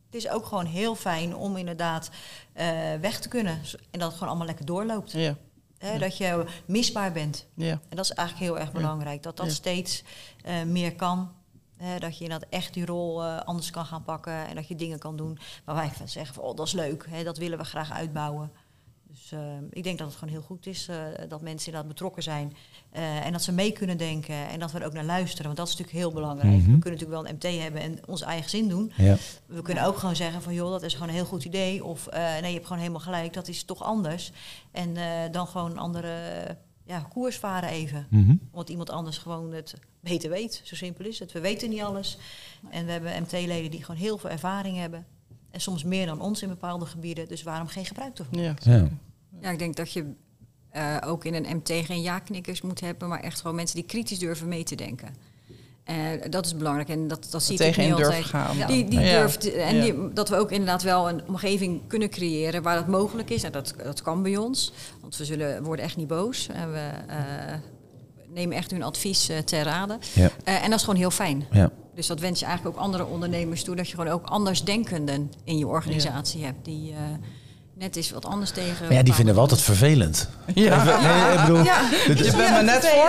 Het 0.07 0.15
is 0.15 0.29
ook 0.29 0.47
gewoon 0.47 0.65
heel 0.67 0.95
fijn 0.95 1.35
om 1.37 1.57
inderdaad 1.57 2.11
eh, 2.53 2.67
weg 3.01 3.21
te 3.21 3.29
kunnen. 3.29 3.61
En 3.91 3.99
dat 3.99 4.03
het 4.03 4.13
gewoon 4.13 4.29
allemaal 4.29 4.47
lekker 4.47 4.65
doorloopt. 4.67 5.13
Ja, 5.13 5.37
Hè, 5.79 5.99
Dat 5.99 6.17
je 6.17 6.45
misbaar 6.67 7.13
bent. 7.13 7.47
ja. 7.55 7.71
En 7.89 7.97
dat 7.97 8.05
is 8.05 8.11
eigenlijk 8.13 8.51
heel 8.51 8.59
erg 8.59 8.73
belangrijk. 8.73 9.23
Dat 9.23 9.37
dat 9.37 9.47
Ja. 9.47 9.53
steeds 9.53 10.03
eh, 10.45 10.63
meer 10.63 10.95
kan. 10.95 11.33
Hè, 11.77 11.99
dat 11.99 12.19
je 12.19 12.25
inderdaad 12.25 12.49
echt 12.51 12.75
die 12.75 12.87
rol 12.87 13.25
anders 13.25 13.71
kan 13.71 13.85
gaan 13.87 14.03
pakken. 14.05 14.47
En 14.47 14.55
dat 14.55 14.69
je 14.69 14.75
dingen 14.75 14.99
kan 14.99 15.17
doen 15.17 15.39
waar 15.65 15.75
wij 15.75 15.91
van 15.91 16.09
zeggen 16.09 16.35
van, 16.35 16.45
oh, 16.45 16.57
dat 16.57 16.67
is 16.67 16.73
leuk. 16.73 17.07
Hè, 17.11 17.25
dat 17.25 17.39
willen 17.39 17.59
we 17.59 17.65
graag 17.65 17.93
uitbouwen. 17.93 18.53
Dus 19.11 19.33
eh, 19.33 19.39
ik 19.71 19.83
denk 19.85 19.99
dat 19.99 20.07
het 20.09 20.17
gewoon 20.17 20.35
heel 20.35 20.43
goed 20.43 20.67
is 20.67 20.89
eh, 20.89 20.97
dat 21.29 21.41
mensen 21.41 21.67
inderdaad 21.67 21.91
betrokken 21.93 22.23
zijn. 22.23 22.57
eh, 22.91 23.27
en 23.27 23.33
dat 23.33 23.43
ze 23.43 23.53
mee 23.53 23.73
kunnen 23.73 23.97
denken. 23.97 24.49
En 24.49 24.59
dat 24.59 24.73
we 24.73 24.79
er 24.79 24.87
ook 24.87 24.93
naar 24.93 25.05
luisteren. 25.05 25.45
Want 25.45 25.57
dat 25.57 25.69
is 25.69 25.77
natuurlijk 25.77 25.99
heel 25.99 26.13
belangrijk. 26.13 26.57
Mhm. 26.57 26.73
We 26.73 26.79
kunnen 26.79 27.01
natuurlijk 27.01 27.11
wel 27.23 27.29
een 27.29 27.35
MT 27.35 27.63
hebben 27.63 27.83
en 27.83 28.07
ons 28.07 28.23
eigen 28.23 28.51
zin 28.51 28.69
doen. 28.69 28.93
Ja. 28.97 29.17
We 29.47 29.63
kunnen 29.63 29.85
ook 29.85 29.97
gewoon 29.99 30.17
zeggen 30.17 30.43
van 30.43 30.55
joh, 30.55 30.71
dat 30.71 30.83
is 30.83 30.93
gewoon 30.93 31.09
een 31.09 31.15
heel 31.15 31.25
goed 31.25 31.45
idee. 31.45 31.85
Of 31.85 32.07
eh, 32.07 32.23
nee, 32.23 32.47
je 32.47 32.53
hebt 32.53 32.67
gewoon 32.67 32.79
helemaal 32.79 33.01
gelijk, 33.01 33.33
dat 33.33 33.49
is 33.49 33.65
toch 33.65 33.83
anders. 33.83 34.33
En 34.71 34.97
eh, 34.97 35.05
dan 35.33 35.47
gewoon 35.47 35.71
een 35.71 35.79
andere 35.79 36.13
ja, 36.85 37.01
koers 37.01 37.37
varen 37.39 37.69
even. 37.69 38.07
Mhm. 38.11 38.35
Omdat 38.51 38.69
iemand 38.69 38.91
anders 38.91 39.19
gewoon 39.19 39.53
het 39.53 39.75
beter 40.01 40.31
weet. 40.31 40.61
Zo 40.65 40.75
simpel 40.75 41.05
is 41.05 41.19
het. 41.19 41.33
We 41.33 41.41
weten 41.41 41.69
niet 41.71 41.83
alles. 41.83 42.19
En 42.71 42.85
we 42.87 42.93
hebben 42.93 43.23
MT-leden 43.23 43.71
die 43.71 43.85
gewoon 43.85 44.01
heel 44.01 44.19
veel 44.19 44.31
ervaring 44.31 44.77
hebben. 44.77 45.07
En 45.51 45.61
soms 45.61 45.85
meer 45.85 46.07
dan 46.07 46.21
ons 46.21 46.43
in 46.43 46.49
bepaalde 46.49 46.87
gebieden. 46.87 47.29
Dus 47.29 47.43
waarom 47.43 47.67
geen 47.69 47.85
gebruik 47.85 48.19
ervan? 48.19 48.43
ja. 48.43 48.89
Ja. 49.41 49.51
Ik 49.51 49.59
denk 49.59 49.77
dat 49.77 49.93
je 49.93 50.05
eh, 50.71 50.97
ook 51.05 51.25
in 51.25 51.35
een 51.35 51.57
MT 51.57 51.73
geen 51.85 52.03
ja-knikkers 52.03 52.61
moet 52.63 52.81
hebben, 52.81 53.09
maar 53.09 53.21
echt 53.21 53.41
gewoon 53.41 53.57
mensen 53.57 53.77
die 53.77 53.85
kritisch 53.87 54.19
durven 54.19 54.49
mee 54.49 54.65
te 54.65 54.75
denken. 54.75 55.15
En 55.85 56.31
dat 56.31 56.47
is 56.47 56.57
belangrijk 56.57 56.89
en 56.89 57.09
dat, 57.09 57.27
dat 57.31 57.43
zie 57.43 57.59
ik 57.65 57.77
niet 57.77 57.93
altijd. 57.93 58.25
gaan. 58.25 58.57
Ja. 58.57 58.67
Die, 58.67 58.89
die 58.89 59.01
Ja. 59.01 59.19
durft, 59.19 59.53
en 59.53 59.77
Ja. 59.77 59.83
die, 59.83 60.13
dat 60.13 60.29
we 60.29 60.37
ook 60.37 60.51
inderdaad 60.51 60.83
wel 60.83 61.09
een 61.09 61.23
omgeving 61.29 61.81
kunnen 61.87 62.11
creëren 62.11 62.63
waar 62.63 62.77
dat 62.77 62.87
mogelijk 62.87 63.31
is. 63.31 63.43
En 63.43 63.53
dat, 63.53 63.75
dat 63.83 64.03
kan 64.03 64.23
bij 64.23 64.37
ons, 64.37 64.73
want 65.01 65.17
we 65.17 65.25
zullen, 65.25 65.63
worden 65.63 65.85
echt 65.85 65.97
niet 65.97 66.07
boos. 66.07 66.49
En 66.49 66.73
we 66.73 66.91
eh, 67.07 67.17
nemen 68.35 68.57
echt 68.57 68.71
hun 68.71 68.83
advies 68.83 69.29
eh, 69.29 69.39
ter 69.39 69.63
rade. 69.63 69.99
En 70.45 70.71
dat 70.71 70.79
is 70.79 70.85
gewoon 70.85 70.99
heel 71.01 71.11
fijn. 71.11 71.47
Ja. 71.51 71.71
Dus 71.95 72.07
dat 72.07 72.21
wens 72.21 72.41
je 72.41 72.47
eigenlijk 72.47 72.77
ook 72.77 72.83
andere 72.83 73.07
ondernemers 73.07 73.65
toe. 73.65 73.77
Dat 73.77 73.89
je 73.89 73.97
gewoon 73.97 74.13
ook 74.13 74.27
andersdenkenden 74.27 75.33
in 75.45 75.59
je 75.59 75.67
organisatie 75.67 76.45
hebt. 76.45 76.65
Die 76.65 76.95
net 77.79 77.97
eens 77.97 78.11
wat 78.11 78.25
anders 78.25 78.51
tegen... 78.51 78.87
Maar 78.87 78.93
ja, 78.97 79.03
die 79.03 79.15
vinden 79.15 79.35
we 79.35 79.41
altijd 79.41 79.61
vervelend. 79.61 80.29
Ja. 80.55 80.83
Even- 80.83 81.03
nee, 81.03 81.33
ik 81.33 81.41
bedoel, 81.41 81.63
Je 82.27 82.37
bent 82.37 82.51
me 82.57 82.63
net 82.63 82.87
voor. 82.87 83.09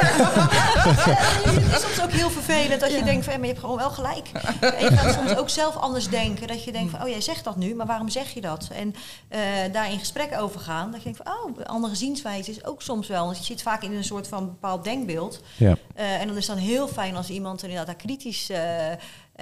Het 1.52 1.72
is 1.76 1.82
soms 1.82 2.02
ook 2.02 2.12
heel 2.12 2.30
vervelend 2.30 2.80
dat 2.82 2.92
je 2.92 3.04
denkt 3.04 3.24
van, 3.24 3.34
ja, 3.34 3.40
maar 3.40 3.48
je 3.48 3.54
hebt 3.54 3.60
gewoon 3.66 3.78
wel 3.78 3.90
gelijk. 3.90 4.28
En 4.62 4.86
je 4.86 4.98
gaat 4.98 5.14
soms 5.14 5.36
ook 5.36 5.50
zelf 5.50 5.76
anders 5.76 6.08
denken. 6.10 6.48
Dat 6.48 6.64
je 6.64 6.72
denkt 6.72 6.92
van, 6.92 7.02
oh 7.04 7.08
jij 7.10 7.22
zegt 7.22 7.44
dat 7.44 7.56
nu, 7.58 7.76
maar 7.76 7.86
waarom 7.86 8.10
zeg 8.10 8.30
je 8.34 8.42
dat? 8.42 8.68
En 8.74 8.96
eh, 9.28 9.40
daar 9.72 9.92
in 9.92 10.00
gesprek 10.00 10.40
over 10.40 10.60
gaan. 10.60 10.92
Dat 10.92 11.04
je 11.04 11.12
denkt 11.12 11.22
van, 11.24 11.34
oh, 11.34 11.58
een 11.58 11.66
andere 11.66 11.96
zienswijze 11.96 12.52
is 12.52 12.66
ook 12.66 12.82
soms 12.82 13.08
wel. 13.08 13.26
Want 13.26 13.38
je 13.38 13.44
zit 13.44 13.62
vaak 13.62 13.84
in 13.84 13.94
een 13.94 14.04
soort 14.04 14.28
van 14.28 14.46
bepaald 14.46 14.84
denkbeeld. 14.84 15.42
ja, 15.58 15.76
Eh, 15.96 16.22
en 16.22 16.28
dan 16.28 16.38
is 16.38 16.48
het 16.48 16.56
dan 16.58 16.66
heel 16.66 16.88
fijn 16.88 17.16
als 17.16 17.30
iemand 17.30 17.62
inderdaad 17.62 17.86
daar 17.86 17.96
kritisch... 17.96 18.50
eh, 18.50 18.90
en 18.90 18.98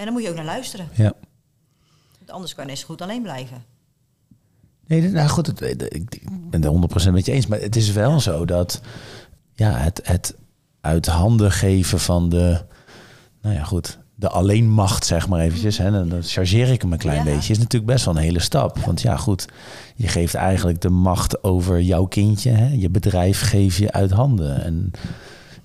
dan 0.06 0.14
moet 0.14 0.24
je 0.24 0.30
ook 0.30 0.36
naar 0.36 0.46
luisteren. 0.46 0.90
ja. 0.94 1.14
Want 2.18 2.32
anders 2.32 2.56
kan 2.56 2.64
je 2.64 2.70
net 2.70 2.80
zo 2.80 2.86
goed 2.86 3.02
alleen 3.02 3.22
blijven. 3.22 3.66
Nee, 4.88 5.02
nou 5.10 5.30
goed, 5.30 5.48
het, 5.48 5.62
ik 5.62 6.16
ik 6.16 6.50
ben 6.50 6.62
het 6.64 7.08
100% 7.08 7.12
met 7.12 7.26
je 7.26 7.32
eens. 7.32 7.48
Maar 7.48 7.60
het 7.60 7.76
is 7.76 7.92
wel 7.92 8.20
zo 8.20 8.46
dat 8.46 8.82
ja, 9.54 9.72
het, 9.72 10.00
het 10.04 10.36
uit 10.82 11.06
handen 11.06 11.52
geven 11.52 12.00
van 12.00 12.30
de, 12.30 12.62
nou 13.42 13.56
ja 13.56 13.64
goed, 13.64 14.00
de 14.16 14.30
alleenmacht, 14.30 15.06
zeg 15.06 15.28
maar 15.28 15.40
eventjes. 15.40 15.78
Hè, 15.78 15.86
en 16.02 16.10
dan 16.10 16.24
chargeer 16.24 16.70
ik 16.72 16.82
hem 16.82 16.92
een 16.92 16.98
klein 16.98 17.18
Ja. 17.18 17.24
beetje. 17.24 17.52
Is 17.54 17.58
natuurlijk 17.60 17.92
best 17.92 18.06
wel 18.06 18.16
een 18.16 18.22
hele 18.22 18.40
stap. 18.40 18.78
Want 18.80 19.02
ja, 19.02 19.18
goed, 19.18 19.46
je 19.96 20.08
geeft 20.08 20.34
eigenlijk 20.34 20.82
de 20.82 20.90
macht 20.90 21.44
over 21.44 21.82
jouw 21.82 22.06
kindje. 22.06 22.52
Hè, 22.52 22.74
je 22.74 22.90
bedrijf 22.90 23.42
geef 23.42 23.78
je 23.78 23.92
uit 23.92 24.12
handen. 24.12 24.64
En 24.64 24.92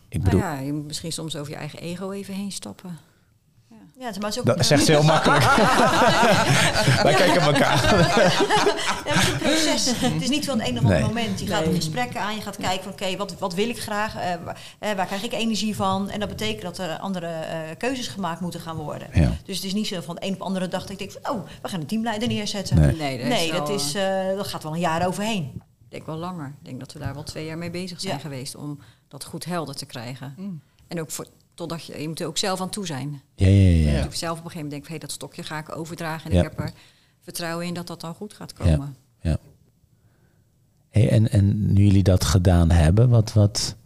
ik 0.09 0.23
bedoel, 0.23 0.41
Nou 0.41 0.55
ja, 0.55 0.61
je 0.61 0.73
moet 0.73 0.87
misschien 0.87 1.13
soms 1.13 1.37
over 1.37 1.53
je 1.53 1.59
eigen 1.59 1.79
ego 1.79 2.11
even 2.11 2.35
heen 2.35 2.53
stappen. 2.53 2.99
Ja, 3.98 4.11
maar 4.20 4.28
is 4.31 4.38
ook... 4.38 4.46
dat 4.46 4.66
zegt 4.66 4.85
ze 4.85 4.90
heel 4.92 5.02
makkelijk. 5.02 5.44
Wij 7.07 7.14
kijken 7.14 7.40
elkaar. 7.40 7.96
Ja, 9.05 9.12
het 9.12 9.22
is 9.22 9.28
een 9.33 9.38
proces. 9.38 9.92
Het 10.00 10.22
is 10.22 10.28
niet 10.28 10.44
van 10.44 10.59
het 10.59 10.68
een 10.68 10.74
of 10.74 10.83
andere 10.83 10.98
Nee. 10.98 11.09
moment. 11.09 11.40
Je 11.40 11.46
gaat 11.46 11.59
Nee. 11.61 11.68
er 11.68 11.74
gesprekken 11.74 12.20
aan. 12.20 12.35
Je 12.35 12.40
gaat 12.40 12.57
kijken 12.57 12.83
van 12.83 12.92
oké, 12.92 13.16
wat, 13.16 13.35
wat 13.38 13.55
wil 13.55 13.68
ik 13.68 13.81
graag? 13.81 14.16
Eh, 14.16 14.35
waar, 14.44 14.61
eh, 14.78 14.92
waar 14.92 15.07
krijg 15.07 15.22
ik 15.22 15.33
energie 15.33 15.76
van? 15.76 16.11
En 16.11 16.20
dat 16.20 16.28
betekent 16.28 16.62
dat 16.62 16.78
er 16.78 16.98
andere 16.98 17.26
eh, 17.26 17.59
keuzes 17.78 18.09
gemaakt 18.09 18.40
moeten 18.40 18.61
gaan 18.61 18.76
worden. 18.76 19.09
Ja. 19.12 19.31
Dus 19.44 19.57
het 19.57 19.64
is 19.64 19.72
niet 19.74 19.87
zo 19.87 20.00
van 20.00 20.14
de 20.14 20.26
een 20.26 20.33
op 20.33 20.38
de 20.38 20.44
andere 20.44 20.68
dag 20.68 20.81
dat 20.81 20.90
ik 20.90 20.98
denk 20.98 21.12
van 21.22 21.35
oh, 21.35 21.46
we 21.62 21.68
gaan 21.68 21.81
een 21.81 21.87
teamleider 21.87 22.28
neerzetten. 22.28 22.81
Nee. 22.81 22.96
Nee, 22.96 23.18
dat, 23.18 23.26
Nee, 23.28 23.46
is 23.46 23.52
dat, 23.52 23.68
is, 23.68 23.94
eh, 23.94 24.37
dat 24.37 24.46
gaat 24.46 24.62
wel 24.62 24.72
een 24.72 24.78
jaar 24.81 25.07
overheen. 25.07 25.52
Ik 25.55 25.90
denk 25.98 26.07
wel 26.07 26.16
langer. 26.16 26.46
Ik 26.46 26.64
denk 26.64 26.81
dat 26.81 26.92
we 26.92 26.98
daar 26.98 27.14
wel 27.14 27.22
twee 27.22 27.44
jaar 27.46 27.59
mee 27.59 27.70
bezig 27.70 28.00
zijn 28.00 28.14
Ja. 28.14 28.20
geweest 28.20 28.55
om 28.57 28.78
dat 29.09 29.24
goed 29.24 29.44
helder 29.44 29.74
te 29.74 29.87
krijgen. 29.87 30.35
Mm. 30.37 30.62
En 30.88 31.00
ook 31.00 31.11
voor, 31.11 31.26
totdat 31.68 31.87
je, 31.87 32.01
je 32.01 32.09
moet 32.09 32.20
er 32.20 32.27
ook 32.27 32.38
zelf 32.38 32.61
aan 32.61 32.70
toe 32.70 32.87
zijn. 32.87 33.22
Ja, 33.35 33.46
ja, 33.46 33.53
ja. 33.53 33.90
Ja. 33.90 33.98
ja. 33.98 34.05
Ik 34.05 34.14
zelf 34.14 34.38
op 34.38 34.44
een 34.44 34.51
gegeven 34.51 34.55
moment 34.55 34.70
denk, 34.70 34.88
hey, 34.88 34.98
dat 34.98 35.11
stokje 35.12 35.42
ga 35.42 35.59
ik 35.59 35.77
overdragen. 35.77 36.31
En 36.31 36.37
Ja. 36.37 36.42
ik 36.42 36.48
heb 36.51 36.59
er 36.59 36.72
vertrouwen 37.20 37.66
in 37.66 37.75
dat 37.75 37.87
dat 37.87 38.01
dan 38.01 38.14
goed 38.14 38.35
gaat 38.35 38.53
komen. 38.53 38.96
ja. 39.20 39.38
Hey, 40.90 41.11
en, 41.11 41.31
en 41.31 41.72
nu 41.72 41.85
jullie 41.85 42.03
dat 42.03 42.25
gedaan 42.25 42.70
hebben, 42.70 43.09
wat, 43.09 43.33
wat 43.33 43.77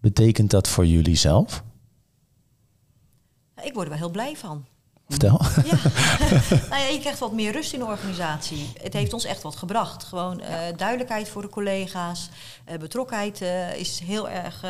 betekent 0.00 0.50
dat 0.50 0.68
voor 0.68 0.86
jullie 0.86 1.16
zelf? 1.16 1.62
Ik 3.62 3.72
word 3.74 3.84
er 3.84 3.88
wel 3.90 3.98
heel 3.98 4.10
blij 4.10 4.36
van. 4.36 4.64
Vertel. 5.08 5.40
Ja. 5.64 5.78
nou 6.70 6.82
ja, 6.82 6.88
je 6.88 6.98
krijgt 7.00 7.18
wat 7.18 7.32
meer 7.32 7.52
rust 7.52 7.72
in 7.72 7.78
de 7.78 7.84
organisatie. 7.84 8.66
Het 8.82 8.92
heeft 8.92 9.12
ons 9.12 9.24
echt 9.24 9.42
wat 9.42 9.56
gebracht. 9.56 10.04
Gewoon 10.04 10.40
eh, 10.40 10.58
duidelijkheid 10.76 11.28
voor 11.28 11.42
de 11.42 11.48
collega's. 11.48 12.28
Eh, 12.64 12.78
betrokkenheid 12.78 13.40
eh, 13.40 13.76
is 13.76 13.98
heel 13.98 14.30
erg, 14.30 14.64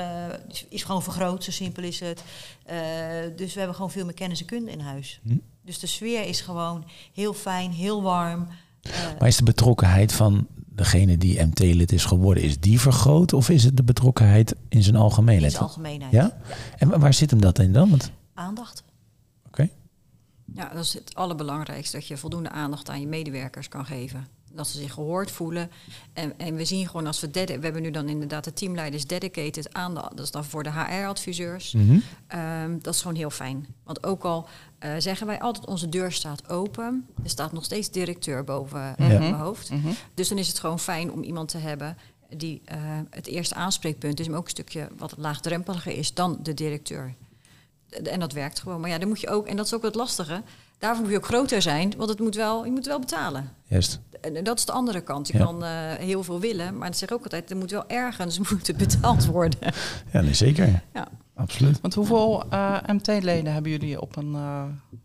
is, 0.48 0.66
is 0.68 0.82
gewoon 0.82 1.02
vergroot, 1.02 1.44
zo 1.44 1.50
simpel 1.50 1.82
is 1.82 2.00
het. 2.00 2.22
Eh, 2.64 2.76
dus 3.36 3.52
we 3.52 3.58
hebben 3.58 3.76
gewoon 3.76 3.90
veel 3.90 4.04
meer 4.04 4.14
kennis 4.14 4.40
en 4.40 4.46
kunde 4.46 4.70
in 4.70 4.80
huis. 4.80 5.20
Hm. 5.22 5.36
Dus 5.62 5.78
de 5.78 5.86
sfeer 5.86 6.26
is 6.26 6.40
gewoon 6.40 6.84
heel 7.12 7.34
fijn, 7.34 7.70
heel 7.72 8.02
warm. 8.02 8.48
Maar 9.18 9.28
is 9.28 9.36
de 9.36 9.44
betrokkenheid 9.44 10.12
van 10.12 10.46
degene 10.66 11.18
die 11.18 11.42
MT-lid 11.42 11.92
is 11.92 12.04
geworden, 12.04 12.42
is 12.42 12.60
die 12.60 12.80
vergroot? 12.80 13.32
Of 13.32 13.48
is 13.48 13.64
het 13.64 13.76
de 13.76 13.82
betrokkenheid 13.82 14.54
in 14.68 14.82
zijn 14.82 14.94
in 14.94 15.00
algemeenheid? 15.00 15.52
zijn 15.52 15.64
algemeenheid. 15.64 16.12
Ja? 16.12 16.36
En 16.78 16.88
wa- 16.88 16.98
waar 16.98 17.14
zit 17.14 17.30
hem 17.30 17.40
dat 17.40 17.58
in 17.58 17.72
dan? 17.72 17.90
Want, 17.90 18.10
Aandacht. 18.34 18.83
Ja, 20.54 20.68
dat 20.68 20.84
is 20.84 20.94
het 20.94 21.14
allerbelangrijkste, 21.14 21.96
dat 21.96 22.06
je 22.06 22.16
voldoende 22.16 22.48
aandacht 22.50 22.90
aan 22.90 23.00
je 23.00 23.06
medewerkers 23.06 23.68
kan 23.68 23.86
geven. 23.86 24.26
Dat 24.52 24.68
ze 24.68 24.78
zich 24.78 24.92
gehoord 24.92 25.30
voelen. 25.30 25.70
En, 26.12 26.38
en 26.38 26.54
we 26.54 26.64
zien 26.64 26.86
gewoon 26.86 27.06
als 27.06 27.20
we... 27.20 27.30
dedi- 27.30 27.56
We 27.58 27.64
hebben 27.64 27.82
nu 27.82 27.90
dan 27.90 28.08
inderdaad 28.08 28.44
de 28.44 28.52
teamleiders 28.52 29.06
dedicated 29.06 29.74
aan 29.74 29.94
de... 29.94 30.00
Dat 30.00 30.24
is 30.24 30.30
dan 30.30 30.44
voor 30.44 30.62
de 30.62 30.70
HR-adviseurs. 30.72 31.72
Mhm. 31.72 31.98
Ehm, 32.26 32.78
dat 32.82 32.94
is 32.94 33.00
gewoon 33.00 33.16
heel 33.16 33.30
fijn. 33.30 33.66
Want 33.84 34.04
ook 34.06 34.22
al 34.24 34.48
eh, 34.78 34.90
zeggen 34.98 35.26
wij 35.26 35.40
altijd 35.40 35.66
onze 35.66 35.88
deur 35.88 36.12
staat 36.12 36.48
open... 36.48 37.06
er 37.22 37.30
staat 37.30 37.52
nog 37.52 37.64
steeds 37.64 37.90
directeur 37.90 38.44
boven 38.44 38.80
Ja. 38.80 38.94
mijn 39.18 39.34
hoofd. 39.34 39.70
Dus 40.14 40.28
dan 40.28 40.38
is 40.38 40.48
het 40.48 40.58
gewoon 40.58 40.78
fijn 40.80 41.12
om 41.12 41.22
iemand 41.22 41.48
te 41.48 41.58
hebben... 41.58 41.96
die 42.36 42.62
eh, 42.64 42.78
het 43.10 43.26
eerste 43.26 43.54
aanspreekpunt 43.54 44.20
is... 44.20 44.28
maar 44.28 44.38
ook 44.38 44.44
een 44.44 44.50
stukje 44.50 44.88
wat 44.96 45.14
laagdrempeliger 45.16 45.92
is 45.96 46.14
dan 46.14 46.38
de 46.42 46.54
directeur. 46.54 47.14
En 48.02 48.20
dat 48.20 48.32
werkt 48.32 48.60
gewoon. 48.60 48.80
Maar 48.80 48.90
ja, 48.90 48.98
dan 48.98 49.08
moet 49.08 49.20
je 49.20 49.28
ook... 49.28 49.46
En 49.46 49.56
dat 49.56 49.66
is 49.66 49.74
ook 49.74 49.82
het 49.82 49.94
lastige. 49.94 50.42
Daarvoor 50.78 51.02
moet 51.02 51.12
je 51.12 51.18
ook 51.18 51.24
groter 51.26 51.62
zijn, 51.62 51.92
want 51.96 52.10
het 52.10 52.18
moet 52.20 52.34
wel, 52.34 52.64
je 52.64 52.70
moet 52.70 52.86
wel 52.86 52.98
betalen. 52.98 53.50
Juist. 53.64 54.00
En 54.20 54.44
dat 54.44 54.58
is 54.58 54.64
de 54.64 54.72
andere 54.72 55.00
kant. 55.00 55.26
Je 55.28 55.38
Ja. 55.38 55.44
kan 55.44 55.64
eh, 55.64 55.70
heel 55.92 56.22
veel 56.24 56.40
willen, 56.40 56.78
maar 56.78 56.88
ik 56.88 56.94
zeg 56.94 57.12
ook 57.12 57.22
altijd... 57.22 57.50
er 57.50 57.56
moet 57.56 57.70
wel 57.70 57.88
ergens 57.88 58.38
moet 58.50 58.66
het 58.66 58.76
betaald 58.76 59.24
worden. 59.26 59.58
Ja, 60.12 60.20
nee, 60.20 60.34
zeker. 60.34 60.82
Ja. 60.94 61.08
Absoluut. 61.34 61.80
Want 61.80 61.94
hoeveel 61.94 62.44
eh, 62.50 62.76
MT-leden 62.86 63.52
hebben 63.52 63.70
jullie 63.70 64.00
op 64.00 64.16
een 64.16 64.34
eh, 64.34 64.64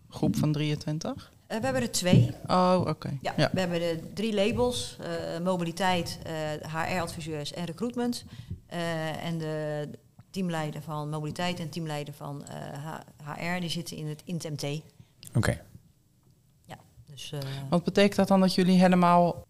groep 0.10 0.36
van 0.36 0.52
23? 0.52 1.32
Eh, 1.48 1.58
we 1.58 1.64
hebben 1.64 1.82
er 1.82 1.92
twee. 1.92 2.32
Oh, 2.48 2.84
oké. 2.88 3.18
Ja, 3.22 3.34
Ja. 3.38 3.50
we 3.54 3.60
hebben 3.60 3.80
de 3.80 4.00
drie 4.14 4.34
labels: 4.34 4.98
eh, 5.02 5.44
mobiliteit, 5.44 6.20
eh, 6.24 6.34
HR-adviseurs 6.74 7.54
en 7.54 7.66
recruitment. 7.66 8.24
Eh, 8.68 9.26
en 9.26 9.38
de 9.38 9.90
teamleider 10.32 10.82
van 10.82 11.10
mobiliteit 11.10 11.60
en 11.60 11.70
teamleider 11.70 12.14
van 12.14 12.44
eh, 12.46 12.96
HR, 13.24 13.60
die 13.60 13.70
zitten 13.70 13.98
in 13.98 14.08
het, 14.08 14.22
in 14.26 14.34
het 14.34 14.50
MT. 14.50 14.82
Oké. 15.36 15.62
Ja, 16.66 16.78
dus, 17.06 17.32
eh, 17.32 17.40
Wat 17.70 17.84
betekent 17.84 18.16
dat 18.16 18.28
dan 18.28 18.40
dat 18.40 18.56
jullie 18.56 18.80
helemaal 18.80 19.44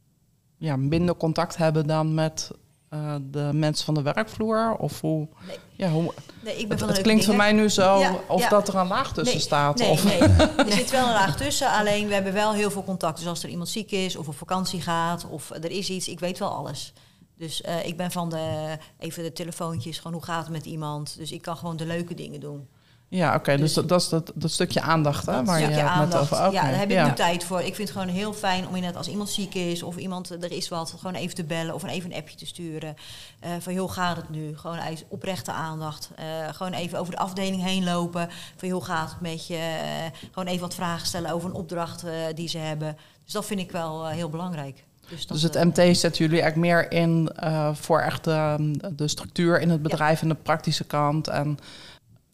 ja, 0.58 0.76
minder 0.76 1.16
contact 1.16 1.58
hebben 1.58 1.88
dan 1.88 2.14
met 2.14 2.52
eh, 2.90 3.16
de 3.22 3.50
mensen 3.54 3.86
van 3.86 3.94
de 3.94 4.02
werkvloer? 4.02 4.76
Of 4.76 5.02
hoe? 5.02 5.28
Nee. 5.48 5.58
Ja, 5.76 5.90
hoe 5.90 6.14
nee, 6.44 6.58
ik 6.58 6.62
ben 6.62 6.70
het 6.70 6.80
van 6.80 6.88
het 6.88 6.98
de 6.98 7.04
klinkt 7.04 7.26
voor 7.26 7.36
mij 7.36 7.52
nu 7.52 7.70
zo 7.70 8.00
Ja, 8.00 8.16
of 8.28 8.42
ja. 8.42 8.50
dat 8.50 8.68
er 8.68 8.76
een 8.76 8.88
laag 8.88 9.14
tussen 9.14 9.36
nee, 9.36 9.46
staat. 9.46 9.78
Nee, 9.78 9.90
of, 9.90 10.04
nee, 10.04 10.20
er 10.68 10.72
zit 10.72 10.92
wel 10.92 11.08
een 11.08 11.14
laag 11.14 11.38
tussen. 11.38 11.72
Alleen 11.72 12.08
we 12.08 12.14
hebben 12.14 12.34
wel 12.34 12.54
heel 12.54 12.72
veel 12.72 12.84
contact. 12.84 13.18
Dus 13.18 13.28
als 13.28 13.44
er 13.44 13.50
iemand 13.50 13.70
ziek 13.70 13.92
is 13.92 14.16
of 14.16 14.28
op 14.28 14.36
vakantie 14.36 14.82
gaat 14.82 15.26
of 15.30 15.50
er 15.50 15.72
is 15.72 15.90
iets, 15.90 16.08
ik 16.08 16.20
weet 16.20 16.40
wel 16.40 16.50
alles. 16.50 16.94
Dus 17.40 17.62
eh, 17.62 17.86
ik 17.86 17.98
ben 17.98 18.12
van 18.12 18.30
de, 18.30 18.78
even 18.98 19.24
de 19.24 19.34
telefoontjes, 19.34 19.98
gewoon 19.98 20.14
hoe 20.14 20.24
gaat 20.24 20.44
het 20.44 20.52
met 20.52 20.66
iemand. 20.66 21.16
Dus 21.18 21.32
ik 21.32 21.42
kan 21.42 21.58
gewoon 21.58 21.78
de 21.78 21.86
leuke 21.86 22.14
dingen 22.14 22.40
doen. 22.40 22.68
Ja, 23.10 23.36
oké. 23.36 23.52
dus 23.52 23.60
Dus- 23.60 23.74
dat, 23.74 23.90
dat 23.90 24.02
is 24.02 24.10
dat, 24.10 24.32
dat 24.36 24.52
stukje 24.52 24.82
aandacht 24.82 25.26
hè, 25.26 25.44
waar 25.44 25.60
je 25.60 25.66
stukje 25.66 25.82
het 25.84 25.92
net 25.92 26.02
aandacht. 26.02 26.22
over... 26.22 26.52
Ja, 26.52 26.62
daar 26.62 26.80
heb 26.80 26.90
ik 26.90 26.96
ja. 26.96 27.08
nu 27.08 27.14
tijd 27.14 27.44
voor. 27.44 27.60
Ik 27.60 27.76
vind 27.76 27.90
het 27.90 27.98
gewoon 27.98 28.14
heel 28.14 28.34
fijn 28.34 28.68
om 28.68 28.76
inderdaad 28.76 28.98
als 28.98 29.08
iemand 29.08 29.30
ziek 29.30 29.54
is 29.54 29.84
of 29.84 29.98
iemand 29.98 30.30
er 30.30 30.52
is 30.52 30.70
wat, 30.70 30.94
gewoon 30.98 31.16
even 31.16 31.36
te 31.36 31.44
bellen 31.44 31.74
of 31.74 31.84
even 31.84 32.12
een 32.12 32.18
appje 32.18 32.36
te 32.36 32.46
sturen. 32.46 32.96
Eh, 33.40 33.52
van 33.60 33.78
hoe 33.78 33.92
gaat 33.92 34.16
het 34.16 34.30
nu? 34.30 34.58
Gewoon 34.58 34.80
oprechte 35.08 35.52
aandacht. 35.52 36.10
Eh, 36.16 36.26
gewoon 36.52 36.74
even 36.74 37.00
over 37.00 37.14
de 37.14 37.20
afdeling 37.20 37.64
heen 37.64 37.84
lopen. 37.84 38.30
Van 38.56 38.70
hoe 38.70 38.84
gaat 38.84 39.10
het 39.10 39.22
met 39.22 39.48
je? 39.48 39.56
Eh, 39.56 40.20
gewoon 40.32 40.48
even 40.48 40.62
wat 40.62 40.76
vragen 40.76 41.08
stellen 41.08 41.32
over 41.32 41.50
een 41.50 41.56
opdracht 41.56 42.04
eh, 42.04 42.12
die 42.36 42.48
ze 42.48 42.58
hebben. 42.58 42.98
Dus 43.24 43.34
dat 43.34 43.46
vind 43.46 43.60
ik 43.60 43.72
wel 43.72 44.08
eh, 44.08 44.14
heel 44.14 44.30
belangrijk. 44.30 44.84
Dus, 45.10 45.28
dat, 45.28 45.42
Dus 45.42 45.42
het 45.42 45.64
MT 45.64 45.98
zetten 45.98 46.26
jullie 46.26 46.42
eigenlijk 46.42 46.56
meer 46.56 46.92
in 46.92 47.30
eh, 47.36 47.74
voor 47.74 48.00
echt 48.00 48.24
de, 48.24 48.72
de 48.96 49.08
structuur 49.08 49.62
in 49.62 49.70
het 49.70 49.82
bedrijf 49.82 50.22
en 50.22 50.28
de 50.28 50.36
praktische 50.36 50.84
kant. 50.84 51.28
En, 51.28 51.58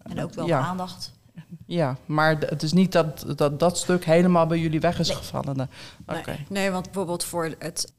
en 0.03 0.23
ook 0.23 0.33
wel 0.33 0.47
ja. 0.47 0.59
aandacht. 0.59 1.13
Ja, 1.65 1.97
maar 2.05 2.37
het 2.39 2.63
is 2.63 2.73
niet 2.73 2.91
dat 2.91 3.25
dat, 3.35 3.59
dat 3.59 3.77
stuk 3.77 4.05
helemaal 4.05 4.47
bij 4.47 4.59
jullie 4.59 4.79
weg 4.79 4.99
is 4.99 5.07
Nee. 5.07 5.17
gevallen. 5.17 5.57
Nee. 5.57 5.67
Oké. 6.17 6.29
Nee, 6.31 6.45
nee, 6.49 6.71
want 6.71 6.85
bijvoorbeeld 6.85 7.23
voor 7.23 7.55
het, 7.59 7.93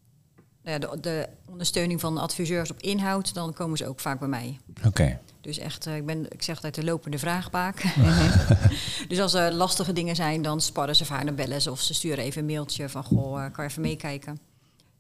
nou 0.62 0.80
ja, 0.80 0.88
de, 0.88 1.00
de 1.00 1.28
ondersteuning 1.50 2.00
van 2.00 2.18
adviseurs 2.18 2.70
op 2.70 2.80
inhoud... 2.80 3.34
dan 3.34 3.52
komen 3.52 3.78
ze 3.78 3.86
ook 3.86 4.00
vaak 4.00 4.18
bij 4.18 4.28
mij. 4.28 4.58
Oké. 4.84 5.18
Dus 5.40 5.58
echt, 5.58 5.86
eh, 5.86 5.96
ik, 5.96 6.06
ben, 6.06 6.32
ik 6.32 6.42
zeg 6.42 6.54
altijd 6.54 6.74
de 6.74 6.84
lopende 6.84 7.18
vraagbaak. 7.18 7.84
dus 9.08 9.20
als 9.20 9.34
er 9.34 9.52
lastige 9.52 9.92
dingen 9.92 10.16
zijn, 10.16 10.42
dan 10.42 10.60
sparren 10.60 10.96
ze 10.96 11.04
vaak, 11.04 11.24
dan 11.24 11.34
bellen 11.34 11.62
ze 11.62 11.70
of 11.70 11.80
ze 11.80 11.94
sturen 11.94 12.24
even 12.24 12.40
een 12.40 12.46
mailtje 12.46 12.88
van 12.88 13.04
goh, 13.04 13.44
eh, 13.44 13.52
kan 13.52 13.64
je 13.64 13.70
even 13.70 13.82
meekijken. 13.82 14.38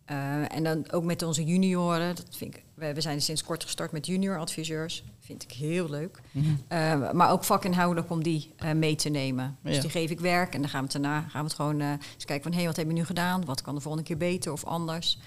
Eh, 0.06 0.56
en 0.56 0.64
dan 0.64 0.90
ook 0.90 1.04
met 1.04 1.22
onze 1.22 1.44
junioren. 1.44 2.16
Dat 2.16 2.36
vind 2.36 2.56
ik, 2.56 2.62
we, 2.74 2.94
we 2.94 3.00
zijn 3.00 3.22
sinds 3.22 3.44
kort 3.44 3.62
gestart 3.62 3.92
met 3.92 4.06
junior 4.06 4.38
adviseurs. 4.38 5.04
Vind 5.20 5.42
ik 5.42 5.52
heel 5.52 5.90
leuk. 5.90 6.20
Eh, 6.68 7.10
maar 7.12 7.30
ook 7.30 7.44
vakinhoudelijk 7.44 8.10
om 8.10 8.22
die 8.22 8.54
eh, 8.56 8.72
mee 8.72 8.94
te 8.94 9.08
nemen. 9.08 9.56
Dus 9.62 9.80
die 9.80 9.90
geef 9.90 10.10
ik 10.10 10.20
werk 10.20 10.54
en 10.54 10.60
dan 10.60 10.70
gaan 10.70 10.86
we 10.86 10.92
het 10.92 11.02
daarna 11.02 11.20
gaan 11.20 11.40
we 11.40 11.46
het 11.46 11.56
gewoon 11.56 11.80
eens 11.80 12.24
kijken 12.24 12.42
van 12.42 12.52
hé, 12.52 12.58
hey, 12.58 12.66
wat 12.66 12.76
heb 12.76 12.86
je 12.86 12.92
nu 12.92 13.04
gedaan? 13.04 13.44
Wat 13.44 13.62
kan 13.62 13.74
de 13.74 13.80
volgende 13.80 14.06
keer 14.06 14.16
beter 14.16 14.52
of 14.52 14.64
anders? 14.64 15.18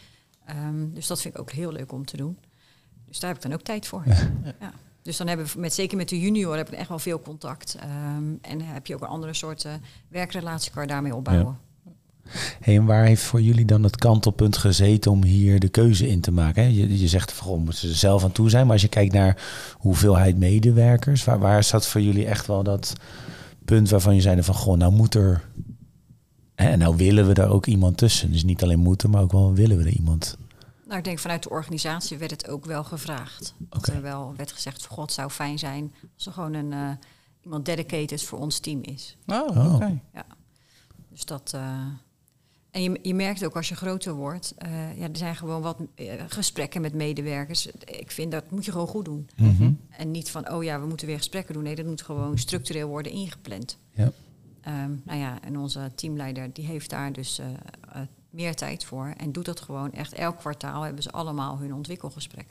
Ehm, 0.45 0.89
dus 0.93 1.07
dat 1.07 1.21
vind 1.21 1.33
ik 1.33 1.39
ook 1.39 1.51
heel 1.51 1.71
leuk 1.71 1.91
om 1.91 2.05
te 2.05 2.17
doen. 2.17 2.37
Dus 3.05 3.19
daar 3.19 3.29
heb 3.29 3.37
ik 3.37 3.49
dan 3.49 3.53
ook 3.59 3.65
tijd 3.65 3.87
voor. 3.87 4.03
Ja. 4.59 4.73
Dus 5.01 5.17
dan 5.17 5.27
hebben 5.27 5.45
we 5.45 5.59
met, 5.59 5.73
zeker 5.73 5.97
met 5.97 6.09
de 6.09 6.19
junior 6.19 6.55
heb 6.55 6.67
ik 6.71 6.77
echt 6.77 6.89
wel 6.89 6.99
veel 6.99 7.21
contact. 7.21 7.75
Ehm, 7.75 8.33
en 8.41 8.61
heb 8.61 8.87
je 8.87 8.95
ook 8.95 9.01
een 9.01 9.07
andere 9.07 9.33
soort 9.33 9.67
werkrelatie 10.07 10.71
kan 10.71 10.81
je 10.81 10.87
daarmee 10.87 11.15
opbouwen. 11.15 11.59
Hey, 12.59 12.75
en 12.75 12.85
waar 12.85 13.05
heeft 13.05 13.23
voor 13.23 13.41
jullie 13.41 13.65
dan 13.65 13.83
het 13.83 13.95
kantelpunt 13.95 14.57
gezeten 14.57 15.11
om 15.11 15.23
hier 15.23 15.59
de 15.59 15.69
keuze 15.69 16.07
in 16.09 16.21
te 16.21 16.31
maken? 16.31 16.63
hè? 16.63 16.69
Je, 16.69 16.99
je 16.99 17.07
zegt 17.07 17.31
van, 17.31 17.59
moeten 17.59 17.73
ze 17.79 17.87
er 17.89 17.95
zelf 17.95 18.23
aan 18.23 18.31
toe 18.31 18.49
zijn. 18.49 18.63
Maar 18.63 18.73
als 18.73 18.81
je 18.81 18.87
kijkt 18.87 19.13
naar 19.13 19.41
hoeveelheid 19.77 20.37
medewerkers, 20.37 21.23
waar, 21.23 21.39
waar 21.39 21.63
zat 21.63 21.87
voor 21.87 22.01
jullie 22.01 22.25
echt 22.25 22.47
wel 22.47 22.63
dat 22.63 22.93
punt 23.65 23.89
waarvan 23.89 24.15
je 24.15 24.21
zei 24.21 24.43
van, 24.43 24.55
goh, 24.55 24.77
nou 24.77 24.91
moet 24.93 25.15
er... 25.15 25.49
hè, 26.55 26.69
En 26.69 26.79
nou 26.79 26.95
willen 26.95 27.27
we 27.27 27.33
daar 27.33 27.49
ook 27.49 27.65
iemand 27.65 27.97
tussen. 27.97 28.31
Dus 28.31 28.43
niet 28.43 28.63
alleen 28.63 28.79
moeten, 28.79 29.09
maar 29.09 29.21
ook 29.21 29.31
wel 29.31 29.53
willen 29.53 29.77
we 29.77 29.83
er 29.83 29.89
iemand. 29.95 30.37
Nou, 30.85 30.97
ik 30.97 31.03
denk 31.07 31.19
vanuit 31.19 31.43
de 31.43 31.49
organisatie 31.49 32.17
werd 32.17 32.31
het 32.31 32.47
ook 32.49 32.65
wel 32.65 32.83
gevraagd. 32.83 33.53
Dat 33.57 33.77
Oké. 33.79 33.91
er 33.91 34.01
wel 34.01 34.33
werd 34.37 34.51
gezegd, 34.51 34.85
god, 34.85 35.05
het 35.05 35.13
zou 35.13 35.29
fijn 35.29 35.59
zijn 35.59 35.93
als 36.15 36.25
er 36.25 36.31
gewoon 36.33 36.53
een, 36.53 36.73
eh, 36.73 36.89
iemand 37.43 37.65
dedicated 37.65 38.23
voor 38.23 38.39
ons 38.39 38.59
team 38.59 38.81
is. 38.81 39.17
Oh, 39.27 39.57
Oh. 39.57 39.73
oké. 39.75 39.99
Dus 41.11 41.25
dat. 41.25 41.51
eh, 41.55 41.61
en 42.71 42.81
je, 42.83 42.99
je 43.01 43.13
merkt 43.13 43.45
ook 43.45 43.55
als 43.55 43.69
je 43.69 43.75
groter 43.75 44.13
wordt, 44.13 44.53
eh, 44.57 44.97
ja, 44.97 45.03
er 45.09 45.17
zijn 45.17 45.35
gewoon 45.35 45.61
wat 45.61 45.77
eh, 45.95 46.13
gesprekken 46.27 46.81
met 46.81 46.93
medewerkers. 46.93 47.65
Ik 47.85 48.11
vind 48.11 48.31
dat 48.31 48.51
moet 48.51 48.65
je 48.65 48.71
gewoon 48.71 48.87
goed 48.87 49.05
doen. 49.05 49.29
Mhm. 49.35 49.71
En 49.89 50.11
niet 50.11 50.31
van, 50.31 50.51
oh 50.51 50.63
ja, 50.63 50.79
we 50.81 50.87
moeten 50.87 51.07
weer 51.07 51.17
gesprekken 51.17 51.53
doen. 51.53 51.63
Nee, 51.63 51.75
dat 51.75 51.85
moet 51.85 52.01
gewoon 52.01 52.37
structureel 52.37 52.87
worden 52.87 53.11
ingepland. 53.11 53.77
Ja. 53.93 54.11
Ehm, 54.61 54.91
nou 55.03 55.19
ja, 55.19 55.41
en 55.41 55.57
onze 55.57 55.91
teamleider 55.95 56.53
die 56.53 56.65
heeft 56.65 56.89
daar 56.89 57.13
dus 57.13 57.39
eh, 57.39 57.45
meer 58.29 58.55
tijd 58.55 58.83
voor. 58.85 59.13
En 59.17 59.31
doet 59.31 59.45
dat 59.45 59.59
gewoon 59.61 59.91
echt 59.91 60.13
elk 60.13 60.37
kwartaal 60.37 60.81
hebben 60.81 61.03
ze 61.03 61.11
allemaal 61.11 61.57
hun 61.57 61.73
ontwikkelgesprek. 61.73 62.47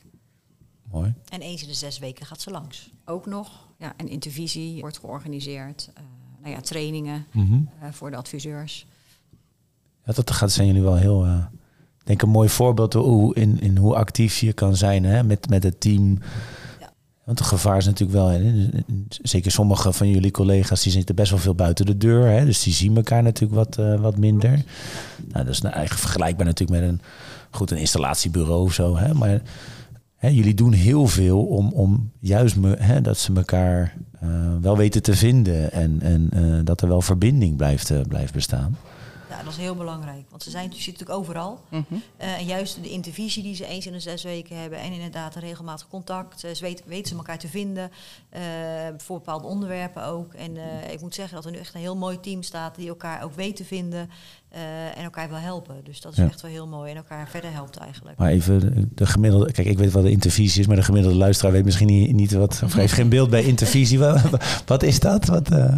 Mooi. 0.90 1.14
En 1.28 1.40
eens 1.40 1.62
in 1.62 1.68
de 1.68 1.74
zes 1.74 1.98
weken 1.98 2.26
gaat 2.26 2.40
ze 2.40 2.50
langs. 2.50 2.90
Ook 3.04 3.26
nog, 3.26 3.68
ja, 3.78 3.94
een 3.96 4.08
intervisie 4.08 4.80
wordt 4.80 4.98
georganiseerd. 4.98 5.90
eh, 5.94 6.02
nou 6.42 6.54
ja, 6.54 6.60
trainingen 6.60 7.26
Mhm. 7.32 7.60
voor 7.90 8.10
de 8.10 8.16
adviseurs. 8.16 8.86
Ja, 10.08 10.14
dat 10.14 10.30
gaat, 10.30 10.52
zijn 10.52 10.66
jullie 10.66 10.82
wel 10.82 10.96
heel, 10.96 11.26
ik 11.98 12.06
denk 12.06 12.22
een 12.22 12.28
mooi 12.28 12.48
voorbeeld 12.48 12.92
hoe, 12.92 13.34
in, 13.34 13.60
in 13.60 13.76
hoe 13.76 13.94
actief 13.94 14.38
je 14.38 14.52
kan 14.52 14.76
zijn 14.76 15.04
hè, 15.04 15.22
met, 15.22 15.48
met 15.48 15.62
het 15.62 15.80
team. 15.80 16.18
Ja. 16.80 16.92
Want 17.24 17.38
het 17.38 17.48
gevaar 17.48 17.76
is 17.76 17.84
natuurlijk 17.84 18.18
wel, 18.18 18.28
hè, 18.28 18.68
zeker 19.08 19.50
sommige 19.50 19.92
van 19.92 20.10
jullie 20.10 20.30
collega's, 20.30 20.82
die 20.82 20.92
zitten 20.92 21.14
best 21.14 21.30
wel 21.30 21.38
veel 21.38 21.54
buiten 21.54 21.86
de 21.86 21.96
deur. 21.96 22.26
Hè, 22.26 22.44
dus 22.44 22.62
die 22.62 22.72
zien 22.72 22.96
elkaar 22.96 23.22
natuurlijk 23.22 23.58
wat, 23.58 23.78
eh, 23.78 24.00
wat 24.00 24.16
minder. 24.16 24.50
Nou, 25.32 25.44
dat 25.44 25.54
is 25.54 25.60
nou 25.60 25.74
eigenlijk 25.74 26.04
vergelijkbaar 26.04 26.46
natuurlijk 26.46 26.80
met 26.80 26.88
een, 26.88 27.00
goed, 27.50 27.70
een 27.70 27.78
installatiebureau 27.78 28.62
of 28.62 28.72
zo. 28.72 28.96
Hè, 28.96 29.14
maar 29.14 29.42
hè, 30.16 30.28
jullie 30.28 30.54
doen 30.54 30.72
heel 30.72 31.06
veel 31.06 31.44
om, 31.44 31.72
om 31.72 32.10
juist 32.20 32.56
me, 32.56 33.00
dat 33.02 33.18
ze 33.18 33.32
elkaar 33.34 33.94
eh, 34.20 34.28
wel 34.60 34.76
weten 34.76 35.02
te 35.02 35.14
vinden 35.14 35.72
en, 35.72 35.98
en 36.02 36.30
dat 36.64 36.80
er 36.80 36.88
wel 36.88 37.02
verbinding 37.02 37.56
blijft, 37.56 38.08
blijft 38.08 38.32
bestaan. 38.32 38.76
Dat 39.48 39.56
is 39.56 39.62
heel 39.62 39.74
belangrijk. 39.74 40.30
Want 40.30 40.42
ze 40.42 40.50
zijn, 40.50 40.72
zitten 40.72 40.92
natuurlijk 40.92 41.18
overal. 41.18 41.60
Mhm. 41.68 41.94
Eh, 42.16 42.38
en 42.38 42.44
juist 42.44 42.82
de 42.82 42.90
intervisie 42.90 43.42
die 43.42 43.54
ze 43.54 43.66
eens 43.66 43.86
in 43.86 43.92
de 43.92 44.00
zes 44.00 44.22
weken 44.22 44.56
hebben. 44.60 44.78
En 44.78 44.92
inderdaad 44.92 45.34
een 45.34 45.40
regelmatig 45.40 45.88
contact. 45.88 46.44
eh, 46.44 46.54
ze 46.54 46.62
weten, 46.62 46.88
weten 46.88 47.08
ze 47.08 47.16
elkaar 47.16 47.38
te 47.38 47.48
vinden. 47.48 47.90
eh, 48.28 48.42
voor 48.96 49.16
bepaalde 49.18 49.46
onderwerpen 49.46 50.04
ook. 50.04 50.34
En 50.34 50.56
ik 50.90 51.00
moet 51.00 51.14
zeggen 51.14 51.34
dat 51.34 51.44
er 51.44 51.50
nu 51.50 51.58
echt 51.58 51.74
een 51.74 51.80
heel 51.80 51.96
mooi 51.96 52.20
team 52.20 52.42
staat. 52.42 52.74
Die 52.74 52.88
elkaar 52.88 53.22
ook 53.22 53.34
weet 53.34 53.56
te 53.56 53.64
vinden. 53.64 54.10
Eh, 54.50 54.98
en 54.98 55.04
elkaar 55.04 55.28
wil 55.28 55.38
helpen. 55.38 55.74
Dus 55.84 56.00
dat 56.00 56.12
is 56.12 56.18
Ja. 56.18 56.24
echt 56.24 56.40
wel 56.40 56.50
heel 56.50 56.66
mooi. 56.66 56.90
En 56.90 56.96
elkaar 56.96 57.28
verder 57.28 57.52
helpt 57.52 57.76
eigenlijk. 57.76 58.18
Maar 58.18 58.30
even 58.30 58.60
de- 58.60 58.88
de 58.94 59.06
gemiddelde. 59.06 59.52
Kijk, 59.52 59.68
ik 59.68 59.78
weet 59.78 59.92
wat 59.92 60.02
de 60.02 60.10
intervisie 60.10 60.60
is, 60.60 60.66
maar 60.66 60.76
de 60.76 60.82
gemiddelde 60.82 61.16
luisteraar 61.16 61.52
weet 61.52 61.64
misschien 61.64 61.86
niet, 61.86 62.12
niet 62.12 62.32
wat. 62.32 62.60
Of 62.64 62.72
heeft 62.72 62.92
geen 62.92 63.08
beeld 63.08 63.30
bij 63.30 63.44
intervisie. 63.44 63.98
Wat, 63.98 64.20
wat 64.66 64.82
is 64.82 65.00
dat? 65.00 65.24
Wat, 65.26 65.48
hè, 65.48 65.66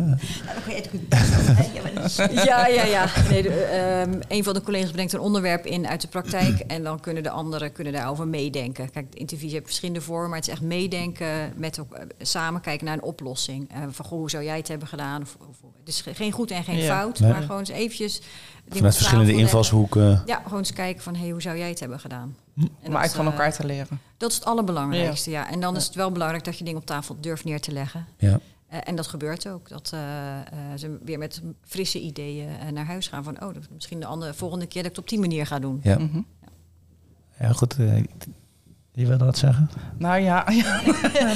ja, 2.45 2.67
Ja, 2.67 2.85
ja. 2.85 3.07
Nee, 3.31 3.43
de, 3.43 3.49
ehm, 3.49 4.21
een 4.29 4.45
van 4.45 4.55
de 4.55 4.63
collega's 4.63 4.91
brengt 4.91 5.13
een 5.13 5.21
onderwerp 5.21 5.67
in 5.67 5.87
uit 5.87 6.01
de 6.01 6.09
praktijk. 6.09 6.59
En 6.71 6.83
dan 6.83 7.01
kunnen 7.01 7.23
de 7.23 7.31
anderen 7.31 7.73
kunnen 7.73 7.93
daarover 7.93 8.29
meedenken. 8.29 8.91
Kijk, 8.91 9.13
de 9.13 9.19
intervisie 9.19 9.53
heeft 9.55 9.67
verschillende 9.67 10.01
vormen. 10.01 10.29
Maar 10.29 10.39
het 10.39 10.47
is 10.49 10.53
echt 10.53 10.63
meedenken 10.63 11.53
met 11.57 11.79
ook, 11.81 11.99
samen 12.19 12.61
kijken 12.61 12.85
naar 12.87 12.95
een 12.95 13.03
oplossing. 13.03 13.71
Eh, 13.73 13.79
van 13.91 14.05
goh, 14.05 14.19
hoe 14.19 14.31
zou 14.31 14.45
jij 14.45 14.57
het 14.57 14.69
hebben 14.69 14.89
gedaan? 14.89 15.23
Of, 15.23 15.37
of- 15.41 15.59
dus 15.91 16.17
geen 16.17 16.33
goed 16.33 16.51
en 16.51 16.65
geen 16.65 16.77
Ja. 16.77 16.97
fout, 16.97 17.21
Nee. 17.21 17.33
maar 17.33 17.41
gewoon 17.43 17.59
eens 17.59 17.69
eventjes... 17.69 18.19
dingen 18.19 18.77
Vanuit 18.77 18.95
verschillende 18.95 19.27
leggen. 19.27 19.45
invalshoeken. 19.47 20.23
Ja, 20.27 20.41
gewoon 20.45 20.59
eens 20.59 20.73
kijken 20.73 21.03
van, 21.03 21.15
hey, 21.15 21.31
hoe 21.31 21.43
zou 21.43 21.59
jij 21.59 21.69
het 21.69 21.81
hebben 21.81 22.01
gedaan? 22.01 22.37
En 22.57 22.69
Om 22.83 22.93
dat, 22.93 23.01
uit 23.01 23.13
van 23.13 23.27
eh, 23.27 23.33
elkaar 23.33 23.53
te 23.53 23.67
leren. 23.67 24.01
Dat 24.17 24.31
is 24.31 24.37
het 24.37 24.45
allerbelangrijkste, 24.45 25.31
ja. 25.31 25.51
En 25.51 25.61
dan 25.61 25.77
is 25.77 25.85
het 25.85 25.95
wel 25.95 26.11
belangrijk 26.13 26.45
dat 26.45 26.59
je 26.59 26.65
dingen 26.65 26.81
op 26.81 26.87
tafel 26.87 27.17
durft 27.21 27.45
neer 27.45 27.61
te 27.61 27.73
leggen. 27.73 28.07
Ja. 28.19 28.41
Eh, 28.69 28.79
en 28.85 28.97
dat 28.97 29.07
gebeurt 29.07 29.49
ook. 29.49 29.69
Dat 29.69 29.91
eh, 29.95 30.01
eh, 30.41 30.47
ze 30.77 30.99
weer 31.05 31.19
met 31.19 31.43
frisse 31.65 32.01
ideeën 32.01 32.49
naar 32.73 32.87
huis 32.87 33.09
gaan. 33.09 33.25
Van, 33.25 33.35
oh, 33.43 33.55
dat, 33.55 33.69
misschien 33.75 34.01
de 34.01 34.07
andere, 34.07 34.35
volgende 34.35 34.67
keer 34.67 34.83
dat 34.83 34.91
ik 34.91 34.97
het 34.97 35.05
op 35.05 35.11
die 35.11 35.21
manier 35.21 35.47
ga 35.47 35.59
doen. 35.59 35.81
Ja. 35.83 35.99
Mhm. 35.99 36.21
ja, 37.39 37.53
goed. 37.53 37.77
Je 38.93 39.07
wilde 39.07 39.25
wat 39.25 39.39
zeggen? 39.39 39.71
Nou 39.99 40.21
ja, 40.21 40.45
ja. 40.51 40.65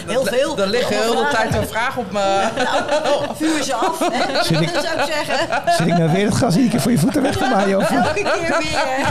Heel 0.06 0.24
veel. 0.24 0.58
er 0.58 0.66
liggen 0.68 0.96
heel 0.96 1.14
de 1.14 1.28
tijd 1.32 1.54
een 1.54 1.66
vraag 1.66 1.96
op 1.96 2.12
me. 2.12 2.48
vragen. 2.56 3.36
Vuur 3.36 3.62
ze 3.62 3.74
af. 3.74 3.98
hè. 3.98 4.44
Zit 4.44 4.60
ik- 4.60 4.68
zou 4.68 5.00
ik 5.00 5.12
zeggen. 5.12 5.62
Zit 5.76 5.86
ik 5.86 5.96
nou 5.98 6.10
weer 6.12 6.24
het 6.26 6.34
gas 6.34 6.54
keer 6.68 6.80
voor 6.80 6.90
je 6.90 6.98
voeten 6.98 7.22
weg 7.22 7.36
te 7.36 7.48
maaien? 7.54 7.78
Of? 7.78 7.90
Elke 7.90 8.12
keer 8.12 8.58
weer. 8.58 9.06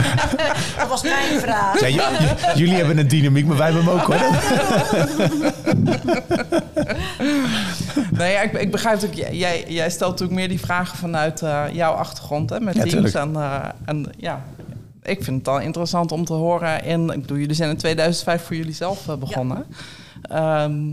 Dat 0.78 0.88
was 0.88 1.02
mijn 1.02 1.40
vraag. 1.40 1.80
Ja, 1.80 1.86
j- 1.86 1.94
j- 1.94 2.58
jullie 2.58 2.74
hebben 2.76 2.98
een 2.98 3.08
dynamiek, 3.08 3.46
maar 3.46 3.56
wij 3.56 3.72
hebben 3.72 3.84
hem 3.84 3.94
ook 4.00 4.06
hoor. 4.06 4.20
Nee, 8.10 8.32
ja, 8.32 8.40
ik, 8.40 8.52
ik 8.52 8.70
begrijp 8.70 9.02
ook, 9.04 9.14
jij- 9.14 9.64
jij, 9.68 9.90
stelt 9.90 10.10
natuurlijk 10.10 10.38
meer 10.38 10.48
die 10.48 10.60
vragen 10.60 10.98
vanuit 10.98 11.42
eh, 11.42 11.62
jouw 11.72 11.92
achtergrond 11.92 12.50
hè, 12.50 12.60
met 12.60 12.74
Ja, 12.74 12.82
teams. 12.82 13.14
En, 13.14 13.36
eh, 13.36 13.54
en 13.84 14.06
ja, 14.16 14.40
ik 15.04 15.24
vind 15.24 15.38
het 15.38 15.48
al 15.48 15.60
interessant 15.60 16.12
om 16.12 16.24
te 16.24 16.32
horen. 16.32 16.84
In, 16.84 17.10
ik 17.10 17.20
bedoel, 17.20 17.38
jullie 17.38 17.54
zijn 17.54 17.70
in 17.70 17.76
2005 17.76 18.42
voor 18.42 18.56
jullie 18.56 18.72
zelf 18.72 19.08
eh, 19.08 19.16
begonnen. 19.16 19.66
Ehm, 20.22 20.92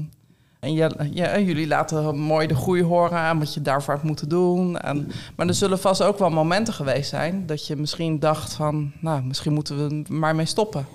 en 0.60 0.74
ja, 0.74 1.39
jullie 1.39 1.67
laten 1.67 2.19
mooi 2.19 2.47
de 2.47 2.56
groei 2.56 2.84
horen 2.84 3.26
en 3.26 3.39
wat 3.39 3.54
je 3.54 3.62
daarvoor 3.62 3.93
hebt 3.93 4.06
moeten 4.06 4.30
doen. 4.30 4.80
En, 4.80 5.12
maar 5.36 5.47
er 5.47 5.54
zullen 5.54 5.80
vast 5.80 6.04
ook 6.04 6.19
wel 6.19 6.30
momenten 6.30 6.74
geweest 6.74 7.10
zijn 7.10 7.45
dat 7.45 7.67
je 7.67 7.76
misschien 7.76 8.19
dacht 8.19 8.54
van, 8.54 8.91
nou, 9.00 9.24
misschien 9.24 9.54
moeten 9.54 9.78
we 9.78 10.04
er 10.08 10.13
maar 10.13 10.36
mee 10.36 10.45
stoppen. 10.45 10.86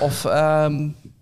Of 0.00 0.24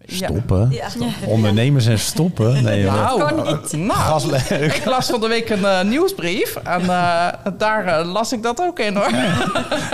ja. 0.07 0.27
Stoppen? 0.27 0.69
Ja. 0.71 0.87
Ondernemers 1.27 1.87
en 1.87 1.99
stoppen? 1.99 2.62
Nee. 2.62 2.85
Nou, 2.85 3.19
kan 3.19 3.47
eh, 3.47 3.79
nou, 3.79 4.35
ik 4.64 4.85
las 4.85 5.07
van 5.07 5.21
de 5.21 5.29
week 5.29 5.51
een 5.51 5.64
eh, 5.64 5.83
nieuwsbrief 5.83 6.57
en 6.57 6.81
eh, 6.81 7.27
daar 7.59 7.87
eh, 7.87 8.12
las 8.12 8.33
ik 8.33 8.43
dat 8.43 8.61
ook 8.61 8.79
in 8.79 8.97
hoor. 8.97 9.11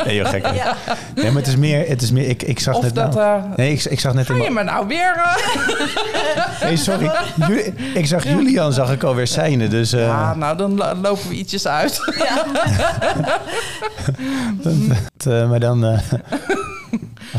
Nee, 0.04 0.14
joh, 0.16 0.28
gek. 0.28 0.46
Ja. 0.54 0.76
Nee, 1.14 1.24
maar 1.24 1.34
het 1.42 1.46
is 1.46 1.56
meer... 1.56 1.88
Het 1.88 2.02
is 2.02 2.10
meer 2.10 2.28
ik, 2.28 2.42
ik 2.42 2.60
zag 2.60 2.74
Of 2.76 2.82
net... 2.82 2.94
dat, 2.94 3.14
nou- 3.14 3.42
nee, 3.56 3.72
ik, 3.72 3.84
ik 3.84 4.00
zag 4.00 4.14
net... 4.14 4.26
Ga 4.26 4.34
je 4.34 4.50
me 4.50 4.62
nou 4.62 4.86
weer... 4.86 5.20
Nee, 6.64 6.76
sorry. 6.76 7.10
Ju- 7.48 7.74
ik 7.94 8.06
zag 8.06 8.24
Julian 8.24 8.72
zag 8.72 8.92
ik 8.92 9.02
alweer 9.02 9.26
zijnen, 9.26 9.70
dus... 9.70 9.92
eh, 9.92 10.00
Ja, 10.00 10.34
nou 10.34 10.56
dan 10.56 10.74
lo- 10.76 10.94
lopen 11.02 11.28
we 11.28 11.34
ietsjes 11.34 11.66
uit. 11.66 12.00
het, 14.62 15.26
eh, 15.32 15.48
maar 15.48 15.60
dan... 15.60 16.00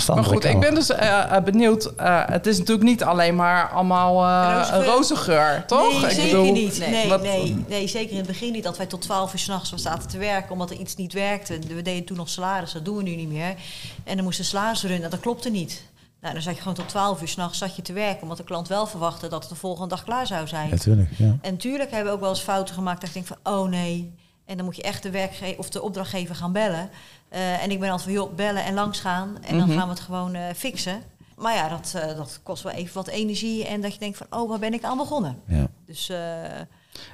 Maar 0.08 0.24
goed, 0.24 0.44
ik 0.44 0.60
ben 0.60 0.76
dus 0.76 0.90
eh, 0.90 1.36
eh, 1.36 1.44
benieuwd. 1.44 1.86
eh, 1.96 2.22
het 2.26 2.48
is 2.48 2.58
natuurlijk 2.58 2.88
niet 2.88 3.04
alleen 3.04 3.36
maar 3.36 3.70
allemaal 3.70 4.24
eh, 4.24 4.56
Roze 4.56 4.74
een 4.74 4.84
geur. 4.84 4.94
roze 4.94 5.16
geur, 5.16 5.64
toch? 5.66 5.92
Nee, 6.02 6.04
Ik 6.04 6.10
zeker 6.10 6.38
bedoel, 6.38 6.52
niet. 6.54 6.80
Nee, 6.90 7.08
wat- 7.10 7.22
nee, 7.22 7.64
nee, 7.68 7.88
zeker 7.88 8.12
in 8.12 8.18
het 8.18 8.28
begin 8.28 8.52
niet. 8.52 8.64
Dat 8.64 8.78
wij 8.78 8.86
tot 8.86 9.02
12 9.02 9.34
uur 9.34 9.40
s'nachts 9.40 9.74
zaten 9.76 10.10
te 10.10 10.18
werken 10.18 10.52
omdat 10.52 10.70
er 10.70 10.78
iets 10.78 10.96
niet 10.96 11.14
werkte. 11.14 11.60
We 11.68 11.82
deden 11.82 12.06
toen 12.06 12.18
nog 12.18 12.30
salaris, 12.30 12.72
dat 12.72 12.86
doen 12.86 12.98
we 12.98 13.04
nu 13.04 13.16
niet 13.16 13.30
meer. 13.32 13.56
En 14.04 14.16
dan 14.16 14.24
moesten 14.26 14.46
salaris 14.46 14.84
runnen, 14.84 15.10
dat 15.10 15.20
klopte 15.20 15.50
niet. 15.50 15.90
Nou, 16.22 16.34
dan 16.34 16.44
zat 16.44 16.54
je 16.56 16.60
gewoon 16.60 16.76
tot 16.78 16.90
12 16.90 17.22
uur 17.22 17.28
s'nachts 17.28 17.58
zat 17.58 17.76
je 17.76 17.82
te 17.82 17.94
werken, 17.94 18.22
omdat 18.22 18.38
de 18.38 18.44
klant 18.44 18.68
wel 18.68 18.86
verwachtte 18.88 19.28
dat 19.28 19.40
het 19.42 19.50
de 19.52 19.58
volgende 19.58 19.88
dag 19.90 20.04
klaar 20.04 20.28
zou 20.28 20.48
zijn. 20.48 20.70
Natuurlijk, 20.70 21.10
ja. 21.18 21.38
En 21.42 21.52
natuurlijk 21.52 21.92
hebben 21.92 22.08
we 22.10 22.14
ook 22.16 22.22
wel 22.22 22.30
eens 22.30 22.40
fouten 22.42 22.76
gemaakt 22.76 23.00
dat 23.00 23.10
ik 23.10 23.16
denk 23.16 23.28
van, 23.28 23.54
oh 23.54 23.70
nee. 23.70 24.14
En 24.52 24.58
dan 24.58 24.66
moet 24.66 24.76
je 24.76 24.82
echt 24.82 25.04
de 25.04 25.10
werkgever 25.12 25.58
of 25.60 25.70
de 25.70 25.82
opdrachtgever 25.82 26.36
gaan 26.36 26.52
bellen. 26.52 26.90
Eh, 27.30 27.64
en 27.64 27.72
ik 27.72 27.80
ben 27.80 27.90
altijd 27.90 28.10
van, 28.10 28.18
joh, 28.18 28.34
bellen 28.36 28.64
en 28.64 28.74
langs 28.74 29.00
gaan. 29.00 29.38
En 29.42 29.58
dan 29.58 29.68
Mhm. 29.68 29.78
gaan 29.78 29.88
we 29.88 29.94
het 29.94 30.04
gewoon 30.04 30.34
eh, 30.34 30.44
fixen. 30.56 31.02
Maar 31.38 31.56
ja, 31.56 31.68
dat, 31.70 31.94
eh, 31.96 32.16
dat 32.18 32.40
kost 32.44 32.64
wel 32.64 32.72
even 32.74 32.94
wat 32.94 33.08
energie. 33.08 33.66
En 33.68 33.82
dat 33.82 33.94
je 33.94 34.00
denkt 34.00 34.18
van, 34.18 34.28
oh, 34.30 34.50
waar 34.50 34.60
ben 34.60 34.74
ik 34.74 34.84
aan 34.84 34.98
begonnen? 34.98 35.42
ja. 35.48 35.68
Dus 35.86 36.12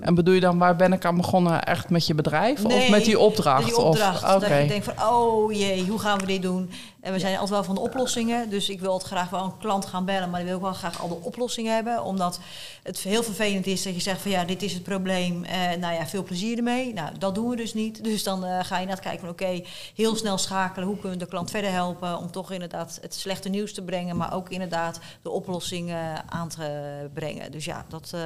En 0.01 0.15
bedoel 0.15 0.33
je 0.33 0.39
dan, 0.39 0.57
waar 0.57 0.75
ben 0.75 0.93
ik 0.93 1.05
aan 1.05 1.17
begonnen? 1.17 1.63
Echt 1.63 1.89
met 1.89 2.07
je 2.07 2.15
bedrijf? 2.15 2.65
of 2.65 2.89
met 2.89 3.05
die 3.05 3.19
opdracht? 3.19 3.65
die 3.65 3.77
opdracht. 3.77 4.23
Of, 4.23 4.29
Oké. 4.35 4.49
Dat 4.49 4.61
je 4.61 4.67
denkt 4.67 4.85
van, 4.95 5.09
oh 5.09 5.51
jee, 5.51 5.87
hoe 5.87 5.99
gaan 5.99 6.17
we 6.19 6.25
dit 6.25 6.41
doen? 6.41 6.69
En 7.07 7.13
we 7.13 7.19
zijn 7.19 7.33
altijd 7.33 7.49
wel 7.49 7.63
van 7.63 7.75
de 7.75 7.81
oplossingen. 7.81 8.49
Dus 8.49 8.69
ik 8.69 8.79
wil 8.79 8.91
altijd 8.91 9.11
graag 9.11 9.29
wel 9.29 9.43
een 9.43 9.57
klant 9.57 9.85
gaan 9.85 10.05
bellen. 10.05 10.29
Maar 10.29 10.39
ik 10.39 10.45
wil 10.45 10.55
ook 10.55 10.61
wel 10.61 10.73
graag 10.73 11.01
al 11.01 11.07
de 11.07 11.21
oplossingen 11.21 11.73
hebben. 11.73 12.03
Omdat 12.03 12.39
het 12.83 12.99
heel 12.99 13.23
vervelend 13.23 13.67
is 13.67 13.83
dat 13.83 13.93
je 13.93 14.01
zegt 14.01 14.21
van, 14.21 14.31
ja, 14.31 14.43
dit 14.43 14.61
is 14.61 14.73
het 14.73 14.83
probleem. 14.83 15.43
Eh, 15.43 15.59
nou 15.79 15.93
ja, 15.93 16.07
veel 16.07 16.23
plezier 16.23 16.57
ermee. 16.57 16.93
Nou, 16.93 17.17
dat 17.17 17.35
doen 17.35 17.49
we 17.49 17.55
dus 17.55 17.73
niet. 17.73 18.03
Dus 18.17 18.23
dan 18.23 18.45
eh, 18.45 18.59
ga 18.63 18.79
je 18.79 18.85
naar 18.85 18.99
kijken 18.99 19.19
van, 19.19 19.29
oké, 19.29 19.61
heel 19.95 20.15
snel 20.15 20.37
schakelen. 20.37 20.87
Hoe 20.87 20.97
kunnen 20.97 21.17
we 21.17 21.23
de 21.23 21.29
klant 21.29 21.51
verder 21.51 21.71
helpen? 21.71 22.17
Om 22.17 22.31
toch 22.31 22.51
inderdaad 22.51 22.99
het 23.01 23.13
slechte 23.13 23.49
nieuws 23.49 23.73
te 23.73 23.81
brengen. 23.81 24.17
Maar 24.17 24.33
ook 24.33 24.49
inderdaad 24.49 24.99
de 25.21 25.29
oplossingen 25.29 26.29
aan 26.29 26.49
te 26.49 27.07
brengen. 27.13 27.51
Dus 27.51 27.65
ja, 27.65 27.85
dat, 27.89 28.11
eh, 28.13 28.21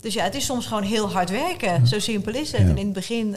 dus 0.00 0.14
ja, 0.14 0.24
het 0.24 0.34
is 0.34 0.44
soms 0.44 0.66
gewoon 0.66 0.82
heel 0.82 1.12
hard 1.12 1.30
werken. 1.30 1.86
Zo 1.86 1.98
simpel 1.98 2.34
is 2.34 2.52
het. 2.52 2.60
Ja. 2.60 2.68
En 2.68 2.78
in 2.78 2.84
het 2.84 2.94
begin, 2.94 3.34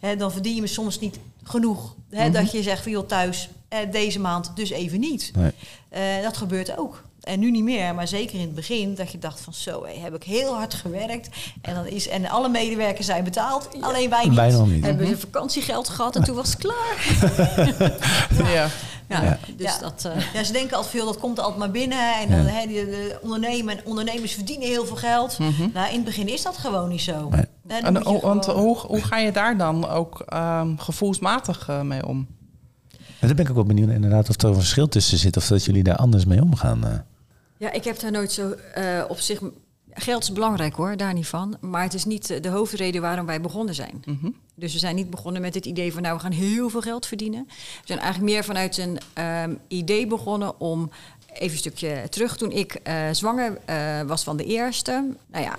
hè, 0.00 0.16
dan 0.16 0.32
verdien 0.32 0.54
je 0.54 0.60
me 0.60 0.66
soms 0.66 0.98
niet 1.00 1.18
genoeg. 1.44 1.94
Hè, 2.10 2.30
Dat 2.30 2.52
je 2.52 2.62
zegt 2.62 2.82
van, 2.82 2.92
joh, 2.92 3.06
thuis, 3.06 3.48
deze 3.90 4.20
maand 4.20 4.50
dus 4.54 4.70
even 4.70 5.00
niet. 5.00 5.30
Nee. 5.36 5.50
Eh, 5.88 6.22
dat 6.22 6.36
gebeurt 6.36 6.78
ook. 6.78 7.02
En 7.20 7.38
nu 7.40 7.50
niet 7.50 7.62
meer, 7.62 7.94
maar 7.94 8.08
zeker 8.08 8.34
in 8.34 8.40
het 8.40 8.54
begin 8.54 8.94
dat 8.94 9.12
je 9.12 9.18
dacht 9.18 9.40
van 9.40 9.54
zo, 9.54 9.84
hé, 9.84 9.98
heb 10.00 10.14
ik 10.14 10.22
heel 10.22 10.54
hard 10.54 10.74
gewerkt. 10.74 11.28
En, 11.62 11.74
dan 11.74 11.86
is, 11.86 12.08
en 12.08 12.28
alle 12.28 12.48
medewerkers 12.48 13.06
zijn 13.06 13.24
betaald, 13.24 13.68
alleen 13.80 14.10
wij 14.10 14.24
niet. 14.24 14.34
Wij 14.34 14.50
nog 14.50 14.68
niet. 14.68 14.84
Hebben 14.84 15.06
ze 15.06 15.16
vakantiegeld 15.18 15.88
gehad 15.88 16.16
en 16.16 16.24
toen 16.24 16.34
was 16.36 16.48
het 16.48 16.58
klaar. 16.58 17.06
Ja. 18.52 18.68
Ja, 19.08 19.22
Ja. 19.22 19.38
Dus 19.56 19.66
Ja. 19.66 19.78
dat... 19.78 20.04
eh, 20.04 20.32
Ja, 20.34 20.44
ze 20.44 20.52
denken 20.52 20.76
altijd 20.76 20.94
veel, 20.94 21.04
dat 21.06 21.18
komt 21.18 21.38
altijd 21.38 21.58
maar 21.58 21.70
binnen. 21.70 22.14
En 22.20 22.28
dan, 22.30 22.44
de 22.68 23.18
ondernemen, 23.22 23.78
ondernemers 23.84 24.32
verdienen 24.32 24.68
heel 24.68 24.86
veel 24.86 24.96
geld. 24.96 25.38
Nou, 25.72 25.88
in 25.88 25.94
het 25.94 26.04
begin 26.04 26.28
is 26.28 26.42
dat 26.42 26.56
gewoon 26.56 26.88
niet 26.88 27.00
zo. 27.00 27.28
Nee. 27.28 27.44
En, 27.82 28.02
want 28.20 28.46
hoe, 28.46 28.76
hoe 28.78 29.02
ga 29.02 29.18
je 29.18 29.32
daar 29.32 29.56
dan 29.56 29.88
ook 29.88 30.20
ehm, 30.20 30.76
gevoelsmatig 30.76 31.68
eh, 31.68 31.80
mee 31.80 32.06
om? 32.06 32.26
En 33.24 33.30
dan 33.30 33.36
ben 33.36 33.44
ik 33.44 33.50
ook 33.58 33.66
wel 33.66 33.74
benieuwd 33.76 33.94
inderdaad 33.94 34.28
of 34.28 34.42
er 34.42 34.48
een 34.48 34.54
verschil 34.54 34.88
tussen 34.88 35.18
zit 35.18 35.36
of 35.36 35.46
dat 35.46 35.64
jullie 35.64 35.82
daar 35.82 35.96
anders 35.96 36.24
mee 36.24 36.42
omgaan. 36.42 36.86
eh. 36.86 36.98
Ja, 37.58 37.72
ik 37.72 37.84
heb 37.84 38.00
daar 38.00 38.10
nooit 38.10 38.32
zo 38.32 38.50
eh, 38.50 39.04
op 39.08 39.18
zich. 39.18 39.40
Geld 39.90 40.22
is 40.22 40.32
belangrijk 40.32 40.74
hoor, 40.74 40.96
daar 40.96 41.14
niet 41.14 41.26
van. 41.26 41.56
Maar 41.60 41.82
het 41.82 41.94
is 41.94 42.04
niet 42.04 42.30
eh, 42.30 42.42
de 42.42 42.48
hoofdreden 42.48 43.00
waarom 43.00 43.26
wij 43.26 43.40
begonnen 43.40 43.74
zijn. 43.74 44.02
Mhm. 44.04 44.28
Dus 44.54 44.72
we 44.72 44.78
zijn 44.78 44.94
niet 44.94 45.10
begonnen 45.10 45.42
met 45.42 45.54
het 45.54 45.66
idee 45.66 45.92
van 45.92 46.02
nou 46.02 46.14
we 46.14 46.20
gaan 46.22 46.32
heel 46.32 46.68
veel 46.68 46.80
geld 46.80 47.06
verdienen. 47.06 47.44
We 47.48 47.54
zijn 47.84 47.98
eigenlijk 47.98 48.32
meer 48.32 48.44
vanuit 48.44 48.78
een 48.78 48.98
ehm, 49.12 49.54
idee 49.68 50.06
begonnen 50.06 50.60
om 50.60 50.90
even 51.32 51.52
een 51.52 51.58
stukje 51.58 52.02
terug. 52.10 52.36
Toen 52.36 52.50
ik 52.52 52.74
eh, 52.74 52.94
zwanger 53.12 53.58
eh, 53.64 54.00
was 54.02 54.22
van 54.24 54.36
de 54.36 54.44
eerste, 54.44 55.04
nou 55.26 55.44
ja, 55.44 55.56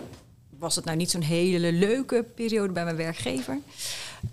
was 0.60 0.76
het 0.76 0.86
nou 0.86 0.98
niet 0.98 1.12
zo'n 1.12 1.22
hele 1.22 1.72
leuke 1.72 2.26
periode 2.36 2.74
bij 2.74 2.84
mijn 2.84 2.96
werkgever. 2.96 3.58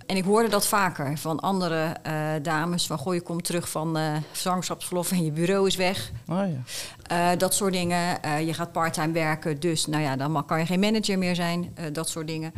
En 0.06 0.16
ik 0.16 0.24
hoorde 0.24 0.48
dat 0.48 0.66
vaker 0.66 1.18
van 1.18 1.40
andere 1.40 1.96
eh, 2.02 2.14
dames. 2.42 2.86
Van 2.86 2.98
goh, 2.98 3.14
je 3.14 3.20
komt 3.20 3.44
terug 3.44 3.68
van 3.68 3.96
eh 3.96 4.16
zwangerschapsverlof 4.32 5.10
en 5.10 5.24
je 5.24 5.32
bureau 5.32 5.66
is 5.66 5.76
weg. 5.76 6.10
Oh, 6.28 6.36
ja. 6.36 7.32
Eh, 7.32 7.38
dat 7.38 7.54
soort 7.54 7.72
dingen. 7.72 8.18
Je 8.46 8.54
gaat 8.54 8.72
parttime 8.72 9.12
werken, 9.12 9.60
dus 9.60 9.86
nou 9.86 10.02
ja, 10.02 10.16
dan 10.16 10.46
kan 10.46 10.58
je 10.58 10.66
geen 10.66 10.80
manager 10.80 11.18
meer 11.18 11.34
zijn. 11.34 11.74
dat 11.92 12.08
soort 12.08 12.26
dingen. 12.26 12.52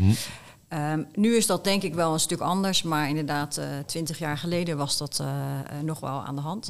Ehm, 0.68 1.02
nu 1.14 1.36
is 1.36 1.46
dat 1.46 1.64
denk 1.64 1.82
ik 1.82 1.94
wel 1.94 2.12
een 2.12 2.20
stuk 2.20 2.40
anders, 2.40 2.82
maar 2.82 3.08
inderdaad, 3.08 3.60
twintig 3.86 4.18
jaar 4.18 4.38
geleden 4.38 4.76
was 4.76 4.96
dat 4.98 5.22
nog 5.82 6.00
wel 6.00 6.22
aan 6.24 6.34
de 6.34 6.40
hand. 6.40 6.68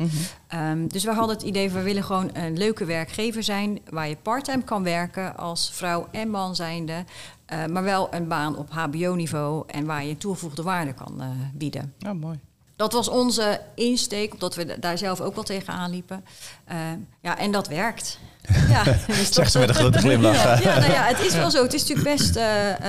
Ehm, 0.49 0.87
dus 0.87 1.05
we 1.05 1.13
hadden 1.13 1.37
het 1.37 1.45
idee 1.45 1.71
van 1.71 1.79
we 1.79 1.85
willen 1.85 2.05
gewoon 2.05 2.31
een 2.33 2.57
leuke 2.57 2.85
werkgever 2.85 3.43
zijn 3.43 3.81
waar 3.91 4.09
je 4.09 4.17
parttime 4.23 4.63
kan 4.63 4.83
werken 4.83 5.37
als 5.37 5.71
vrouw 5.73 6.09
en 6.11 6.31
man 6.31 6.55
zijnde, 6.55 7.05
eh, 7.47 7.65
maar 7.67 7.83
wel 7.83 8.15
een 8.15 8.29
baan 8.29 8.57
op 8.59 8.71
HBO-niveau 8.71 9.65
en 9.67 9.85
waar 9.87 10.05
je 10.05 10.17
toegevoegde 10.17 10.63
waarde 10.63 10.93
kan 10.93 11.21
eh, 11.21 11.27
bieden. 11.55 11.95
ja, 11.99 12.13
mooi. 12.13 12.39
Dat 12.77 12.93
was 12.93 13.09
onze 13.09 13.61
insteek, 13.75 14.33
omdat 14.33 14.55
we 14.55 14.65
da- 14.65 14.77
daar 14.77 14.99
zelf 14.99 15.21
ook 15.21 15.35
wel 15.35 15.45
tegenaan 15.45 15.91
liepen. 15.91 16.25
Eh, 16.65 16.77
ja, 17.21 17.39
en 17.39 17.53
dat 17.53 17.69
werkt. 17.69 18.19
Ja, 18.69 18.85
Zegt 19.31 19.53
ze 19.53 19.59
met 19.59 19.69
een 19.69 19.75
grote 19.75 19.99
glimlach. 19.99 20.35
ja, 20.43 20.59
ja, 20.61 20.79
nou 20.79 20.93
ja, 20.93 21.03
het 21.05 21.21
is 21.21 21.35
wel 21.35 21.51
zo. 21.51 21.63
Het 21.63 21.75
is 21.75 21.81
natuurlijk 21.87 22.17
best 22.17 22.37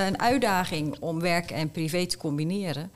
een 0.06 0.20
uitdaging 0.20 0.96
om 1.00 1.20
werk 1.20 1.50
en 1.50 1.70
privé 1.70 2.06
te 2.06 2.16
combineren. 2.16 2.90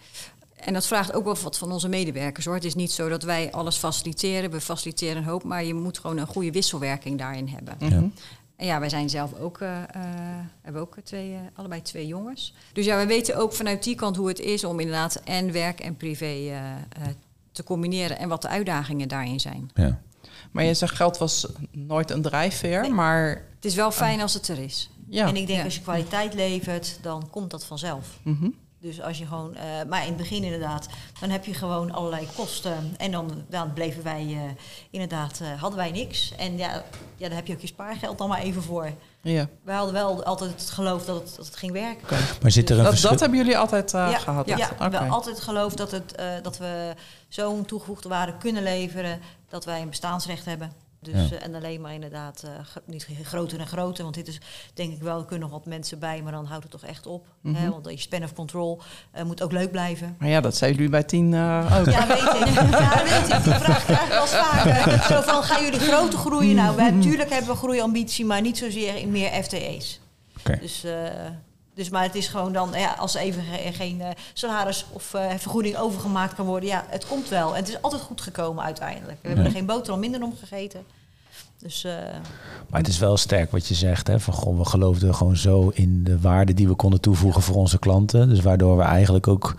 En 0.56 0.72
dat 0.72 0.86
vraagt 0.86 1.12
ook 1.12 1.24
wel 1.24 1.36
wat 1.42 1.58
van 1.58 1.72
onze 1.72 1.88
medewerkers 1.88 2.44
hoor. 2.46 2.54
Het 2.54 2.64
is 2.64 2.74
niet 2.74 2.92
zo 2.92 3.08
dat 3.08 3.22
wij 3.22 3.52
alles 3.52 3.76
faciliteren. 3.76 4.50
We 4.50 4.60
faciliteren 4.60 5.16
een 5.16 5.24
hoop, 5.28 5.44
maar 5.44 5.64
je 5.64 5.74
moet 5.74 5.98
gewoon 5.98 6.18
een 6.18 6.26
goede 6.26 6.50
wisselwerking 6.50 7.18
daarin 7.18 7.48
hebben. 7.48 7.74
Ja. 7.78 8.02
En 8.60 8.66
ja, 8.66 8.80
wij 8.80 8.88
zijn 8.88 9.10
zelf 9.10 9.34
ook, 9.34 9.60
eh, 9.60 9.82
eh, 9.82 9.86
hebben 10.62 10.82
ook 10.82 10.96
twee, 11.04 11.32
eh, 11.32 11.38
allebei 11.54 11.82
twee 11.82 12.06
jongens. 12.06 12.54
Dus 12.72 12.84
ja, 12.84 12.98
we 12.98 13.06
weten 13.06 13.36
ook 13.36 13.52
vanuit 13.52 13.82
die 13.82 13.94
kant 13.94 14.16
hoe 14.16 14.28
het 14.28 14.38
is 14.40 14.64
om 14.64 14.80
inderdaad 14.80 15.20
en 15.24 15.52
werk 15.52 15.80
en 15.80 15.96
privé 15.96 16.52
te 17.52 17.64
combineren 17.64 18.18
en 18.18 18.28
wat 18.28 18.42
de 18.42 18.48
uitdagingen 18.48 19.08
daarin 19.08 19.40
zijn. 19.40 19.70
Ja. 19.74 20.00
Maar 20.50 20.64
je 20.64 20.74
zegt 20.74 20.94
geld 20.96 21.18
was 21.18 21.46
nooit 21.70 22.10
een 22.10 22.22
drijfveer, 22.22 22.80
Nee. 22.80 22.90
maar 22.90 23.28
Het 23.54 23.64
is 23.64 23.74
wel 23.74 23.90
fijn 23.90 24.20
als 24.20 24.34
het 24.34 24.48
er 24.48 24.58
is. 24.58 24.90
ja. 25.08 25.26
En 25.28 25.36
ik 25.36 25.46
denk 25.46 25.58
Ja. 25.58 25.64
als 25.64 25.74
je 25.74 25.80
kwaliteit 25.80 26.34
levert, 26.34 26.98
dan 27.02 27.28
komt 27.30 27.50
dat 27.50 27.64
vanzelf. 27.64 28.18
Mhm. 28.22 28.48
Dus 28.82 29.00
als 29.02 29.18
je 29.18 29.26
gewoon, 29.26 29.54
eh, 29.54 29.62
maar 29.88 30.00
in 30.02 30.08
het 30.08 30.16
begin 30.16 30.44
inderdaad, 30.44 30.86
dan 31.20 31.30
heb 31.30 31.44
je 31.44 31.54
gewoon 31.54 31.92
allerlei 31.92 32.28
kosten. 32.36 32.94
En 32.96 33.10
dan, 33.10 33.44
dan 33.48 33.72
bleven 33.72 34.02
wij 34.02 34.20
eh, 34.30 34.40
inderdaad, 34.90 35.40
eh, 35.40 35.60
hadden 35.60 35.78
wij 35.78 35.90
niks. 35.90 36.32
En 36.36 36.56
ja, 36.56 36.84
ja, 37.16 37.26
daar 37.28 37.36
heb 37.36 37.46
je 37.46 37.52
ook 37.52 37.60
je 37.60 37.66
spaargeld 37.66 38.18
dan 38.18 38.28
maar 38.28 38.40
even 38.40 38.62
voor. 38.62 38.90
Ja. 39.22 39.48
Wij 39.62 39.74
hadden 39.74 39.94
wel 39.94 40.24
altijd 40.24 40.50
het 40.50 40.70
geloof 40.70 41.04
dat 41.04 41.16
het, 41.22 41.36
dat 41.36 41.46
het 41.46 41.56
ging 41.56 41.72
werken. 41.72 42.18
Maar 42.42 42.50
zit 42.50 42.68
er 42.70 42.76
een 42.76 42.82
Dat, 42.82 42.88
verschil? 42.88 43.10
dat 43.10 43.20
hebben 43.20 43.38
jullie 43.38 43.58
altijd 43.58 43.94
eh, 43.94 44.08
ja, 44.10 44.18
gehad? 44.18 44.46
ja, 44.48 44.56
dat- 44.78 44.90
we 44.90 44.98
altijd 44.98 45.40
geloofd 45.40 45.76
dat, 45.76 45.90
het, 45.90 46.14
eh, 46.14 46.26
dat 46.42 46.58
we 46.58 46.94
zo'n 47.28 47.64
toegevoegde 47.64 48.08
waarde 48.08 48.36
kunnen 48.38 48.62
leveren 48.62 49.20
dat 49.48 49.64
wij 49.64 49.80
een 49.82 49.88
bestaansrecht 49.88 50.44
hebben. 50.44 50.72
Dus, 51.02 51.28
Ja. 51.28 51.36
eh, 51.36 51.44
en 51.46 51.54
alleen 51.54 51.80
maar 51.80 51.94
inderdaad 51.94 52.42
eh, 52.42 52.50
niet 52.86 53.06
groter 53.22 53.60
en 53.60 53.66
groter. 53.66 54.02
Want 54.02 54.14
dit 54.14 54.28
is 54.28 54.40
denk 54.74 54.92
ik 54.92 55.02
wel, 55.02 55.18
er 55.18 55.24
kunnen 55.24 55.48
nog 55.48 55.58
wat 55.58 55.66
mensen 55.66 55.98
bij, 55.98 56.22
maar 56.22 56.32
dan 56.32 56.44
houdt 56.44 56.62
het 56.62 56.72
toch 56.72 56.84
echt 56.84 57.06
op. 57.06 57.26
Mhm. 57.40 57.54
hè? 57.54 57.70
Want 57.70 57.90
je 57.90 57.96
span 57.96 58.22
of 58.22 58.32
control 58.32 58.80
eh, 59.12 59.24
moet 59.24 59.42
ook 59.42 59.52
leuk 59.52 59.70
blijven. 59.70 60.16
Maar 60.18 60.28
ja, 60.28 60.40
dat 60.40 60.56
zijn 60.56 60.72
jullie 60.74 60.88
bij 60.88 61.02
tien 61.02 61.26
ook. 61.26 61.32
Ja, 61.32 62.06
weet 62.06 62.18
ik. 62.18 62.70
Ja, 62.70 63.02
weet 63.04 63.28
ik. 63.36 63.44
Die 63.44 63.54
vraag 63.54 63.84
krijg 63.84 64.02
ik 64.02 64.08
wel 64.08 64.26
vaker. 64.26 65.02
Zo 65.02 65.20
van, 65.20 65.42
gaan 65.42 65.64
jullie 65.64 65.80
groter 65.80 66.18
groeien? 66.18 66.54
Nou, 66.54 66.76
wij, 66.76 66.90
natuurlijk 66.90 67.30
hebben 67.30 67.50
we 67.50 67.56
groeiambitie, 67.56 68.24
maar 68.24 68.40
niet 68.40 68.58
zozeer 68.58 68.96
in 68.96 69.10
meer 69.10 69.42
FTE's. 69.42 70.00
Oké. 70.38 70.58
Dus, 70.60 70.84
dus, 71.74 71.88
maar 71.88 72.02
het 72.02 72.14
is 72.14 72.28
gewoon 72.28 72.52
dan, 72.52 72.70
ja, 72.74 72.92
als 72.98 73.14
er 73.14 73.20
even 73.20 73.42
ge- 73.42 73.72
geen 73.72 74.00
eh, 74.00 74.08
salaris 74.32 74.84
of 74.92 75.14
eh, 75.14 75.30
vergoeding 75.36 75.76
overgemaakt 75.76 76.34
kan 76.34 76.46
worden, 76.46 76.68
ja, 76.68 76.84
het 76.88 77.06
komt 77.06 77.28
wel. 77.28 77.50
En 77.50 77.60
het 77.60 77.68
is 77.68 77.82
altijd 77.82 78.02
goed 78.02 78.20
gekomen 78.20 78.64
uiteindelijk. 78.64 79.18
We 79.22 79.28
hebben 79.28 79.46
er 79.46 79.50
geen 79.50 79.66
boterham 79.66 80.00
minder 80.00 80.22
om 80.22 80.34
gegeten. 80.38 80.80
Dus 81.58 81.84
eh, 81.84 81.92
Maar 82.68 82.80
het 82.80 82.88
is 82.88 82.98
wel 82.98 83.16
sterk 83.16 83.50
wat 83.50 83.66
je 83.66 83.74
zegt. 83.74 84.06
Hè? 84.06 84.20
Van, 84.20 84.34
goh, 84.34 84.58
we 84.58 84.64
geloofden 84.64 85.14
gewoon 85.14 85.36
zo 85.36 85.70
in 85.74 86.04
de 86.04 86.20
waarde 86.20 86.54
die 86.54 86.68
we 86.68 86.74
konden 86.74 87.00
toevoegen 87.00 87.42
voor 87.42 87.54
onze 87.56 87.78
klanten. 87.78 88.28
Dus 88.28 88.40
waardoor 88.40 88.76
we 88.76 88.82
eigenlijk 88.82 89.28
ook 89.28 89.54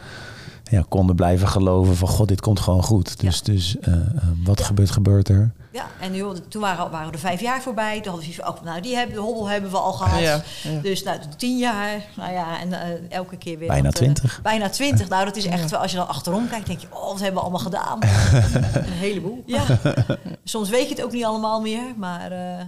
ja, 0.72 0.84
konden 0.90 1.16
blijven 1.16 1.48
geloven 1.48 1.96
van... 1.96 2.08
God, 2.08 2.28
dit 2.28 2.42
komt 2.42 2.60
gewoon 2.60 2.84
goed. 2.84 3.20
Dus, 3.20 3.42
dus 3.42 3.80
eh, 3.80 3.94
eh, 3.94 4.00
wat 4.44 4.60
Ja. 4.60 4.66
gebeurt, 4.66 4.92
gebeurt 4.92 5.30
er. 5.30 5.52
ja, 5.72 5.86
en 6.00 6.12
nu, 6.12 6.24
toen 6.50 6.62
waren, 6.62 6.92
waren 6.92 7.12
er 7.12 7.20
vijf 7.20 7.42
jaar 7.42 7.62
voorbij. 7.62 8.02
Toen 8.02 8.12
hadden 8.14 8.36
we 8.36 8.48
oh, 8.48 8.62
nou, 8.64 8.82
die 8.82 8.96
hebben, 8.96 9.16
de 9.16 9.22
hobbel 9.22 9.50
hebben 9.50 9.72
we 9.72 9.78
al 9.78 9.94
gehad. 9.94 10.20
Ja, 10.20 10.42
ja. 10.64 10.80
Dus 10.82 11.04
nou, 11.04 11.20
tien 11.38 11.58
jaar, 11.58 12.06
nou 12.18 12.32
ja, 12.34 12.60
en 12.60 12.74
eh, 12.74 12.90
elke 13.10 13.38
keer 13.38 13.58
weer. 13.58 13.68
Bijna 13.68 13.84
wat, 13.84 13.94
eh, 13.94 14.00
20. 14.02 14.40
bijna 14.42 14.70
twintig. 14.70 15.10
Nou, 15.10 15.26
dat 15.26 15.36
is 15.36 15.46
echt, 15.46 15.72
wel- 15.72 15.80
als 15.80 15.92
je 15.92 15.98
dan 15.98 16.08
achterom 16.08 16.50
kijkt, 16.50 16.68
denk 16.68 16.80
je, 16.80 16.88
oh, 16.90 17.04
wat 17.08 17.20
hebben 17.20 17.34
we 17.36 17.40
allemaal 17.42 17.60
gedaan. 17.60 18.00
Een 18.86 18.92
heleboel. 18.92 19.44
Ja, 19.46 19.64
soms 20.44 20.70
weet 20.70 20.84
je 20.90 20.96
het 20.96 21.04
ook 21.04 21.12
niet 21.12 21.26
allemaal 21.26 21.62
meer, 21.62 21.84
maar 21.98 22.32
eh, 22.32 22.64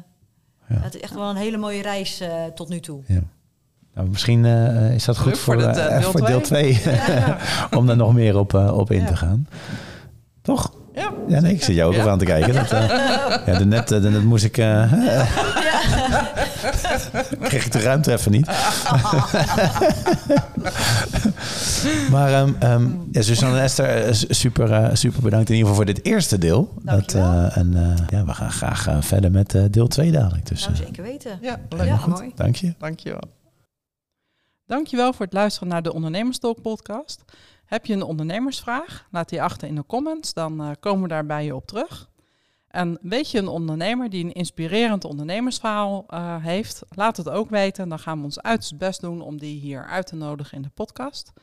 het 0.73 0.95
is 0.95 1.01
echt 1.01 1.13
wel 1.13 1.29
een 1.29 1.35
hele 1.35 1.57
mooie 1.57 1.81
reis 1.81 2.19
eh, 2.19 2.29
tot 2.55 2.69
nu 2.69 2.79
toe. 2.79 3.01
Ja. 3.07 3.21
Nou, 3.95 4.09
misschien 4.09 4.45
eh, 4.45 4.91
is 4.93 5.05
dat 5.05 5.17
goed 5.17 5.37
voor, 5.37 5.53
voor 5.61 5.67
dit, 5.67 5.77
eh, 5.77 5.85
eh, 5.95 5.99
deel 6.01 6.11
voor 6.11 6.25
deel 6.25 6.41
twee. 6.41 6.79
2. 6.79 6.95
om 7.77 7.85
daar 7.87 7.95
nog 7.97 8.13
meer 8.13 8.37
op, 8.37 8.53
op 8.53 8.91
in 8.91 9.01
Ja. 9.01 9.05
te 9.07 9.15
gaan. 9.15 9.47
Toch? 10.41 10.73
Ja. 10.95 11.11
Ja, 11.27 11.39
nee, 11.39 11.53
ik 11.53 11.63
zit 11.63 11.75
jou 11.75 11.87
ook 11.89 11.93
Ja. 11.93 11.99
even 11.99 12.11
aan 12.11 12.17
te 12.17 12.25
kijken. 12.25 12.53
Dat, 12.53 12.71
eh, 12.71 12.87
ja, 13.45 13.53
daarnet, 13.53 13.87
daarnet 13.87 14.23
moest 14.23 14.43
ik... 14.43 14.57
eh 14.57 14.93
kreeg 17.41 17.65
ik 17.65 17.71
de 17.71 17.79
ruimte 17.81 18.11
even 18.11 18.31
niet. 18.31 18.47
maar 22.11 22.41
um, 22.41 22.55
um, 22.63 23.07
ja, 23.11 23.21
Suzanne 23.21 23.57
en 23.57 23.63
Esther, 23.63 24.15
super, 24.29 24.97
super 24.97 25.21
bedankt 25.21 25.49
in 25.49 25.55
ieder 25.55 25.69
geval 25.69 25.85
voor 25.85 25.93
dit 25.93 26.05
eerste 26.05 26.37
deel. 26.37 26.73
Dat, 26.81 27.13
eh, 27.13 27.57
en 27.57 27.73
eh, 27.75 28.05
ja, 28.09 28.25
we 28.25 28.33
gaan 28.33 28.51
graag 28.51 28.87
verder 28.99 29.31
met 29.31 29.55
eh, 29.55 29.63
deel 29.71 29.87
2 29.87 30.11
dadelijk. 30.11 30.45
Dus 30.47 30.63
Nou, 30.65 30.75
zeker 30.75 31.03
weten. 31.03 31.37
Ja, 31.41 31.59
leuk. 31.69 31.85
Ja, 31.87 31.99
mooi. 32.07 32.31
Dank 32.35 32.55
je. 32.55 32.73
Dankjewel. 32.79 33.21
Dankjewel 34.65 35.13
voor 35.13 35.25
het 35.25 35.33
luisteren 35.33 35.67
naar 35.67 35.81
de 35.81 35.93
Ondernemerstalk 35.93 36.61
podcast. 36.61 37.23
Heb 37.65 37.85
je 37.85 37.93
een 37.93 38.03
ondernemersvraag? 38.03 39.07
Laat 39.11 39.29
die 39.29 39.41
achter 39.41 39.67
in 39.67 39.75
de 39.75 39.85
comments, 39.85 40.33
dan 40.33 40.61
eh, 40.61 40.71
komen 40.79 41.01
we 41.01 41.07
daar 41.07 41.25
bij 41.25 41.45
je 41.45 41.55
op 41.55 41.67
terug. 41.67 42.09
En 42.67 42.97
weet 43.01 43.31
je 43.31 43.37
een 43.37 43.47
ondernemer 43.47 44.09
die 44.09 44.23
een 44.23 44.33
inspirerend 44.33 45.05
ondernemersverhaal 45.05 46.03
eh, 46.07 46.43
heeft? 46.43 46.83
Laat 46.89 47.17
het 47.17 47.29
ook 47.29 47.49
weten. 47.49 47.89
Dan 47.89 47.99
gaan 47.99 48.17
we 48.17 48.23
ons 48.23 48.41
uiterst 48.41 48.77
best 48.77 49.01
doen 49.01 49.21
om 49.21 49.37
die 49.37 49.59
hier 49.59 49.85
uit 49.85 50.07
te 50.07 50.15
nodigen 50.15 50.55
in 50.55 50.63
de 50.63 50.69
podcast. 50.73 51.33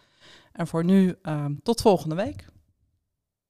En 0.53 0.67
voor 0.67 0.85
nu, 0.85 1.15
eh, 1.23 1.45
tot 1.63 1.81
volgende 1.81 2.15
week. 2.15 2.45